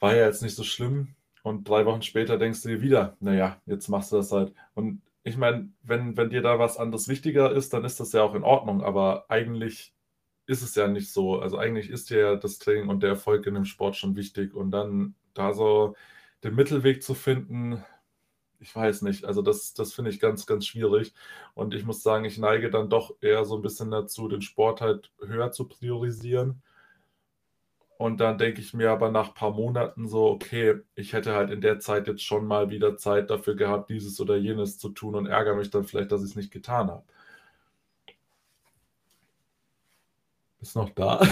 war 0.00 0.16
ja 0.16 0.26
jetzt 0.26 0.42
nicht 0.42 0.56
so 0.56 0.64
schlimm 0.64 1.14
und 1.42 1.68
drei 1.68 1.86
Wochen 1.86 2.02
später 2.02 2.38
denkst 2.38 2.62
du 2.62 2.68
dir 2.68 2.82
wieder, 2.82 3.16
naja, 3.20 3.60
jetzt 3.66 3.88
machst 3.88 4.12
du 4.12 4.16
das 4.16 4.32
halt. 4.32 4.52
Und 4.74 5.02
ich 5.24 5.36
meine, 5.36 5.70
wenn, 5.82 6.16
wenn 6.16 6.30
dir 6.30 6.42
da 6.42 6.58
was 6.58 6.78
anderes 6.78 7.08
wichtiger 7.08 7.52
ist, 7.52 7.72
dann 7.72 7.84
ist 7.84 8.00
das 8.00 8.12
ja 8.12 8.22
auch 8.22 8.34
in 8.34 8.42
Ordnung, 8.42 8.82
aber 8.82 9.26
eigentlich 9.30 9.94
ist 10.46 10.62
es 10.62 10.74
ja 10.74 10.88
nicht 10.88 11.12
so. 11.12 11.40
Also 11.40 11.56
eigentlich 11.58 11.90
ist 11.90 12.10
dir 12.10 12.18
ja 12.18 12.36
das 12.36 12.58
Training 12.58 12.88
und 12.88 13.02
der 13.02 13.10
Erfolg 13.10 13.46
in 13.46 13.54
dem 13.54 13.64
Sport 13.64 13.96
schon 13.96 14.16
wichtig 14.16 14.54
und 14.54 14.70
dann 14.72 15.14
da 15.34 15.52
so 15.52 15.94
den 16.44 16.54
Mittelweg 16.54 17.02
zu 17.02 17.14
finden, 17.14 17.84
ich 18.60 18.74
weiß 18.74 19.02
nicht. 19.02 19.24
Also 19.24 19.42
das, 19.42 19.74
das 19.74 19.92
finde 19.92 20.10
ich 20.10 20.20
ganz, 20.20 20.46
ganz 20.46 20.66
schwierig. 20.66 21.14
Und 21.54 21.74
ich 21.74 21.84
muss 21.84 22.02
sagen, 22.02 22.24
ich 22.24 22.38
neige 22.38 22.70
dann 22.70 22.90
doch 22.90 23.16
eher 23.20 23.44
so 23.44 23.56
ein 23.56 23.62
bisschen 23.62 23.90
dazu, 23.90 24.28
den 24.28 24.42
Sport 24.42 24.80
halt 24.80 25.12
höher 25.20 25.50
zu 25.52 25.68
priorisieren. 25.68 26.62
Und 27.98 28.18
dann 28.20 28.36
denke 28.36 28.60
ich 28.60 28.74
mir 28.74 28.90
aber 28.90 29.10
nach 29.10 29.28
ein 29.28 29.34
paar 29.34 29.52
Monaten 29.52 30.08
so, 30.08 30.26
okay, 30.28 30.80
ich 30.94 31.12
hätte 31.14 31.34
halt 31.34 31.50
in 31.50 31.60
der 31.60 31.78
Zeit 31.78 32.06
jetzt 32.08 32.22
schon 32.22 32.46
mal 32.46 32.68
wieder 32.70 32.96
Zeit 32.96 33.30
dafür 33.30 33.54
gehabt, 33.56 33.90
dieses 33.90 34.20
oder 34.20 34.36
jenes 34.36 34.78
zu 34.78 34.88
tun 34.90 35.14
und 35.14 35.26
ärgere 35.26 35.54
mich 35.54 35.70
dann 35.70 35.84
vielleicht, 35.84 36.10
dass 36.12 36.22
ich 36.22 36.30
es 36.30 36.36
nicht 36.36 36.50
getan 36.52 36.90
habe. 36.90 37.04
Ist 40.60 40.76
noch 40.76 40.90
da? 40.90 41.20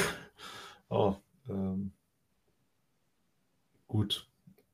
Oh, 0.92 1.14
ähm, 1.48 1.92
gut. 3.88 4.30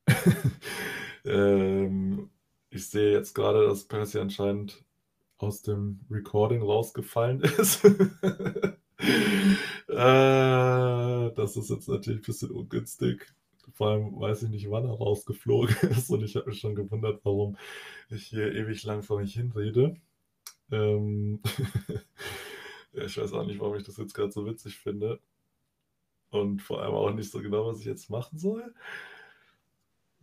ähm, 1.24 2.30
ich 2.70 2.88
sehe 2.88 3.12
jetzt 3.12 3.34
gerade, 3.34 3.66
dass 3.66 3.84
Percy 3.84 4.18
anscheinend 4.18 4.84
aus 5.38 5.62
dem 5.62 6.00
Recording 6.10 6.62
rausgefallen 6.62 7.40
ist. 7.58 7.84
äh, 7.84 7.90
das 9.88 11.56
ist 11.56 11.70
jetzt 11.70 11.88
natürlich 11.88 12.20
ein 12.20 12.26
bisschen 12.26 12.50
ungünstig. 12.50 13.26
Vor 13.74 13.88
allem 13.88 14.18
weiß 14.20 14.44
ich 14.44 14.50
nicht, 14.50 14.70
wann 14.70 14.84
er 14.86 14.92
rausgeflogen 14.94 15.76
ist 15.90 16.10
und 16.10 16.22
ich 16.22 16.36
habe 16.36 16.50
mich 16.50 16.60
schon 16.60 16.74
gewundert, 16.74 17.20
warum 17.24 17.56
ich 18.08 18.26
hier 18.26 18.52
ewig 18.54 18.82
lang 18.84 19.02
vor 19.02 19.20
mich 19.20 19.34
hinrede. 19.34 19.96
Ähm 20.70 21.40
ja, 22.92 23.04
ich 23.04 23.16
weiß 23.18 23.32
auch 23.32 23.44
nicht, 23.46 23.60
warum 23.60 23.76
ich 23.76 23.84
das 23.84 23.96
jetzt 23.98 24.14
gerade 24.14 24.32
so 24.32 24.46
witzig 24.46 24.78
finde. 24.78 25.20
Und 26.30 26.62
vor 26.62 26.82
allem 26.82 26.94
auch 26.94 27.10
nicht 27.12 27.30
so 27.30 27.40
genau, 27.40 27.66
was 27.66 27.80
ich 27.80 27.86
jetzt 27.86 28.10
machen 28.10 28.38
soll. 28.38 28.74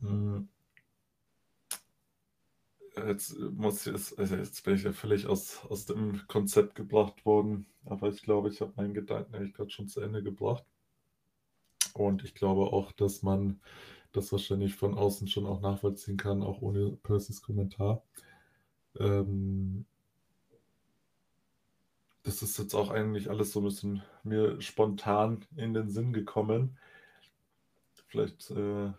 Hm. 0.04 0.49
Jetzt 2.95 3.39
muss 3.39 3.88
ich 3.88 3.93
jetzt, 3.93 4.20
also 4.20 4.36
jetzt 4.36 4.64
bin 4.64 4.76
ich 4.76 4.84
ja 4.84 4.91
völlig 4.91 5.26
aus, 5.26 5.66
aus 5.66 5.86
dem 5.86 6.22
Konzept 6.28 6.76
gebracht 6.76 7.26
worden, 7.26 7.66
aber 7.86 8.10
ich 8.10 8.22
glaube, 8.22 8.49
ich 8.49 8.62
habe 8.62 8.74
meinen 8.76 8.93
Gedanken 8.93 9.34
eigentlich 9.34 9.54
gerade 9.54 9.72
schon 9.72 9.88
zu 9.88 9.99
Ende 10.01 10.22
gebracht. 10.22 10.64
Und 11.93 12.24
ich 12.24 12.36
glaube 12.36 12.72
auch, 12.72 12.91
dass 12.91 13.24
man 13.24 13.62
das 14.12 14.32
wahrscheinlich 14.32 14.76
von 14.76 14.95
außen 14.95 15.28
schon 15.28 15.47
auch 15.47 15.62
nachvollziehen 15.62 16.18
kann, 16.18 16.43
auch 16.43 16.62
ohne 16.62 16.91
Percys 17.04 17.41
Kommentar. 17.41 18.04
Ähm, 18.99 19.86
das 22.24 22.41
ist 22.43 22.58
jetzt 22.58 22.76
auch 22.76 22.89
eigentlich 22.89 23.30
alles 23.30 23.51
so 23.51 23.60
ein 23.60 23.66
bisschen 23.66 24.04
mir 24.24 24.62
spontan 24.62 25.45
in 25.56 25.74
den 25.74 25.89
Sinn 25.89 26.14
gekommen. 26.14 26.78
Vielleicht 28.08 28.51
äh, 28.51 28.91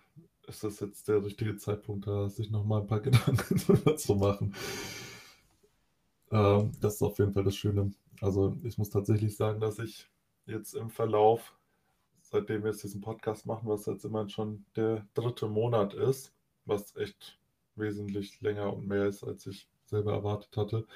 ist 0.47 0.65
das 0.65 0.81
jetzt 0.81 1.09
der 1.09 1.25
richtige 1.25 1.57
Zeitpunkt, 1.57 2.07
da 2.07 2.29
sich 2.29 2.51
nochmal 2.51 2.83
ein 2.83 2.87
paar 2.87 3.01
Gedanken 3.03 3.59
zu 3.97 4.15
machen. 4.15 4.55
Ähm, 6.31 6.73
das 6.81 6.95
ist 6.95 7.03
auf 7.03 7.19
jeden 7.19 7.33
Fall 7.33 7.45
das 7.45 7.57
Schöne. 7.57 7.93
Also 8.21 8.57
ich 8.63 8.79
muss 8.79 8.91
tatsächlich 8.91 9.37
sagen, 9.37 9.61
dass 9.61 9.79
ich 9.79 10.09
jetzt 10.47 10.75
im 10.75 10.91
Verlauf, 10.91 11.55
seitdem 12.21 12.63
wir 12.63 12.71
jetzt 12.71 12.83
diesen 12.83 13.01
Podcast 13.01 13.47
machen, 13.47 13.69
was 13.69 13.87
jetzt 13.87 14.05
immerhin 14.05 14.29
schon 14.29 14.65
der 14.77 15.07
dritte 15.15 15.47
Monat 15.49 15.95
ist, 15.95 16.33
was 16.65 16.97
echt 16.97 17.39
wesentlich 17.77 18.41
länger 18.41 18.73
und 18.73 18.87
mehr 18.87 19.07
ist, 19.07 19.25
als 19.25 19.47
ich 19.47 19.69
selber 19.87 20.13
erwartet 20.13 20.57
hatte, 20.57 20.87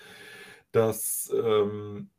dass 0.73 1.33
ähm, 1.35 2.11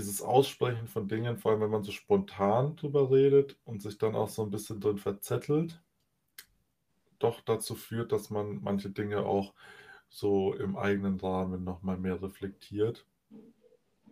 dieses 0.00 0.22
Aussprechen 0.22 0.88
von 0.88 1.08
Dingen, 1.08 1.36
vor 1.36 1.52
allem 1.52 1.60
wenn 1.60 1.70
man 1.70 1.82
so 1.82 1.92
spontan 1.92 2.74
drüber 2.76 3.10
redet 3.10 3.58
und 3.64 3.82
sich 3.82 3.98
dann 3.98 4.14
auch 4.14 4.30
so 4.30 4.42
ein 4.42 4.50
bisschen 4.50 4.80
drin 4.80 4.96
verzettelt, 4.96 5.82
doch 7.18 7.42
dazu 7.42 7.74
führt, 7.74 8.12
dass 8.12 8.30
man 8.30 8.62
manche 8.62 8.88
Dinge 8.88 9.26
auch 9.26 9.52
so 10.08 10.54
im 10.54 10.76
eigenen 10.76 11.20
Rahmen 11.20 11.64
nochmal 11.64 11.98
mehr 11.98 12.22
reflektiert 12.22 13.06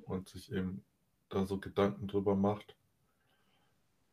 und 0.03 0.29
sich 0.29 0.53
eben 0.53 0.85
da 1.31 1.47
so 1.47 1.59
Gedanken 1.59 2.07
drüber 2.07 2.37
macht, 2.37 2.77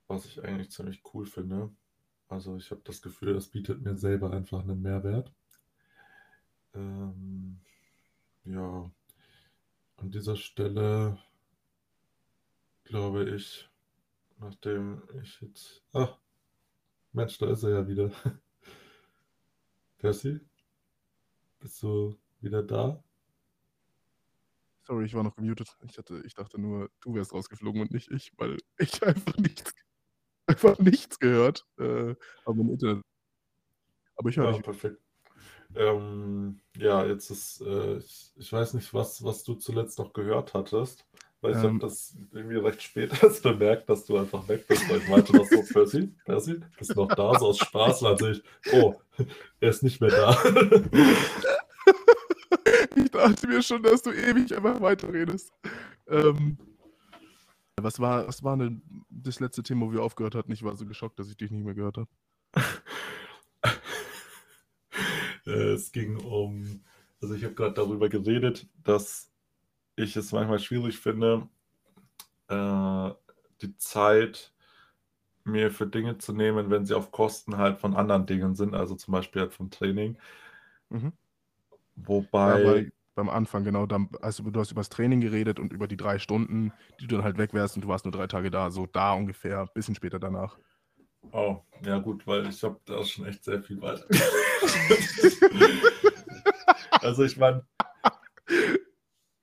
was 0.08 0.26
ich 0.26 0.44
eigentlich 0.44 0.72
ziemlich 0.72 1.04
cool 1.14 1.26
finde. 1.26 1.72
Also 2.30 2.56
ich 2.56 2.72
habe 2.72 2.82
das 2.86 3.02
Gefühl, 3.02 3.34
das 3.34 3.48
bietet 3.48 3.82
mir 3.82 3.98
selber 3.98 4.32
einfach 4.32 4.62
einen 4.62 4.82
Mehrwert. 4.82 5.32
Ähm, 6.74 7.60
ja, 8.46 8.90
an 9.98 10.12
dieser 10.12 10.38
Stelle 10.38 11.18
glaube 12.86 13.30
ich, 13.30 13.70
nachdem 14.40 15.02
ich 15.22 15.42
jetzt. 15.42 15.84
Ach, 15.94 16.18
Mensch, 17.12 17.38
da 17.38 17.52
ist 17.52 17.64
er 17.64 17.72
ja 17.72 17.88
wieder. 17.88 18.12
Percy, 19.98 20.40
bist 21.60 21.82
du 21.84 22.18
wieder 22.42 22.64
da? 22.64 23.04
Sorry, 24.84 25.06
ich 25.06 25.16
war 25.16 25.24
noch 25.24 25.36
gemutet. 25.36 25.76
Ich, 25.90 25.98
hatte, 25.98 26.22
ich 26.26 26.36
dachte 26.36 26.60
nur, 26.60 26.92
du 27.02 27.16
wärst 27.16 27.34
rausgeflogen 27.34 27.82
und 27.82 27.92
nicht 27.92 28.12
ich, 28.12 28.32
weil 28.38 28.58
ich 28.78 29.02
einfach 29.04 29.36
nichts, 29.38 29.74
einfach 30.46 30.78
nichts 30.78 31.20
gehört. 31.20 31.66
Äh, 31.80 32.16
aber 32.46 32.62
im 32.62 32.70
Internet. 32.70 33.04
Aber 34.16 34.30
ich 34.30 34.38
höre 34.38 34.52
ja, 34.52 34.62
perfekt. 34.62 35.02
Ähm, 35.76 36.62
ja, 36.78 37.06
jetzt 37.06 37.32
ist, 37.32 37.62
äh, 37.62 37.98
ich, 37.98 38.32
ich, 38.36 38.54
weiß 38.54 38.76
nicht, 38.76 38.94
was, 38.94 39.24
was 39.24 39.44
du 39.44 39.56
zuletzt 39.56 39.98
noch 39.98 40.14
gehört 40.14 40.54
hattest. 40.54 41.06
Weil 41.46 41.52
ich 41.52 41.58
ähm, 41.58 41.76
habe 41.76 41.80
das 41.80 42.18
irgendwie 42.34 42.56
recht 42.56 42.82
spät 42.82 43.12
erst 43.22 43.44
bemerkt, 43.44 43.88
dass 43.88 44.04
du 44.04 44.18
einfach 44.18 44.48
weg 44.48 44.68
bist, 44.68 44.90
weil 44.90 44.98
ich 44.98 45.08
meinte 45.08 45.36
noch 45.36 45.46
so, 45.46 45.62
Percy, 45.72 46.12
Percy, 46.26 46.60
bist 46.76 46.96
noch 46.96 47.08
da, 47.08 47.38
so 47.38 47.50
aus 47.50 47.60
Spaß, 47.60 48.02
und 48.02 48.20
ich, 48.24 48.42
oh, 48.74 48.96
er 49.60 49.70
ist 49.70 49.84
nicht 49.84 50.02
mehr 50.02 50.10
da. 50.10 50.36
ich 52.96 53.12
dachte 53.12 53.48
mir 53.48 53.62
schon, 53.62 53.84
dass 53.84 54.02
du 54.02 54.12
ewig 54.12 54.56
einfach 54.56 54.82
weiterredest. 54.82 55.54
Ähm, 56.08 56.58
was 57.80 58.00
war, 58.00 58.28
was 58.28 58.44
war 58.44 58.58
denn 58.58 58.82
das 59.12 59.40
letzte 59.40 59.62
Thema, 59.62 59.86
wo 59.86 59.94
wir 59.94 60.02
aufgehört 60.02 60.34
hatten? 60.34 60.52
Ich 60.52 60.64
war 60.64 60.76
so 60.76 60.88
geschockt, 60.88 61.20
dass 61.20 61.30
ich 61.30 61.38
dich 61.38 61.52
nicht 61.52 61.64
mehr 61.64 61.76
gehört 61.76 61.98
habe. 61.98 62.10
es 65.46 65.92
ging 65.92 66.18
um, 66.18 66.84
also 67.22 67.36
ich 67.36 67.44
habe 67.44 67.54
gerade 67.54 67.76
darüber 67.76 68.10
geredet, 68.10 68.66
dass 68.84 69.30
ich 69.96 70.16
es 70.16 70.32
manchmal 70.32 70.60
schwierig 70.60 71.00
finde, 71.00 71.48
äh, 72.48 73.12
die 73.62 73.78
Zeit 73.78 74.54
mir 75.44 75.72
für 75.72 75.88
Dinge 75.88 76.18
zu 76.18 76.34
nehmen, 76.34 76.70
wenn 76.70 76.86
sie 76.86 76.96
auf 76.96 77.12
Kosten 77.12 77.58
halt 77.58 77.80
von 77.80 77.96
anderen 77.96 78.26
Dingen 78.26 78.56
sind, 78.56 78.74
also 78.74 78.96
zum 78.96 79.12
Beispiel 79.12 79.44
halt 79.44 79.54
vom 79.54 79.70
Training. 79.70 80.18
Mhm. 80.90 81.14
Wobei. 81.96 82.80
Ja, 82.80 82.86
beim 83.16 83.30
Anfang, 83.30 83.64
genau, 83.64 83.86
dann, 83.86 84.10
also 84.22 84.44
du 84.44 84.60
hast 84.60 84.72
über 84.72 84.82
das 84.82 84.90
Training 84.90 85.22
geredet 85.22 85.60
und 85.60 85.72
über 85.72 85.88
die 85.88 85.96
drei 85.96 86.20
Stunden, 86.20 86.74
die 87.00 87.08
du 87.08 87.16
dann 87.16 87.24
halt 87.24 87.38
weg 87.38 87.54
wärst 87.54 87.76
und 87.76 87.84
du 87.84 87.88
warst 87.88 88.04
nur 88.04 88.12
drei 88.12 88.28
Tage 88.28 88.52
da, 88.52 88.72
so 88.72 88.88
da 88.88 89.14
ungefähr, 89.14 89.62
ein 89.62 89.70
bisschen 89.74 89.96
später 89.96 90.20
danach. 90.20 90.58
Oh, 91.32 91.62
ja 91.86 91.98
gut, 92.00 92.26
weil 92.28 92.48
ich 92.48 92.62
habe 92.64 92.80
da 92.86 93.04
schon 93.04 93.26
echt 93.26 93.44
sehr 93.44 93.62
viel 93.62 93.82
weiter. 93.82 94.06
also 97.02 97.24
ich 97.24 97.38
meine, 97.38 97.66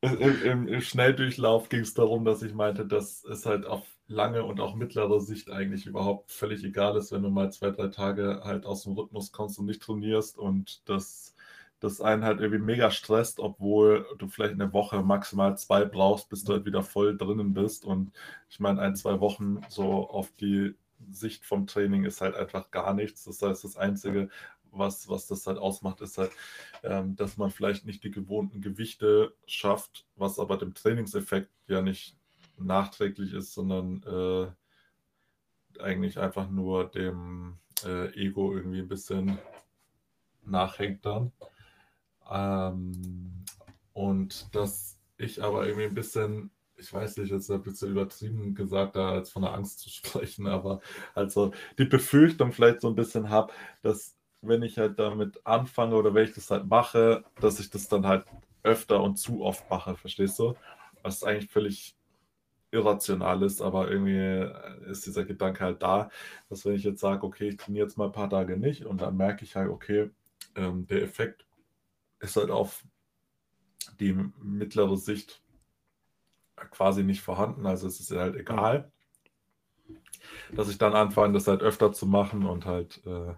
im, 0.02 0.66
im, 0.66 0.80
Schnelldurchlauf 0.80 1.68
ging 1.68 1.80
es 1.80 1.94
darum, 1.94 2.24
dass 2.24 2.42
ich 2.42 2.54
meinte, 2.54 2.84
dass 2.84 3.24
es 3.24 3.46
halt 3.46 3.66
auf 3.66 3.84
lange 4.08 4.44
und 4.44 4.60
auch 4.60 4.74
mittlere 4.74 5.20
Sicht 5.20 5.50
eigentlich 5.50 5.86
überhaupt 5.86 6.32
völlig 6.32 6.64
egal 6.64 6.96
ist, 6.96 7.12
wenn 7.12 7.22
du 7.22 7.30
mal 7.30 7.52
zwei, 7.52 7.70
drei 7.70 7.88
Tage 7.88 8.42
halt 8.44 8.66
aus 8.66 8.82
dem 8.82 8.94
Rhythmus 8.94 9.32
kommst 9.32 9.58
und 9.58 9.66
nicht 9.66 9.80
trainierst 9.82 10.38
und 10.38 10.82
das, 10.88 11.34
das 11.80 12.00
einen 12.00 12.24
halt 12.24 12.40
irgendwie 12.40 12.62
mega 12.62 12.90
stresst, 12.90 13.38
obwohl 13.38 14.06
du 14.18 14.28
vielleicht 14.28 14.54
eine 14.54 14.72
Woche 14.72 15.02
maximal 15.02 15.56
zwei 15.56 15.84
brauchst, 15.84 16.28
bis 16.28 16.44
du 16.44 16.52
halt 16.54 16.66
wieder 16.66 16.82
voll 16.82 17.16
drinnen 17.16 17.54
bist. 17.54 17.84
Und 17.84 18.12
ich 18.50 18.60
meine, 18.60 18.80
ein, 18.80 18.96
zwei 18.96 19.20
Wochen 19.20 19.60
so 19.68 20.08
auf 20.08 20.32
die 20.40 20.74
Sicht 21.10 21.44
vom 21.44 21.66
Training 21.66 22.04
ist 22.04 22.20
halt 22.20 22.34
einfach 22.34 22.70
gar 22.70 22.94
nichts. 22.94 23.24
Das 23.24 23.40
heißt, 23.40 23.64
das 23.64 23.76
Einzige, 23.76 24.28
was, 24.72 25.08
was 25.08 25.26
das 25.26 25.46
halt 25.46 25.58
ausmacht, 25.58 26.00
ist 26.00 26.18
halt, 26.18 26.32
ähm, 26.82 27.14
dass 27.16 27.36
man 27.36 27.50
vielleicht 27.50 27.86
nicht 27.86 28.02
die 28.04 28.10
gewohnten 28.10 28.60
Gewichte 28.60 29.34
schafft, 29.46 30.06
was 30.16 30.38
aber 30.38 30.56
dem 30.56 30.74
Trainingseffekt 30.74 31.50
ja 31.68 31.82
nicht 31.82 32.16
nachträglich 32.58 33.32
ist, 33.32 33.54
sondern 33.54 34.02
äh, 34.04 35.82
eigentlich 35.82 36.18
einfach 36.18 36.50
nur 36.50 36.88
dem 36.88 37.58
äh, 37.84 38.08
Ego 38.14 38.54
irgendwie 38.54 38.80
ein 38.80 38.88
bisschen 38.88 39.38
nachhängt 40.44 41.04
dann. 41.04 41.32
Ähm, 42.30 43.44
und 43.92 44.54
dass 44.54 44.98
ich 45.18 45.42
aber 45.42 45.66
irgendwie 45.66 45.86
ein 45.86 45.94
bisschen 45.94 46.50
ich 46.82 46.92
weiß 46.92 47.18
nicht, 47.18 47.30
jetzt 47.30 47.50
ein 47.50 47.62
bisschen 47.62 47.92
übertrieben 47.92 48.54
gesagt, 48.54 48.96
da 48.96 49.10
als 49.12 49.30
von 49.30 49.42
der 49.42 49.54
Angst 49.54 49.80
zu 49.80 49.88
sprechen, 49.90 50.46
aber 50.46 50.80
also 51.14 51.52
die 51.78 51.84
Befürchtung 51.84 52.52
vielleicht 52.52 52.80
so 52.80 52.88
ein 52.88 52.96
bisschen 52.96 53.30
habe, 53.30 53.52
dass 53.82 54.16
wenn 54.42 54.62
ich 54.62 54.78
halt 54.78 54.98
damit 54.98 55.40
anfange 55.46 55.94
oder 55.94 56.12
wenn 56.14 56.24
ich 56.24 56.34
das 56.34 56.50
halt 56.50 56.66
mache, 56.66 57.24
dass 57.40 57.60
ich 57.60 57.70
das 57.70 57.88
dann 57.88 58.06
halt 58.06 58.26
öfter 58.62 59.02
und 59.02 59.16
zu 59.16 59.42
oft 59.42 59.68
mache, 59.70 59.96
verstehst 59.96 60.38
du? 60.38 60.54
Was 61.02 61.24
eigentlich 61.24 61.50
völlig 61.50 61.96
irrational 62.70 63.42
ist, 63.42 63.60
aber 63.60 63.90
irgendwie 63.90 64.90
ist 64.90 65.06
dieser 65.06 65.24
Gedanke 65.24 65.64
halt 65.64 65.82
da, 65.82 66.10
dass 66.48 66.64
wenn 66.64 66.74
ich 66.74 66.84
jetzt 66.84 67.00
sage, 67.00 67.24
okay, 67.24 67.48
ich 67.48 67.56
trainiere 67.56 67.86
jetzt 67.86 67.98
mal 67.98 68.06
ein 68.06 68.12
paar 68.12 68.30
Tage 68.30 68.56
nicht 68.56 68.84
und 68.84 69.00
dann 69.00 69.16
merke 69.16 69.44
ich 69.44 69.56
halt, 69.56 69.68
okay, 69.68 70.10
ähm, 70.56 70.86
der 70.86 71.02
Effekt 71.02 71.46
ist 72.20 72.36
halt 72.36 72.50
auf 72.50 72.84
die 74.00 74.14
mittlere 74.40 74.96
Sicht 74.96 75.42
quasi 76.70 77.02
nicht 77.02 77.20
vorhanden, 77.20 77.66
also 77.66 77.86
es 77.86 78.00
ist 78.00 78.10
halt 78.10 78.36
egal, 78.36 78.90
dass 80.52 80.68
ich 80.68 80.78
dann 80.78 80.94
anfange, 80.94 81.34
das 81.34 81.48
halt 81.48 81.62
öfter 81.62 81.92
zu 81.92 82.06
machen 82.06 82.46
und 82.46 82.64
halt 82.64 83.04
äh, 83.06 83.34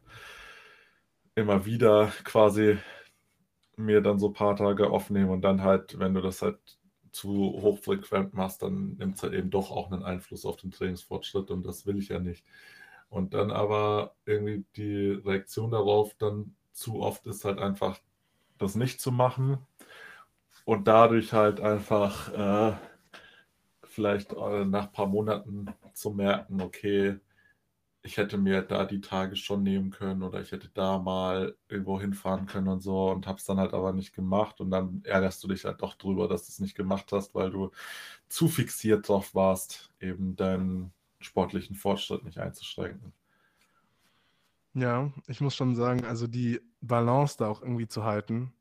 immer 1.35 1.66
wieder 1.66 2.12
quasi 2.24 2.78
mir 3.76 4.01
dann 4.01 4.18
so 4.18 4.28
ein 4.28 4.32
paar 4.35 4.57
Tage 4.57 4.91
aufnehmen 4.91 5.30
und 5.30 5.43
dann 5.43 5.62
halt, 5.62 5.99
wenn 5.99 6.14
du 6.14 6.20
das 6.20 6.43
halt 6.43 6.59
zu 7.11 7.30
hochfrequent 7.32 8.35
machst, 8.35 8.62
dann 8.62 8.97
nimmt 8.97 9.16
es 9.16 9.22
halt 9.22 9.35
eben 9.35 9.51
doch 9.51 9.70
auch 9.70 9.91
einen 9.91 10.03
Einfluss 10.03 10.45
auf 10.45 10.57
den 10.57 10.70
Trainingsfortschritt 10.70 11.51
und 11.51 11.64
das 11.64 11.87
will 11.87 11.99
ich 11.99 12.09
ja 12.09 12.18
nicht. 12.18 12.45
Und 13.09 13.35
dann 13.35 13.51
aber 13.51 14.14
irgendwie 14.26 14.64
die 14.76 15.11
Reaktion 15.24 15.70
darauf 15.70 16.14
dann 16.14 16.55
zu 16.72 17.01
oft 17.01 17.26
ist 17.26 17.45
halt 17.45 17.59
einfach 17.59 18.01
das 18.59 18.74
nicht 18.74 19.01
zu 19.01 19.12
machen 19.12 19.59
und 20.64 20.89
dadurch 20.89 21.32
halt 21.32 21.61
einfach 21.61 22.32
äh, 22.32 22.76
vielleicht 23.85 24.32
äh, 24.32 24.64
nach 24.64 24.87
ein 24.87 24.93
paar 24.93 25.07
Monaten 25.07 25.66
zu 25.93 26.11
merken, 26.11 26.61
okay, 26.61 27.20
ich 28.05 28.18
hätte 28.18 28.36
mir 28.38 28.62
da 28.62 28.84
die 28.84 29.00
Tage 29.00 29.34
schon 29.34 29.62
nehmen 29.62 29.90
können 29.90 30.22
oder 30.22 30.40
ich 30.42 30.52
hätte 30.52 30.68
da 30.68 30.98
mal 30.98 31.57
irgendwo 31.68 31.98
hinfahren 32.00 32.46
können 32.46 32.68
und 32.68 32.80
so 32.82 33.11
und 33.11 33.26
habe 33.26 33.38
es 33.38 33.46
dann 33.46 33.59
halt 33.59 33.72
aber 33.72 33.92
nicht 33.94 34.14
gemacht 34.14 34.61
und 34.61 34.70
dann 34.70 35.02
ärgerst 35.05 35.42
du 35.42 35.48
dich 35.48 35.64
halt 35.64 35.82
doch 35.82 35.94
drüber, 35.94 36.28
dass 36.28 36.46
du 36.46 36.50
es 36.50 36.61
nicht 36.61 36.76
gemacht 36.76 37.12
hast, 37.12 37.34
weil 37.34 37.50
du 37.50 37.70
zu 38.28 38.48
fixiert 38.48 39.09
drauf 39.09 39.34
warst, 39.34 39.90
eben 40.00 40.36
deinen 40.36 40.92
sportlichen 41.20 41.76
Fortschritt 41.76 42.24
nicht 42.24 42.38
einzuschränken. 42.38 43.14
Ja, 44.74 45.12
ich 45.28 45.40
muss 45.40 45.55
schon 45.55 45.74
sagen, 45.76 46.05
also 46.05 46.26
die 46.26 46.61
Balance 46.80 47.36
da 47.38 47.48
auch 47.48 47.62
irgendwie 47.62 47.86
zu 47.86 48.05
halten, 48.05 48.52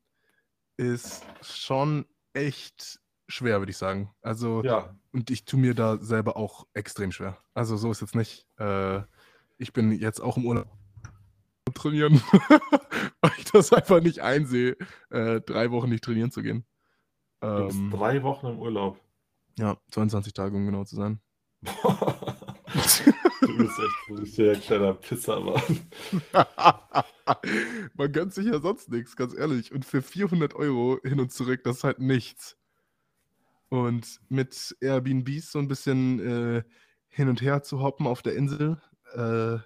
ist 0.76 1.24
schon 1.42 2.06
echt 2.34 3.00
schwer, 3.28 3.60
würde 3.60 3.70
ich 3.70 3.78
sagen. 3.78 4.14
Also, 4.22 4.64
Ja, 4.64 4.94
und 5.12 5.30
ich 5.30 5.44
tue 5.44 5.60
mir 5.60 5.74
da 5.74 5.98
selber 5.98 6.36
auch 6.36 6.66
extrem 6.74 7.12
schwer. 7.12 7.38
Also, 7.54 7.76
so 7.76 7.90
ist 7.90 8.00
jetzt 8.00 8.14
nicht. 8.14 8.46
Äh, 8.58 9.02
ich 9.64 9.72
bin 9.72 9.90
jetzt 9.92 10.20
auch 10.20 10.36
im 10.36 10.44
Urlaub 10.44 10.68
trainieren, 11.72 12.20
weil 13.20 13.32
ich 13.38 13.46
das 13.46 13.72
einfach 13.72 14.00
nicht 14.00 14.20
einsehe, 14.20 14.76
äh, 15.10 15.40
drei 15.40 15.70
Wochen 15.70 15.88
nicht 15.88 16.04
trainieren 16.04 16.30
zu 16.30 16.42
gehen. 16.42 16.64
du 17.40 17.66
bist 17.66 17.78
Ähm, 17.78 17.90
drei 17.90 18.22
Wochen 18.22 18.46
im 18.46 18.58
Urlaub. 18.58 19.00
ja, 19.58 19.76
22 19.90 20.34
Tage, 20.34 20.54
um 20.54 20.66
genau 20.66 20.84
zu 20.84 20.96
sein. 20.96 21.20
Du 23.40 23.58
bist 23.58 23.78
echt 23.78 24.08
ein 24.08 24.18
richtiger 24.18 24.54
kleiner 24.54 24.94
Pisser, 24.94 25.38
Mann. 25.40 25.62
Man 27.94 28.12
gönnt 28.12 28.32
sich 28.32 28.46
ja 28.46 28.58
sonst 28.58 28.90
nichts, 28.90 29.16
ganz 29.16 29.34
ehrlich. 29.34 29.72
Und 29.72 29.84
für 29.84 30.00
400 30.02 30.54
Euro 30.54 30.98
hin 31.04 31.20
und 31.20 31.30
zurück, 31.30 31.62
das 31.62 31.78
ist 31.78 31.84
halt 31.84 31.98
nichts. 31.98 32.56
Und 33.68 34.20
mit 34.28 34.76
Airbnbs 34.80 35.52
so 35.52 35.58
ein 35.58 35.68
bisschen 35.68 36.20
äh, 36.20 36.62
hin 37.08 37.28
und 37.28 37.42
her 37.42 37.62
zu 37.62 37.80
hoppen 37.80 38.06
auf 38.06 38.22
der 38.22 38.34
Insel, 38.34 38.80
äh, 39.14 39.56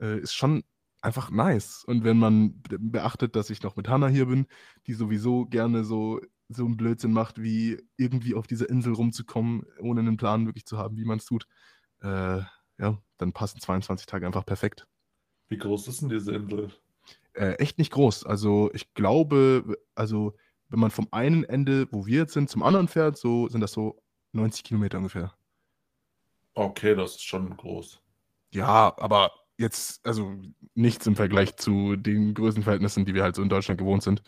äh, 0.00 0.20
ist 0.20 0.34
schon 0.34 0.64
einfach 1.02 1.30
nice. 1.30 1.84
Und 1.86 2.04
wenn 2.04 2.18
man 2.18 2.60
be- 2.62 2.78
beachtet, 2.80 3.36
dass 3.36 3.50
ich 3.50 3.62
noch 3.62 3.76
mit 3.76 3.88
Hannah 3.88 4.08
hier 4.08 4.26
bin, 4.26 4.46
die 4.86 4.94
sowieso 4.94 5.46
gerne 5.46 5.84
so, 5.84 6.20
so 6.48 6.64
einen 6.64 6.76
Blödsinn 6.76 7.12
macht, 7.12 7.40
wie 7.42 7.80
irgendwie 7.96 8.34
auf 8.34 8.46
dieser 8.46 8.68
Insel 8.68 8.94
rumzukommen, 8.94 9.64
ohne 9.80 10.00
einen 10.00 10.16
Plan 10.16 10.46
wirklich 10.46 10.66
zu 10.66 10.78
haben, 10.78 10.96
wie 10.96 11.04
man 11.04 11.18
es 11.18 11.26
tut, 11.26 11.46
äh, 12.02 12.40
ja, 12.78 13.02
dann 13.18 13.32
passen 13.32 13.60
22 13.60 14.06
Tage 14.06 14.26
einfach 14.26 14.46
perfekt. 14.46 14.86
Wie 15.48 15.58
groß 15.58 15.88
ist 15.88 16.02
denn 16.02 16.08
diese 16.08 16.32
Insel? 16.34 16.70
Äh, 17.34 17.54
echt 17.54 17.78
nicht 17.78 17.92
groß. 17.92 18.26
Also 18.26 18.70
ich 18.74 18.92
glaube, 18.94 19.76
also 19.94 20.34
wenn 20.68 20.80
man 20.80 20.90
vom 20.90 21.08
einen 21.12 21.44
Ende, 21.44 21.88
wo 21.92 22.06
wir 22.06 22.18
jetzt 22.20 22.34
sind, 22.34 22.50
zum 22.50 22.62
anderen 22.62 22.88
fährt, 22.88 23.16
so 23.16 23.48
sind 23.48 23.60
das 23.60 23.72
so 23.72 24.02
90 24.32 24.64
Kilometer 24.64 24.98
ungefähr. 24.98 25.34
Okay, 26.54 26.94
das 26.94 27.12
ist 27.12 27.22
schon 27.24 27.56
groß. 27.56 28.02
Ja, 28.52 28.94
aber 28.98 29.32
jetzt, 29.58 30.06
also 30.06 30.36
nichts 30.74 31.06
im 31.06 31.16
Vergleich 31.16 31.56
zu 31.56 31.96
den 31.96 32.34
Größenverhältnissen, 32.34 33.04
die 33.04 33.14
wir 33.14 33.22
halt 33.22 33.36
so 33.36 33.42
in 33.42 33.48
Deutschland 33.48 33.78
gewohnt 33.78 34.02
sind. 34.02 34.22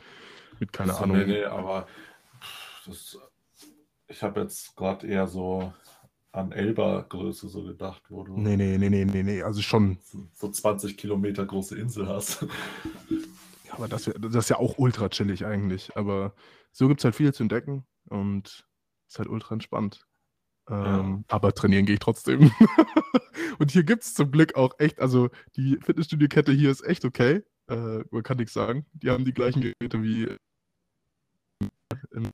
Mit 0.59 0.73
keine 0.73 0.93
So, 0.93 1.05
Ahnung. 1.05 1.16
nee, 1.18 1.25
nee, 1.27 1.45
aber 1.45 1.87
das, 2.87 3.16
ich 4.09 4.23
habe 4.23 4.41
jetzt 4.41 4.77
gerade 4.77 5.07
eher 5.07 5.27
so 5.27 5.73
an 6.33 6.53
Elba-Größe 6.53 7.49
so 7.49 7.64
gedacht, 7.64 8.03
wo 8.09 8.25
du 8.25 8.39
Nee, 8.39 8.57
nee, 8.57 8.79
nee, 8.79 8.89
nee, 8.91 9.05
nee, 9.05 9.23
nee. 9.23 9.43
Also 9.43 9.62
schon, 9.62 9.99
so- 10.03 10.29
so 10.33 10.51
20 10.51 10.97
Kilometer 10.97 11.45
große 11.47 11.77
Insel 11.79 12.07
hast. 12.09 12.43
ja, 13.66 13.73
aber 13.75 13.89
das, 13.89 14.07
wär- 14.07 14.14
das 14.14 14.35
ist 14.35 14.51
ja 14.51 14.59
auch 14.59 14.79
ultra 14.79 15.09
chillig 15.09 15.45
eigentlich. 15.45 15.97
Aber 15.97 16.35
so 16.73 16.89
gibt 16.89 17.01
es 17.01 17.05
halt 17.05 17.16
viel 17.16 17.33
zu 17.35 17.43
entdecken 17.43 17.87
und 18.09 18.66
ist 19.09 19.18
halt 19.18 19.29
ultra 19.29 19.55
entspannt. 19.55 20.07
Ähm, 20.71 21.25
Aber 21.29 21.53
trainieren 21.53 21.85
gehe 21.87 21.95
ich 21.95 22.01
trotzdem. 22.01 22.53
und 23.59 23.71
hier 23.71 23.83
gibt 23.83 24.05
es 24.05 24.14
zum 24.14 24.31
Glück 24.31 24.55
auch 24.55 24.79
echt, 24.79 25.01
also 25.01 25.29
die 25.57 25.79
Fitnessstudio-Kette 25.83 26.53
hier 26.53 26.71
ist 26.71 26.83
echt 26.83 27.05
okay. 27.05 27.43
Äh, 27.68 28.05
man 28.11 28.23
kann 28.23 28.37
nichts 28.37 28.53
sagen. 28.53 28.87
Die 28.93 29.11
haben 29.11 29.25
die 29.25 29.35
gleichen 29.35 29.61
Geräte 29.61 30.03
wie 30.03 30.29
im. 32.12 32.31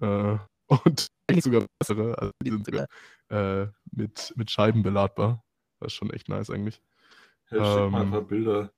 Äh, 0.00 0.38
und 0.68 1.06
eigentlich 1.28 1.44
sogar 1.44 1.66
bessere. 1.78 2.18
Also 2.18 2.32
die 2.42 2.50
sind 2.50 2.66
sogar 2.66 2.86
äh, 3.30 3.68
mit, 3.90 4.32
mit 4.36 4.50
Scheiben 4.50 4.82
beladbar. 4.82 5.42
Das 5.80 5.92
ist 5.92 5.96
schon 5.96 6.10
echt 6.10 6.28
nice 6.28 6.50
eigentlich. 6.50 6.82
Hey, 7.46 7.58
schick 7.58 7.90
mal 7.90 8.00
ein 8.00 8.06
Ähm, 8.06 8.10
paar 8.10 8.22
Bilder. 8.22 8.72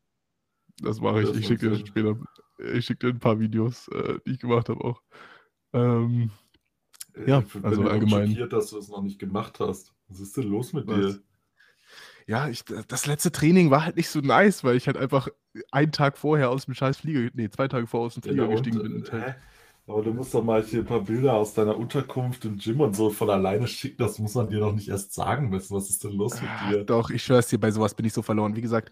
Das 0.79 1.01
mache 1.01 1.23
ich. 1.23 1.31
Ich 1.31 1.47
schicke 1.47 1.71
dir 1.71 1.87
später. 1.87 2.19
Ich 2.59 2.87
schicke 2.87 3.07
dir 3.07 3.15
ein 3.15 3.21
paar 3.21 3.39
Videos, 3.39 3.89
äh, 3.89 4.19
die 4.27 4.33
ich 4.33 4.41
gemacht 4.41 4.69
habe 4.69 4.83
auch. 4.83 5.03
Ähm, 5.73 6.31
ja, 7.27 7.45
ich 7.47 7.53
bin 7.53 7.63
also 7.63 7.83
immer 7.83 7.89
allgemein. 7.89 8.09
schockiert, 8.09 8.53
dass 8.53 8.71
du 8.71 8.79
es 8.79 8.89
noch 8.89 9.03
nicht 9.03 9.19
gemacht 9.19 9.61
hast. 9.61 9.95
Was 10.09 10.21
ist 10.21 10.37
denn 10.37 10.45
los 10.49 10.73
mit 10.73 10.89
Was? 10.89 10.91
dir? 10.91 11.23
ja, 12.27 12.49
ich, 12.49 12.65
das 12.89 13.07
letzte 13.07 13.33
Training 13.33 13.71
war 13.71 13.85
halt 13.85 13.97
nicht 13.97 14.09
so 14.09 14.21
nice, 14.21 14.65
weil 14.65 14.77
ich 14.77 14.87
halt 14.87 14.97
einfach 14.97 15.29
einen 15.71 15.93
Tag 15.93 16.17
vorher 16.19 16.51
aus 16.51 16.65
dem 16.67 16.75
scheiß 16.75 16.99
Flieger, 16.99 17.31
nee, 17.35 17.51
zwei 17.51 17.69
Tage 17.69 17.87
vorher 17.87 18.07
aus 18.07 18.15
dem 18.15 18.23
Flieger 18.23 18.43
Ja, 18.43 18.49
und, 18.49 18.49
gestiegen 18.49 18.81
bin. 18.83 18.95
Und 18.97 19.13
äh, 19.13 19.13
halt? 19.13 19.37
Aber 19.87 20.03
du 20.03 20.13
musst 20.15 20.33
doch 20.35 20.43
mal 20.43 20.63
hier 20.65 20.81
ein 20.81 20.87
paar 20.87 21.03
Bilder 21.05 21.35
aus 21.35 21.53
deiner 21.55 21.77
Unterkunft 21.77 22.45
im 22.47 22.57
Gym 22.59 22.81
und 22.81 22.95
so 22.97 23.11
von 23.11 23.29
alleine 23.31 23.67
schicken. 23.69 23.99
Das 23.99 24.19
muss 24.19 24.35
man 24.35 24.49
dir 24.49 24.61
doch 24.61 24.73
nicht 24.75 24.89
erst 24.89 25.13
sagen 25.13 25.51
müssen. 25.51 25.77
Was 25.77 25.91
ist 25.91 26.03
denn 26.05 26.13
los 26.13 26.41
mit 26.41 26.59
Ah, 26.59 26.59
dir? 26.61 26.85
Doch, 26.87 27.11
ich 27.11 27.23
schwör's 27.23 27.49
dir, 27.49 27.59
bei 27.61 27.71
sowas 27.71 27.95
bin 27.95 28.07
ich 28.07 28.13
so 28.13 28.23
verloren. 28.23 28.57
Wie 28.57 28.61
gesagt, 28.61 28.91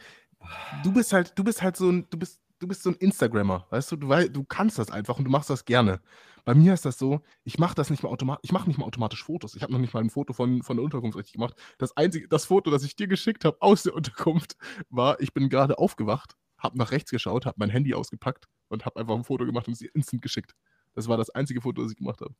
du 0.72 0.92
bist 0.92 1.12
halt, 1.12 1.38
du 1.38 1.44
bist 1.44 1.62
halt 1.62 1.76
so 1.76 1.90
ein, 1.90 2.08
du 2.10 2.18
bist, 2.18 2.40
du 2.58 2.68
bist 2.68 2.82
so 2.82 2.90
ein 2.90 2.96
Instagrammer, 2.96 3.66
weißt 3.70 3.92
du, 3.92 3.96
du, 3.96 4.08
du 4.30 4.44
kannst 4.44 4.78
das 4.78 4.90
einfach 4.90 5.18
und 5.18 5.24
du 5.26 5.30
machst 5.30 5.50
das 5.50 5.64
gerne. 5.64 6.00
Bei 6.44 6.54
mir 6.54 6.74
ist 6.74 6.84
das 6.84 6.98
so, 6.98 7.20
ich 7.44 7.58
mache 7.58 7.74
das 7.74 7.90
nicht 7.90 8.02
mal 8.02 8.08
automatisch, 8.08 8.42
ich 8.44 8.52
mache 8.52 8.66
nicht 8.68 8.78
mal 8.78 8.86
automatisch 8.86 9.22
Fotos. 9.22 9.54
Ich 9.54 9.62
habe 9.62 9.72
noch 9.72 9.78
nicht 9.78 9.94
mal 9.94 10.00
ein 10.00 10.10
Foto 10.10 10.32
von, 10.32 10.62
von 10.62 10.76
der 10.76 10.84
Unterkunft 10.84 11.16
richtig 11.16 11.34
gemacht. 11.34 11.54
Das 11.78 11.96
einzige, 11.96 12.28
das 12.28 12.46
Foto, 12.46 12.70
das 12.70 12.82
ich 12.82 12.96
dir 12.96 13.06
geschickt 13.06 13.44
habe 13.44 13.56
aus 13.60 13.84
der 13.84 13.94
Unterkunft, 13.94 14.56
war, 14.90 15.20
ich 15.20 15.32
bin 15.32 15.48
gerade 15.48 15.78
aufgewacht, 15.78 16.36
habe 16.58 16.78
nach 16.78 16.90
rechts 16.90 17.10
geschaut, 17.10 17.46
habe 17.46 17.56
mein 17.58 17.70
Handy 17.70 17.94
ausgepackt 17.94 18.48
und 18.68 18.84
habe 18.84 18.98
einfach 19.00 19.14
ein 19.14 19.24
Foto 19.24 19.44
gemacht 19.46 19.68
und 19.68 19.74
es 19.74 19.82
instant 19.82 20.22
geschickt. 20.22 20.54
Das 20.94 21.08
war 21.08 21.16
das 21.16 21.30
einzige 21.30 21.60
Foto, 21.60 21.82
das 21.82 21.92
ich 21.92 21.98
gemacht 21.98 22.20
habe. 22.20 22.34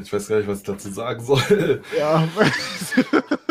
Ich 0.00 0.12
weiß 0.12 0.28
gar 0.28 0.38
nicht, 0.38 0.48
was 0.48 0.58
ich 0.60 0.64
dazu 0.64 0.90
sagen 0.90 1.24
soll. 1.24 1.82
Ja, 1.98 2.28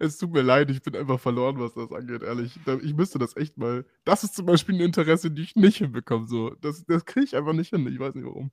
es 0.00 0.18
tut 0.18 0.32
mir 0.32 0.42
leid, 0.42 0.70
ich 0.70 0.82
bin 0.82 0.96
einfach 0.96 1.20
verloren, 1.20 1.60
was 1.60 1.74
das 1.74 1.92
angeht, 1.92 2.22
ehrlich. 2.22 2.58
Ich 2.82 2.94
müsste 2.94 3.18
das 3.18 3.36
echt 3.36 3.58
mal. 3.58 3.84
Das 4.04 4.24
ist 4.24 4.34
zum 4.34 4.46
Beispiel 4.46 4.74
eine 4.74 4.84
Interesse, 4.84 5.30
die 5.30 5.42
ich 5.42 5.56
nicht 5.56 5.76
hinbekomme. 5.76 6.26
So. 6.26 6.54
Das, 6.60 6.84
das 6.86 7.04
kriege 7.04 7.26
ich 7.26 7.36
einfach 7.36 7.52
nicht 7.52 7.70
hin. 7.70 7.86
Ich 7.86 7.98
weiß 7.98 8.14
nicht 8.14 8.24
warum. 8.24 8.50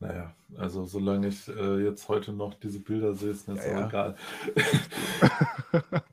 Naja, 0.00 0.34
also 0.56 0.84
solange 0.84 1.28
ich 1.28 1.48
äh, 1.48 1.82
jetzt 1.82 2.08
heute 2.08 2.32
noch 2.32 2.54
diese 2.54 2.80
Bilder 2.80 3.14
sehe, 3.14 3.30
ist 3.30 3.48
mir 3.48 3.54
jetzt 3.54 3.66
Ja, 3.66 3.72
auch 3.72 3.80
ja. 3.80 3.88
egal. 3.88 4.16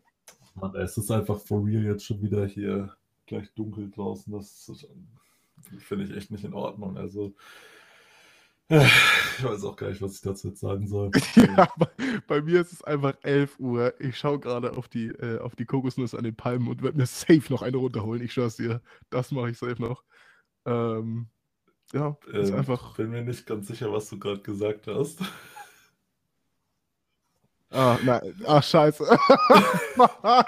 Mann, 0.55 0.76
es 0.76 0.97
ist 0.97 1.11
einfach 1.11 1.39
for 1.39 1.65
real 1.65 1.84
jetzt 1.84 2.05
schon 2.05 2.22
wieder 2.22 2.45
hier 2.45 2.95
gleich 3.26 3.53
dunkel 3.53 3.89
draußen. 3.89 4.32
Das 4.32 4.86
finde 5.80 6.05
ich 6.05 6.11
echt 6.15 6.32
nicht 6.32 6.45
in 6.45 6.53
Ordnung. 6.53 6.97
Also, 6.97 7.36
ich 8.72 9.43
weiß 9.43 9.63
auch 9.65 9.76
gar 9.76 9.89
nicht, 9.89 10.01
was 10.01 10.15
ich 10.15 10.22
dazu 10.22 10.47
jetzt 10.49 10.61
sagen 10.61 10.88
soll. 10.88 11.11
ja, 11.36 11.67
bei, 11.78 11.88
bei 12.28 12.41
mir 12.41 12.61
ist 12.61 12.72
es 12.72 12.84
einfach 12.84 13.15
11 13.24 13.59
Uhr. 13.59 13.93
Ich 13.99 14.17
schaue 14.17 14.39
gerade 14.39 14.78
auf 14.78 14.88
die, 14.88 15.07
äh, 15.07 15.39
auf 15.39 15.55
die 15.55 15.65
Kokosnüsse 15.65 16.17
an 16.17 16.24
den 16.24 16.36
Palmen 16.36 16.67
und 16.67 16.82
werde 16.82 16.97
mir 16.97 17.05
safe 17.05 17.43
noch 17.49 17.61
eine 17.61 17.78
runterholen. 17.78 18.24
Ich 18.24 18.34
schwör's 18.34 18.55
dir. 18.55 18.82
Das 19.09 19.32
mache 19.32 19.49
ich 19.49 19.57
safe 19.57 19.82
noch. 19.82 20.03
Ähm, 20.65 21.28
ja, 21.93 22.17
ist 22.32 22.51
Ähm, 22.51 22.59
einfach. 22.59 22.95
bin 22.95 23.09
mir 23.09 23.24
nicht 23.24 23.45
ganz 23.45 23.67
sicher, 23.67 23.91
was 23.91 24.09
du 24.09 24.17
gerade 24.19 24.41
gesagt 24.41 24.88
hast. 24.88 25.19
Ah, 27.74 27.97
nein. 28.03 28.36
Ah, 28.45 28.61
scheiße. 28.61 29.05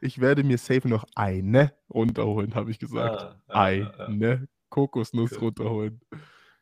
ich 0.00 0.20
werde 0.20 0.44
mir 0.44 0.58
safe 0.58 0.88
noch 0.88 1.04
eine 1.16 1.72
runterholen, 1.92 2.54
habe 2.54 2.70
ich 2.70 2.78
gesagt. 2.78 3.20
Ah, 3.20 3.40
ah, 3.48 3.68
ah, 3.68 3.92
ah, 3.98 4.04
Eine 4.04 4.46
Kokosnuss 4.70 5.32
Okay. 5.32 5.44
runterholen. 5.44 6.00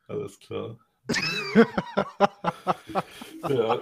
Alles 0.08 0.38
klar. 0.38 0.78
ja. 3.48 3.80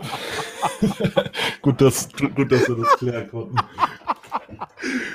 gut, 1.62 1.80
dass, 1.80 2.08
gut, 2.12 2.50
dass 2.50 2.68
wir 2.68 2.76
das 2.76 2.96
klären 2.98 3.28
konnten. 3.28 3.56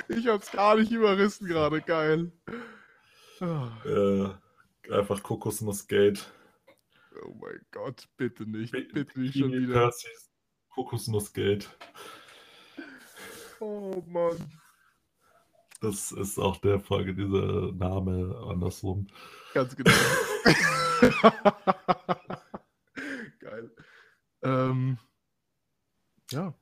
Ich 0.08 0.26
hab's 0.28 0.50
gar 0.52 0.76
nicht 0.76 0.92
überrissen 0.92 1.46
gerade. 1.48 1.80
Geil. 1.82 2.30
Äh, 3.40 4.28
einfach 4.92 5.22
Kokosnussgate. 5.22 6.20
Oh 7.24 7.34
mein 7.40 7.60
Gott, 7.72 8.08
bitte 8.16 8.44
nicht. 8.48 8.72
Bi- 8.72 8.88
Bitte 8.92 9.20
nicht 9.20 9.38
schon 9.38 9.52
wieder. 9.52 9.74
Percy's 9.74 10.30
Kokosnussgate. 10.70 11.66
Oh 13.60 14.02
Mann. 14.06 14.36
Das 15.80 16.12
ist 16.12 16.38
auch 16.38 16.56
der 16.58 16.80
Folge 16.80 17.14
dieser 17.14 17.72
Name 17.72 18.36
andersrum. 18.48 19.06
Ganz 19.54 19.74
genau. 19.76 19.90
Geil. 23.40 23.70
Ähm, 24.42 24.98
ja. 26.30 26.54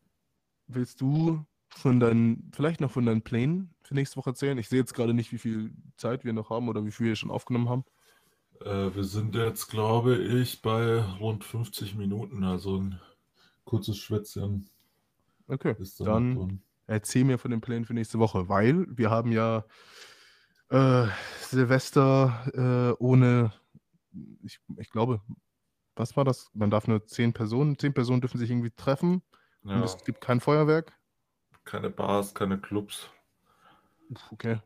Willst 0.66 1.00
du 1.00 1.44
von 1.68 2.00
deinen, 2.00 2.50
vielleicht 2.54 2.80
noch 2.80 2.90
von 2.90 3.06
deinen 3.06 3.22
Plänen 3.22 3.74
für 3.82 3.94
nächste 3.94 4.16
Woche 4.16 4.30
erzählen? 4.30 4.58
Ich 4.58 4.68
sehe 4.68 4.78
jetzt 4.78 4.94
gerade 4.94 5.14
nicht, 5.14 5.32
wie 5.32 5.38
viel 5.38 5.72
Zeit 5.96 6.24
wir 6.24 6.32
noch 6.32 6.50
haben 6.50 6.68
oder 6.68 6.84
wie 6.84 6.90
viel 6.90 7.06
wir 7.06 7.16
schon 7.16 7.30
aufgenommen 7.30 7.68
haben. 7.68 7.84
Äh, 8.60 8.94
wir 8.94 9.04
sind 9.04 9.34
jetzt, 9.34 9.68
glaube 9.68 10.16
ich, 10.16 10.62
bei 10.62 11.00
rund 11.20 11.44
50 11.44 11.96
Minuten. 11.96 12.44
Also 12.44 12.82
kurzes 13.64 13.98
Schwätzchen. 13.98 14.68
Okay, 15.46 15.74
da 15.98 16.04
dann 16.04 16.62
erzähl 16.86 17.24
mir 17.24 17.38
von 17.38 17.50
den 17.50 17.60
Plänen 17.60 17.84
für 17.84 17.94
nächste 17.94 18.18
Woche, 18.18 18.48
weil 18.48 18.86
wir 18.88 19.10
haben 19.10 19.32
ja 19.32 19.64
äh, 20.70 21.06
Silvester 21.40 22.94
äh, 22.98 23.02
ohne, 23.02 23.52
ich, 24.42 24.60
ich 24.78 24.90
glaube, 24.90 25.20
was 25.96 26.16
war 26.16 26.24
das? 26.24 26.50
Man 26.54 26.70
darf 26.70 26.88
nur 26.88 27.06
zehn 27.06 27.32
Personen, 27.32 27.78
zehn 27.78 27.94
Personen 27.94 28.20
dürfen 28.20 28.38
sich 28.38 28.50
irgendwie 28.50 28.70
treffen 28.70 29.22
ja. 29.64 29.76
und 29.76 29.84
es 29.84 30.02
gibt 30.04 30.20
kein 30.20 30.40
Feuerwerk. 30.40 30.92
Keine 31.64 31.90
Bars, 31.90 32.34
keine 32.34 32.58
Clubs. 32.58 33.10
Okay. 34.30 34.60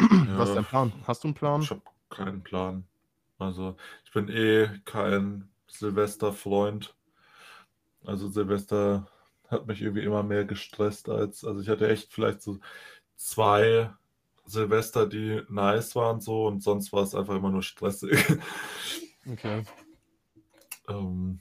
Ja. 0.00 0.38
Was 0.38 0.48
ist 0.48 0.56
dein 0.56 0.64
Plan? 0.64 0.92
Hast 1.06 1.22
du 1.22 1.28
einen 1.28 1.34
Plan? 1.34 1.62
Ich 1.62 1.70
habe 1.70 1.82
keinen 2.08 2.42
Plan. 2.42 2.84
Also 3.38 3.76
ich 4.04 4.12
bin 4.12 4.28
eh 4.28 4.68
kein 4.84 5.50
Silvester-Freund. 5.68 6.94
Also 8.04 8.28
Silvester 8.28 9.06
hat 9.48 9.66
mich 9.66 9.82
irgendwie 9.82 10.04
immer 10.04 10.22
mehr 10.22 10.44
gestresst 10.44 11.08
als, 11.08 11.44
also 11.44 11.60
ich 11.60 11.68
hatte 11.68 11.88
echt 11.88 12.12
vielleicht 12.12 12.42
so 12.42 12.58
zwei 13.16 13.92
Silvester, 14.52 15.06
die 15.06 15.42
nice 15.48 15.96
waren 15.96 16.20
so 16.20 16.46
und 16.46 16.62
sonst 16.62 16.92
war 16.92 17.02
es 17.02 17.14
einfach 17.14 17.34
immer 17.36 17.50
nur 17.50 17.62
stressig. 17.62 18.18
Okay. 19.30 19.62
ähm, 20.88 21.38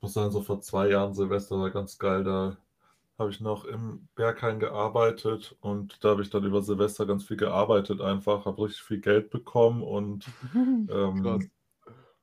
muss 0.00 0.12
sagen, 0.14 0.30
so 0.30 0.42
vor 0.42 0.60
zwei 0.60 0.88
Jahren 0.88 1.12
Silvester 1.14 1.58
war 1.58 1.70
ganz 1.70 1.98
geil, 1.98 2.24
da 2.24 2.56
habe 3.18 3.30
ich 3.30 3.40
noch 3.40 3.64
im 3.64 4.08
Berghain 4.14 4.58
gearbeitet 4.60 5.56
und 5.60 6.02
da 6.02 6.10
habe 6.10 6.22
ich 6.22 6.30
dann 6.30 6.44
über 6.44 6.62
Silvester 6.62 7.04
ganz 7.04 7.24
viel 7.24 7.36
gearbeitet 7.36 8.00
einfach, 8.00 8.46
habe 8.46 8.62
richtig 8.62 8.82
viel 8.82 9.00
Geld 9.00 9.30
bekommen 9.30 9.82
und 9.82 10.26
ähm, 10.88 11.50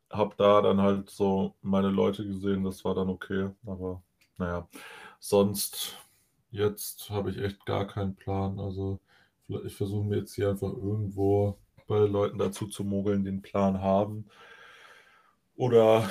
habe 0.09 0.35
da 0.37 0.61
dann 0.61 0.81
halt 0.81 1.09
so 1.09 1.53
meine 1.61 1.89
Leute 1.89 2.25
gesehen, 2.25 2.63
das 2.63 2.83
war 2.83 2.95
dann 2.95 3.09
okay, 3.09 3.49
aber 3.65 4.01
naja, 4.37 4.67
sonst 5.19 5.97
jetzt 6.49 7.09
habe 7.09 7.29
ich 7.29 7.37
echt 7.37 7.65
gar 7.65 7.85
keinen 7.85 8.15
Plan, 8.15 8.59
also 8.59 8.99
ich 9.65 9.75
versuche 9.75 10.05
mir 10.05 10.17
jetzt 10.17 10.35
hier 10.35 10.49
einfach 10.49 10.73
irgendwo 10.73 11.57
bei 11.87 11.99
Leuten 11.99 12.37
dazu 12.37 12.67
zu 12.67 12.83
mogeln, 12.83 13.23
die 13.23 13.29
einen 13.29 13.41
Plan 13.41 13.81
haben 13.81 14.25
oder 15.57 16.07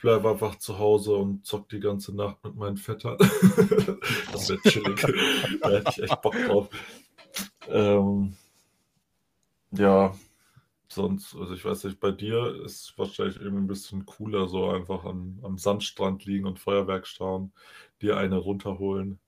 bleib 0.00 0.24
einfach 0.24 0.56
zu 0.56 0.78
Hause 0.78 1.16
und 1.16 1.44
zock 1.44 1.68
die 1.68 1.80
ganze 1.80 2.14
Nacht 2.14 2.42
mit 2.44 2.54
meinen 2.54 2.76
Vettern. 2.76 3.18
das 4.32 4.48
wäre 4.48 4.60
chillig. 4.62 5.00
da 5.60 5.70
hätte 5.70 5.90
ich 5.90 6.02
echt 6.04 6.22
Bock 6.22 6.34
drauf. 6.46 6.68
Ähm, 7.68 8.36
ja, 9.72 10.14
sonst, 10.88 11.34
also 11.34 11.52
ich 11.52 11.64
weiß 11.64 11.84
nicht, 11.84 11.98
bei 11.98 12.12
dir 12.12 12.62
ist 12.64 12.96
wahrscheinlich 12.96 13.36
irgendwie 13.36 13.64
ein 13.64 13.66
bisschen 13.66 14.06
cooler, 14.06 14.48
so 14.48 14.70
einfach 14.70 15.04
am, 15.04 15.40
am 15.42 15.58
Sandstrand 15.58 16.24
liegen 16.24 16.46
und 16.46 16.60
Feuerwerk 16.60 17.06
schauen, 17.08 17.52
dir 18.00 18.16
eine 18.16 18.36
runterholen. 18.36 19.18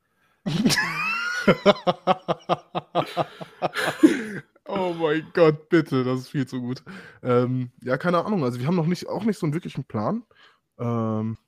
Oh 4.71 4.93
mein 4.93 5.27
Gott, 5.33 5.71
bitte, 5.71 6.05
das 6.05 6.21
ist 6.21 6.29
viel 6.29 6.47
zu 6.47 6.61
gut. 6.61 6.83
Ähm, 7.23 7.71
ja, 7.83 7.97
keine 7.97 8.23
Ahnung. 8.23 8.45
Also 8.45 8.61
wir 8.61 8.67
haben 8.67 8.77
noch 8.77 8.87
nicht, 8.87 9.09
auch 9.09 9.25
nicht 9.25 9.39
so 9.39 9.47
einen 9.47 9.55
wirklichen 9.55 9.85
Plan. 9.85 10.25
Ähm, 10.79 11.39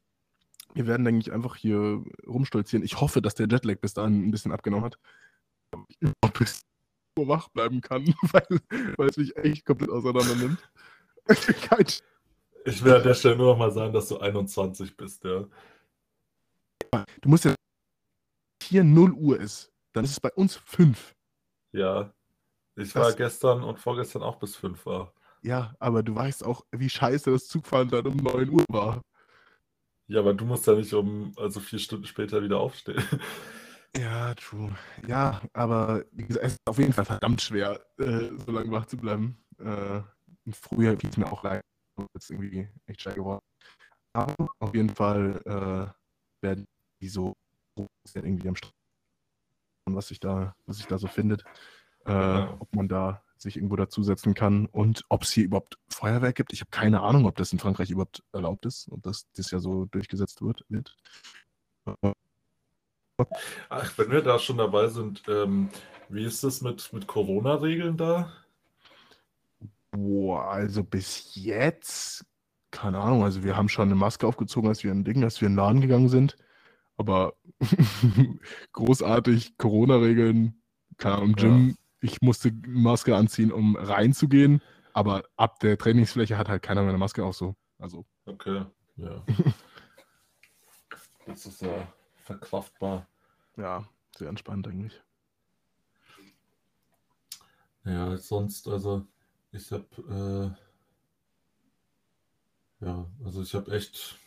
wir 0.73 0.87
werden, 0.87 1.05
denke 1.05 1.21
ich, 1.21 1.31
einfach 1.31 1.57
hier 1.57 2.03
rumstolzieren. 2.27 2.83
Ich 2.83 2.99
hoffe, 2.99 3.21
dass 3.21 3.35
der 3.35 3.47
Jetlag 3.47 3.79
bis 3.81 3.93
dahin 3.93 4.27
ein 4.27 4.31
bisschen 4.31 4.53
abgenommen 4.53 4.87
hat. 4.87 4.99
Ich 5.89 5.99
überhaupt 6.01 6.39
bis 6.39 6.63
so 7.19 7.29
wach 7.29 7.51
bleiben 7.51 7.83
kann, 7.83 8.07
weil, 8.33 8.47
weil 8.97 9.11
es 9.11 9.19
mich 9.19 9.37
echt 9.37 9.67
komplett 9.67 9.91
auseinander 9.91 10.37
nimmt. 10.37 10.71
ich 12.65 12.85
will 12.85 12.95
an 12.95 13.03
der 13.03 13.15
Stelle 13.15 13.37
nur 13.37 13.53
noch 13.53 13.59
mal 13.59 13.71
sagen, 13.71 13.93
dass 13.93 14.09
du 14.09 14.19
21 14.19 14.97
bist, 14.97 15.25
ja. 15.25 15.45
Du 17.21 17.29
musst 17.29 17.45
ja 17.45 17.55
hier 18.63 18.83
0 18.83 19.13
Uhr 19.13 19.39
ist. 19.39 19.71
Dann 19.93 20.05
ist 20.05 20.13
es 20.13 20.21
bei 20.21 20.33
uns 20.33 20.57
5. 20.57 21.15
Ja. 21.73 22.13
Ich 22.77 22.95
war 22.95 23.13
gestern 23.13 23.63
und 23.63 23.79
vorgestern 23.79 24.23
auch 24.23 24.37
bis 24.37 24.57
5 24.57 24.87
war. 24.87 25.13
Ja, 25.43 25.75
aber 25.79 26.03
du 26.03 26.15
weißt 26.15 26.45
auch, 26.45 26.65
wie 26.71 26.89
scheiße 26.89 27.31
das 27.31 27.47
Zugfahren 27.47 27.89
dann 27.89 28.07
um 28.07 28.17
9 28.17 28.49
Uhr 28.51 28.65
war. 28.69 29.03
Ja, 30.07 30.21
aber 30.21 30.35
du 30.35 30.45
musst 30.45 30.67
ja 30.67 30.75
nicht 30.75 30.93
um, 30.93 31.33
also 31.37 31.61
vier 31.61 31.79
Stunden 31.79 32.05
später 32.07 32.43
wieder 32.43 32.59
aufstehen. 32.59 33.03
Ja, 33.97 34.35
true. 34.35 34.73
Ja, 35.09 35.41
aber 35.53 36.05
wie 36.13 36.25
gesagt, 36.25 36.47
es 36.47 36.53
ist 36.53 36.61
auf 36.65 36.79
jeden 36.79 36.93
Fall 36.93 37.05
verdammt 37.05 37.43
schwer, 37.43 37.85
äh, 37.99 38.31
so 38.47 38.53
lange 38.53 38.71
wach 38.71 38.87
zu 38.87 38.97
bleiben. 38.97 39.43
Äh, 39.59 40.03
früher 40.53 40.95
geht 40.95 41.11
es 41.11 41.17
mir 41.17 41.27
auch 41.31 41.43
leid. 41.43 41.65
Jetzt 42.15 42.31
irgendwie 42.31 42.69
echt 42.87 43.03
schwer 43.03 43.15
geworden. 43.15 43.45
Aber 44.13 44.35
auf 44.61 44.75
jeden 44.75 44.95
Fall 44.95 45.43
äh, 45.45 46.45
werden 46.45 46.67
die 47.01 47.09
so 47.09 47.35
irgendwie 48.15 48.49
am 48.49 48.57
Strand, 48.57 48.75
was 49.95 50.09
sich 50.09 50.21
da, 50.21 50.55
was 50.67 50.79
sich 50.79 50.87
da 50.87 50.99
so 50.99 51.07
findet 51.07 51.45
äh, 52.07 52.13
ja. 52.13 52.57
ob 52.59 52.75
man 52.75 52.89
da 52.89 53.23
sich 53.37 53.57
irgendwo 53.57 53.77
dazusetzen 53.77 54.35
kann 54.35 54.67
und 54.67 55.05
ob 55.09 55.23
es 55.23 55.33
hier 55.33 55.45
überhaupt 55.45 55.79
Feuerwerk 55.89 56.37
gibt. 56.37 56.53
Ich 56.53 56.61
habe 56.61 56.71
keine 56.71 57.01
Ahnung, 57.01 57.27
ob 57.27 57.37
das 57.37 57.53
in 57.53 57.59
Frankreich 57.59 57.91
überhaupt 57.91 58.23
erlaubt 58.33 58.67
ist 58.67 58.89
und 58.89 59.07
dass 59.07 59.31
das 59.33 59.51
ja 59.51 59.61
so 59.61 59.87
durchgesetzt 59.87 60.43
wird. 60.43 60.65
wird. 60.69 60.97
Ach, 63.69 63.99
wenn 63.99 64.11
wir 64.11 64.23
da 64.23 64.39
schon 64.39 64.59
dabei 64.59 64.89
sind, 64.89 65.23
ähm, 65.29 65.71
wie 66.09 66.25
ist 66.25 66.45
das 66.45 66.61
mit, 66.61 66.93
mit 66.93 67.07
Corona-Regeln 67.07 67.97
da? 67.97 68.31
Boah, 69.91 70.51
also 70.51 70.85
bis 70.85 71.35
jetzt, 71.35 72.25
keine 72.71 72.99
Ahnung, 72.99 73.25
also 73.25 73.43
wir 73.43 73.57
haben 73.57 73.69
schon 73.69 73.89
eine 73.89 73.95
Maske 73.95 74.27
aufgezogen, 74.27 74.69
als 74.69 74.85
wir 74.85 74.91
ein 74.91 75.05
Ding, 75.05 75.25
als 75.25 75.41
wir 75.41 75.47
in 75.47 75.53
den 75.55 75.59
Laden 75.59 75.81
gegangen 75.81 76.09
sind. 76.09 76.37
Aber 77.01 77.35
großartig 78.73 79.57
Corona-Regeln, 79.57 80.61
keine 80.99 81.17
Ahnung, 81.17 81.31
im 81.31 81.37
Gym 81.37 81.69
ja 81.69 81.75
ich 82.01 82.21
musste 82.23 82.53
Maske 82.67 83.17
anziehen, 83.17 83.53
um 83.53 83.77
reinzugehen, 83.77 84.63
aber 84.93 85.25
ab 85.37 85.61
der 85.61 85.79
Trainingsfläche 85.79 86.37
hat 86.37 86.49
halt 86.49 86.63
keiner 86.63 86.83
mehr 86.83 86.91
eine 86.91 86.99
Maske 86.99 87.25
auf 87.25 87.37
so. 87.37 87.55
Also. 87.79 88.05
Okay, 88.27 88.65
ja. 88.97 89.25
das 91.27 91.47
ist 91.47 91.63
ja 91.63 91.93
verkraftbar. 92.17 93.07
Ja, 93.57 93.89
sehr 94.17 94.29
entspannt 94.29 94.67
eigentlich. 94.67 95.01
Ja, 97.85 98.17
sonst, 98.17 98.69
also 98.69 99.07
ich 99.53 99.71
habe 99.73 100.57
äh, 102.81 102.85
ja, 102.85 103.07
also 103.25 103.43
ich 103.43 103.55
habe 103.55 103.73
echt 103.73 104.19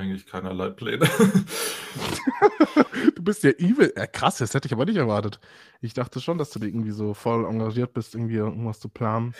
eigentlich 0.00 0.26
keinerlei 0.26 0.70
Pläne. 0.70 1.06
du 3.14 3.22
bist 3.22 3.44
ja 3.44 3.50
evil. 3.50 3.92
Ja, 3.96 4.06
krass, 4.06 4.38
das 4.38 4.54
hätte 4.54 4.66
ich 4.66 4.72
aber 4.72 4.86
nicht 4.86 4.96
erwartet. 4.96 5.40
Ich 5.80 5.94
dachte 5.94 6.20
schon, 6.20 6.38
dass 6.38 6.50
du 6.50 6.64
irgendwie 6.64 6.90
so 6.90 7.14
voll 7.14 7.44
engagiert 7.44 7.92
bist, 7.92 8.14
irgendwie 8.14 8.36
irgendwas 8.36 8.80
zu 8.80 8.88
planen. 8.88 9.34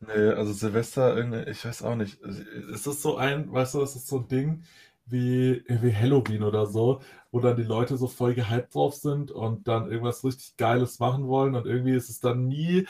Nee, 0.00 0.30
also 0.30 0.52
Silvester, 0.52 1.48
ich 1.48 1.64
weiß 1.64 1.82
auch 1.82 1.94
nicht. 1.94 2.20
Es 2.22 2.86
ist 2.86 3.02
so 3.02 3.16
ein, 3.16 3.52
weißt 3.52 3.74
du, 3.74 3.82
es 3.82 3.94
ist 3.94 4.08
so 4.08 4.18
ein 4.18 4.28
Ding 4.28 4.64
wie, 5.06 5.64
wie 5.68 5.94
Halloween 5.94 6.42
oder 6.42 6.66
so, 6.66 7.00
wo 7.30 7.40
dann 7.40 7.56
die 7.56 7.62
Leute 7.62 7.96
so 7.96 8.08
voll 8.08 8.34
gehypt 8.34 8.74
drauf 8.74 8.94
sind 8.94 9.30
und 9.30 9.68
dann 9.68 9.90
irgendwas 9.90 10.24
richtig 10.24 10.56
Geiles 10.56 10.98
machen 10.98 11.28
wollen 11.28 11.54
und 11.54 11.66
irgendwie 11.66 11.94
ist 11.94 12.10
es 12.10 12.20
dann 12.20 12.48
nie 12.48 12.86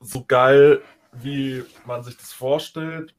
so 0.00 0.24
geil, 0.26 0.82
wie 1.12 1.64
man 1.86 2.02
sich 2.02 2.16
das 2.16 2.32
vorstellt. 2.32 3.14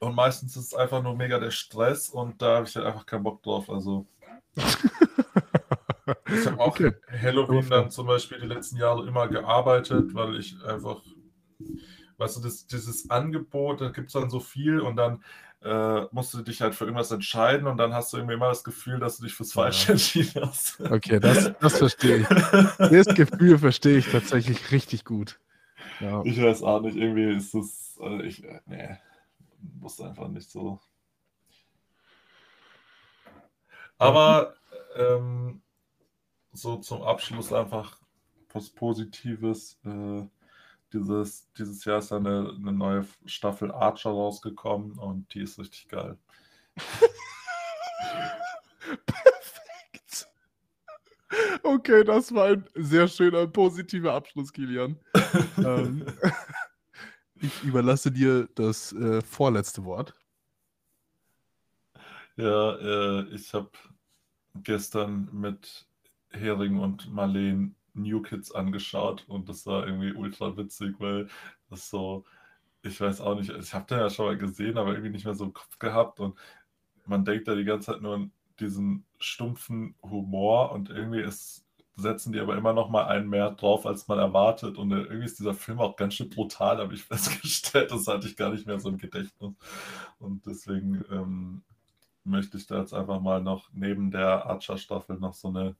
Und 0.00 0.14
meistens 0.14 0.56
ist 0.56 0.68
es 0.68 0.74
einfach 0.74 1.02
nur 1.02 1.14
mega 1.14 1.38
der 1.38 1.50
Stress 1.50 2.08
und 2.08 2.40
da 2.40 2.56
habe 2.56 2.66
ich 2.66 2.74
halt 2.74 2.86
einfach 2.86 3.04
keinen 3.04 3.22
Bock 3.22 3.42
drauf. 3.42 3.68
Also. 3.68 4.06
ich 4.56 6.46
habe 6.46 6.58
auch 6.58 6.68
okay. 6.68 6.92
Halloween 7.20 7.68
dann 7.68 7.90
zum 7.90 8.06
Beispiel 8.06 8.40
die 8.40 8.46
letzten 8.46 8.78
Jahre 8.78 9.06
immer 9.06 9.28
gearbeitet, 9.28 10.14
weil 10.14 10.36
ich 10.36 10.56
einfach, 10.64 11.02
weißt 12.16 12.38
du, 12.38 12.40
das, 12.40 12.66
dieses 12.66 13.10
Angebot, 13.10 13.82
da 13.82 13.90
gibt 13.90 14.06
es 14.06 14.14
dann 14.14 14.30
so 14.30 14.40
viel 14.40 14.80
und 14.80 14.96
dann 14.96 15.22
äh, 15.62 16.06
musst 16.12 16.32
du 16.32 16.40
dich 16.40 16.62
halt 16.62 16.74
für 16.74 16.84
irgendwas 16.84 17.10
entscheiden 17.10 17.66
und 17.66 17.76
dann 17.76 17.92
hast 17.92 18.14
du 18.14 18.16
irgendwie 18.16 18.36
immer 18.36 18.48
das 18.48 18.64
Gefühl, 18.64 19.00
dass 19.00 19.18
du 19.18 19.24
dich 19.24 19.34
fürs 19.34 19.52
Falsche 19.52 19.88
ja. 19.88 19.92
entschieden 19.92 20.46
hast. 20.46 20.80
Okay, 20.80 21.20
das, 21.20 21.52
das 21.60 21.76
verstehe 21.76 22.20
ich. 22.20 22.28
Das 22.78 23.14
Gefühl 23.14 23.58
verstehe 23.58 23.98
ich 23.98 24.10
tatsächlich 24.10 24.72
richtig 24.72 25.04
gut. 25.04 25.38
Ja. 26.00 26.22
Ich 26.24 26.40
weiß 26.40 26.62
auch 26.62 26.80
nicht, 26.80 26.96
irgendwie 26.96 27.36
ist 27.36 27.52
das, 27.52 27.98
also 28.00 28.20
ich, 28.20 28.42
äh, 28.44 28.60
nee 28.64 28.96
wusste 29.80 30.06
einfach 30.06 30.28
nicht 30.28 30.50
so. 30.50 30.80
Aber 33.98 34.54
ähm, 34.96 35.62
so 36.52 36.76
zum 36.76 37.02
Abschluss 37.02 37.52
einfach 37.52 37.98
was 38.52 38.70
Positives. 38.70 39.78
Äh, 39.84 40.26
dieses, 40.92 41.52
dieses 41.52 41.84
Jahr 41.84 41.98
ist 41.98 42.12
eine, 42.12 42.52
eine 42.56 42.72
neue 42.72 43.06
Staffel 43.24 43.70
Archer 43.70 44.10
rausgekommen 44.10 44.98
und 44.98 45.32
die 45.34 45.42
ist 45.42 45.58
richtig 45.58 45.88
geil. 45.88 46.18
Perfekt. 49.06 50.28
Okay, 51.62 52.02
das 52.02 52.34
war 52.34 52.46
ein 52.46 52.64
sehr 52.74 53.06
schöner, 53.06 53.46
positiver 53.46 54.14
Abschluss, 54.14 54.52
Kilian. 54.52 54.98
ähm, 55.58 56.04
ich 57.40 57.62
überlasse 57.64 58.10
dir 58.12 58.48
das 58.54 58.92
äh, 58.92 59.22
vorletzte 59.22 59.84
Wort. 59.84 60.14
Ja, 62.36 62.76
äh, 62.76 63.34
ich 63.34 63.52
habe 63.54 63.70
gestern 64.54 65.28
mit 65.32 65.86
Hering 66.30 66.78
und 66.78 67.12
Marleen 67.12 67.74
New 67.94 68.22
Kids 68.22 68.52
angeschaut 68.52 69.24
und 69.28 69.48
das 69.48 69.66
war 69.66 69.86
irgendwie 69.86 70.12
ultra 70.12 70.56
witzig, 70.56 70.94
weil 70.98 71.28
das 71.68 71.90
so, 71.90 72.24
ich 72.82 73.00
weiß 73.00 73.20
auch 73.20 73.34
nicht, 73.34 73.50
ich 73.50 73.74
habe 73.74 73.86
den 73.86 73.98
ja 73.98 74.10
schon 74.10 74.26
mal 74.26 74.38
gesehen, 74.38 74.78
aber 74.78 74.92
irgendwie 74.92 75.10
nicht 75.10 75.24
mehr 75.24 75.34
so 75.34 75.44
im 75.44 75.52
Kopf 75.52 75.78
gehabt 75.78 76.20
und 76.20 76.38
man 77.06 77.24
denkt 77.24 77.48
da 77.48 77.54
die 77.54 77.64
ganze 77.64 77.92
Zeit 77.92 78.02
nur 78.02 78.14
an 78.14 78.32
diesen 78.60 79.04
stumpfen 79.18 79.94
Humor 80.02 80.72
und 80.72 80.90
irgendwie 80.90 81.22
ist, 81.22 81.66
setzen 82.00 82.32
die 82.32 82.40
aber 82.40 82.56
immer 82.56 82.72
noch 82.72 82.90
mal 82.90 83.06
einen 83.06 83.28
mehr 83.28 83.50
drauf, 83.52 83.86
als 83.86 84.08
man 84.08 84.18
erwartet 84.18 84.78
und 84.78 84.90
irgendwie 84.92 85.24
ist 85.24 85.38
dieser 85.38 85.54
Film 85.54 85.80
auch 85.80 85.96
ganz 85.96 86.14
schön 86.14 86.30
brutal, 86.30 86.78
habe 86.78 86.94
ich 86.94 87.04
festgestellt, 87.04 87.90
das 87.92 88.06
hatte 88.06 88.26
ich 88.28 88.36
gar 88.36 88.50
nicht 88.50 88.66
mehr 88.66 88.80
so 88.80 88.88
im 88.88 88.98
Gedächtnis 88.98 89.54
und 90.18 90.46
deswegen 90.46 91.04
ähm, 91.10 91.62
möchte 92.24 92.56
ich 92.56 92.66
da 92.66 92.80
jetzt 92.80 92.94
einfach 92.94 93.20
mal 93.20 93.40
noch 93.40 93.70
neben 93.72 94.10
der 94.10 94.46
Archer-Staffel 94.46 95.18
noch 95.18 95.34
so 95.34 95.48
eine 95.48 95.76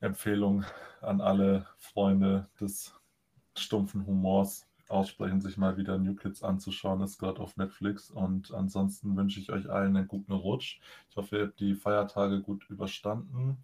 Empfehlung 0.00 0.64
an 1.00 1.20
alle 1.20 1.66
Freunde 1.78 2.48
des 2.60 2.94
stumpfen 3.56 4.06
Humors 4.06 4.66
aussprechen, 4.88 5.40
sich 5.40 5.56
mal 5.56 5.76
wieder 5.76 5.98
New 5.98 6.14
Kids 6.14 6.42
anzuschauen. 6.42 7.00
ist 7.00 7.18
gerade 7.18 7.40
auf 7.40 7.56
Netflix. 7.56 8.10
Und 8.10 8.52
ansonsten 8.52 9.16
wünsche 9.16 9.40
ich 9.40 9.50
euch 9.50 9.68
allen 9.68 9.96
einen 9.96 10.08
guten 10.08 10.32
Rutsch. 10.32 10.80
Ich 11.10 11.16
hoffe, 11.16 11.36
ihr 11.36 11.46
habt 11.46 11.60
die 11.60 11.74
Feiertage 11.74 12.40
gut 12.40 12.68
überstanden. 12.70 13.58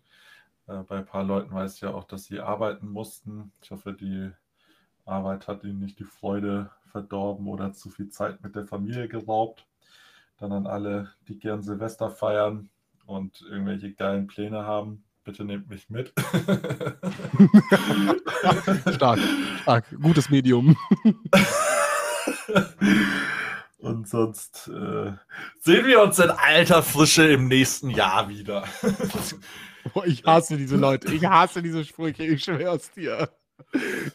Äh, 0.67 0.83
bei 0.89 0.99
ein 0.99 1.07
paar 1.07 1.25
Leuten 1.25 1.53
weiß 1.53 1.77
ich 1.77 1.81
ja 1.83 1.93
auch, 1.93 2.05
dass 2.05 2.25
sie 2.25 2.41
arbeiten 2.41 2.89
mussten. 2.89 3.53
Ich 3.63 3.71
hoffe, 3.71 3.93
die 3.93 4.31
Arbeit 5.05 5.49
hat 5.49 5.65
ihnen 5.65 5.81
nicht 5.81 5.99
die 5.99 6.05
Freude 6.05 6.71
verdorben 6.91 7.49
oder 7.49 7.73
zu 7.73 7.91
viel 7.91 8.09
Zeit 8.09 8.43
mit 8.43 8.55
der 8.55 8.67
Familie 8.67 9.09
geraubt. 9.09 9.67
Dann 10.39 10.53
an 10.53 10.67
alle, 10.67 11.13
die 11.29 11.39
gern 11.39 11.63
Silvester 11.63 12.11
feiern 12.11 12.71
und 13.07 13.43
irgendwelche 13.43 13.93
geilen 13.93 14.27
Pläne 14.27 14.65
haben 14.65 15.05
bitte 15.25 15.45
nehmt 15.45 15.69
mich 15.69 15.91
mit. 15.91 16.13
stark, 18.95 19.19
stark. 19.63 19.85
Gutes 20.01 20.31
Medium. 20.31 20.77
Und 23.79 24.09
sonst 24.09 24.69
äh, 24.69 25.13
sehen 25.61 25.87
wir 25.87 26.03
uns 26.03 26.21
in 26.21 26.31
alter 26.31 26.85
Frische 26.85 27.33
im 27.33 27.49
nächsten 27.49 27.91
Jahr 27.91 28.29
wieder. 28.29 28.65
Boah, 29.95 30.07
ich 30.07 30.25
hasse 30.25 30.57
diese 30.57 30.77
Leute. 30.77 31.13
Ich 31.13 31.25
hasse 31.25 31.63
diese 31.63 31.85
Sprüche. 31.85 32.25
Ich 32.25 32.45
schwör's 32.45 32.91
dir. 32.93 33.29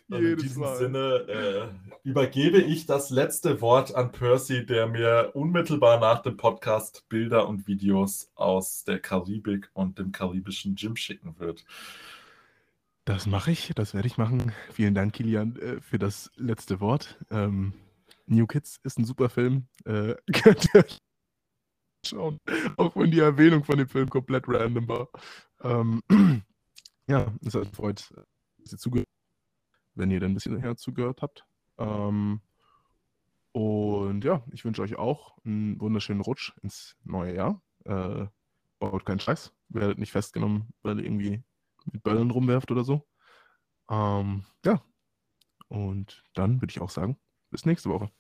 in 0.10 0.38
diesem 0.38 0.62
Mal. 0.62 0.78
Sinne 0.78 1.26
äh, 1.28 2.08
übergebe 2.08 2.60
ich 2.60 2.86
das 2.86 3.10
letzte 3.10 3.62
Wort 3.62 3.96
an 3.96 4.12
Percy, 4.12 4.66
der 4.66 4.88
mir 4.88 5.32
unmittelbar 5.34 6.00
nach 6.00 6.22
dem 6.22 6.38
Podcast 6.38 7.08
Bilder 7.10 7.48
und 7.48 7.68
Videos 7.68 8.32
aus 8.36 8.84
der 8.84 9.00
Karibik 9.00 9.70
und 9.74 10.00
dem 10.00 10.12
karibischen 10.12 10.76
Gym 10.76 10.96
schicken 10.96 11.36
wird. 11.40 11.66
Das 13.06 13.26
mache 13.26 13.52
ich, 13.52 13.72
das 13.74 13.94
werde 13.94 14.08
ich 14.08 14.18
machen. 14.18 14.52
Vielen 14.74 14.94
Dank, 14.94 15.14
Kilian, 15.14 15.56
äh, 15.58 15.82
für 15.82 15.98
das 15.98 16.32
letzte 16.36 16.82
Wort. 16.82 17.18
Ähm, 17.32 17.74
New 18.26 18.46
Kids 18.48 18.80
ist 18.84 19.00
ein 19.00 19.06
super 19.06 19.30
Film. 19.30 19.68
Äh, 19.86 20.16
könnt 20.34 20.68
ihr 20.74 20.84
euch 20.84 21.00
schauen, 22.10 22.40
auch 22.78 22.96
wenn 22.96 23.12
die 23.12 23.20
Erwähnung 23.20 23.64
von 23.64 23.78
dem 23.78 23.88
Film 23.88 24.10
komplett 24.10 24.46
random 24.48 24.88
war. 24.88 25.08
Ähm, 25.62 26.02
ja, 27.08 27.34
es 27.46 27.54
hat 27.56 27.68
freut, 27.76 28.10
dass 28.60 28.74
ihr 28.74 28.78
zugehört 28.78 29.08
wenn 29.98 30.12
ihr 30.12 30.20
dann 30.20 30.32
ein 30.32 30.36
bisschen 30.36 30.60
herzugehört 30.60 31.22
habt. 31.22 31.46
Ähm, 31.78 32.42
und 33.52 34.24
ja, 34.24 34.44
ich 34.52 34.64
wünsche 34.64 34.82
euch 34.82 34.96
auch 34.96 35.38
einen 35.44 35.80
wunderschönen 35.82 36.22
Rutsch 36.22 36.54
ins 36.62 36.96
neue 37.04 37.36
Jahr. 37.36 37.62
Äh, 37.86 38.28
baut 38.80 39.06
keinen 39.06 39.20
Scheiß, 39.20 39.54
werdet 39.70 39.98
nicht 39.98 40.12
festgenommen, 40.12 40.70
weil 40.84 41.00
ihr 41.00 41.06
irgendwie 41.06 41.44
mit 41.92 42.04
Böllern 42.04 42.32
rumwerft 42.32 42.72
oder 42.72 42.84
so. 42.84 43.08
Ähm, 43.90 44.46
ja, 44.64 44.82
und 45.68 46.24
dann 46.34 46.62
würde 46.62 46.72
ich 46.72 46.82
auch 46.82 46.92
sagen, 46.92 47.18
bis 47.50 47.66
nächste 47.66 47.90
Woche. 47.90 48.12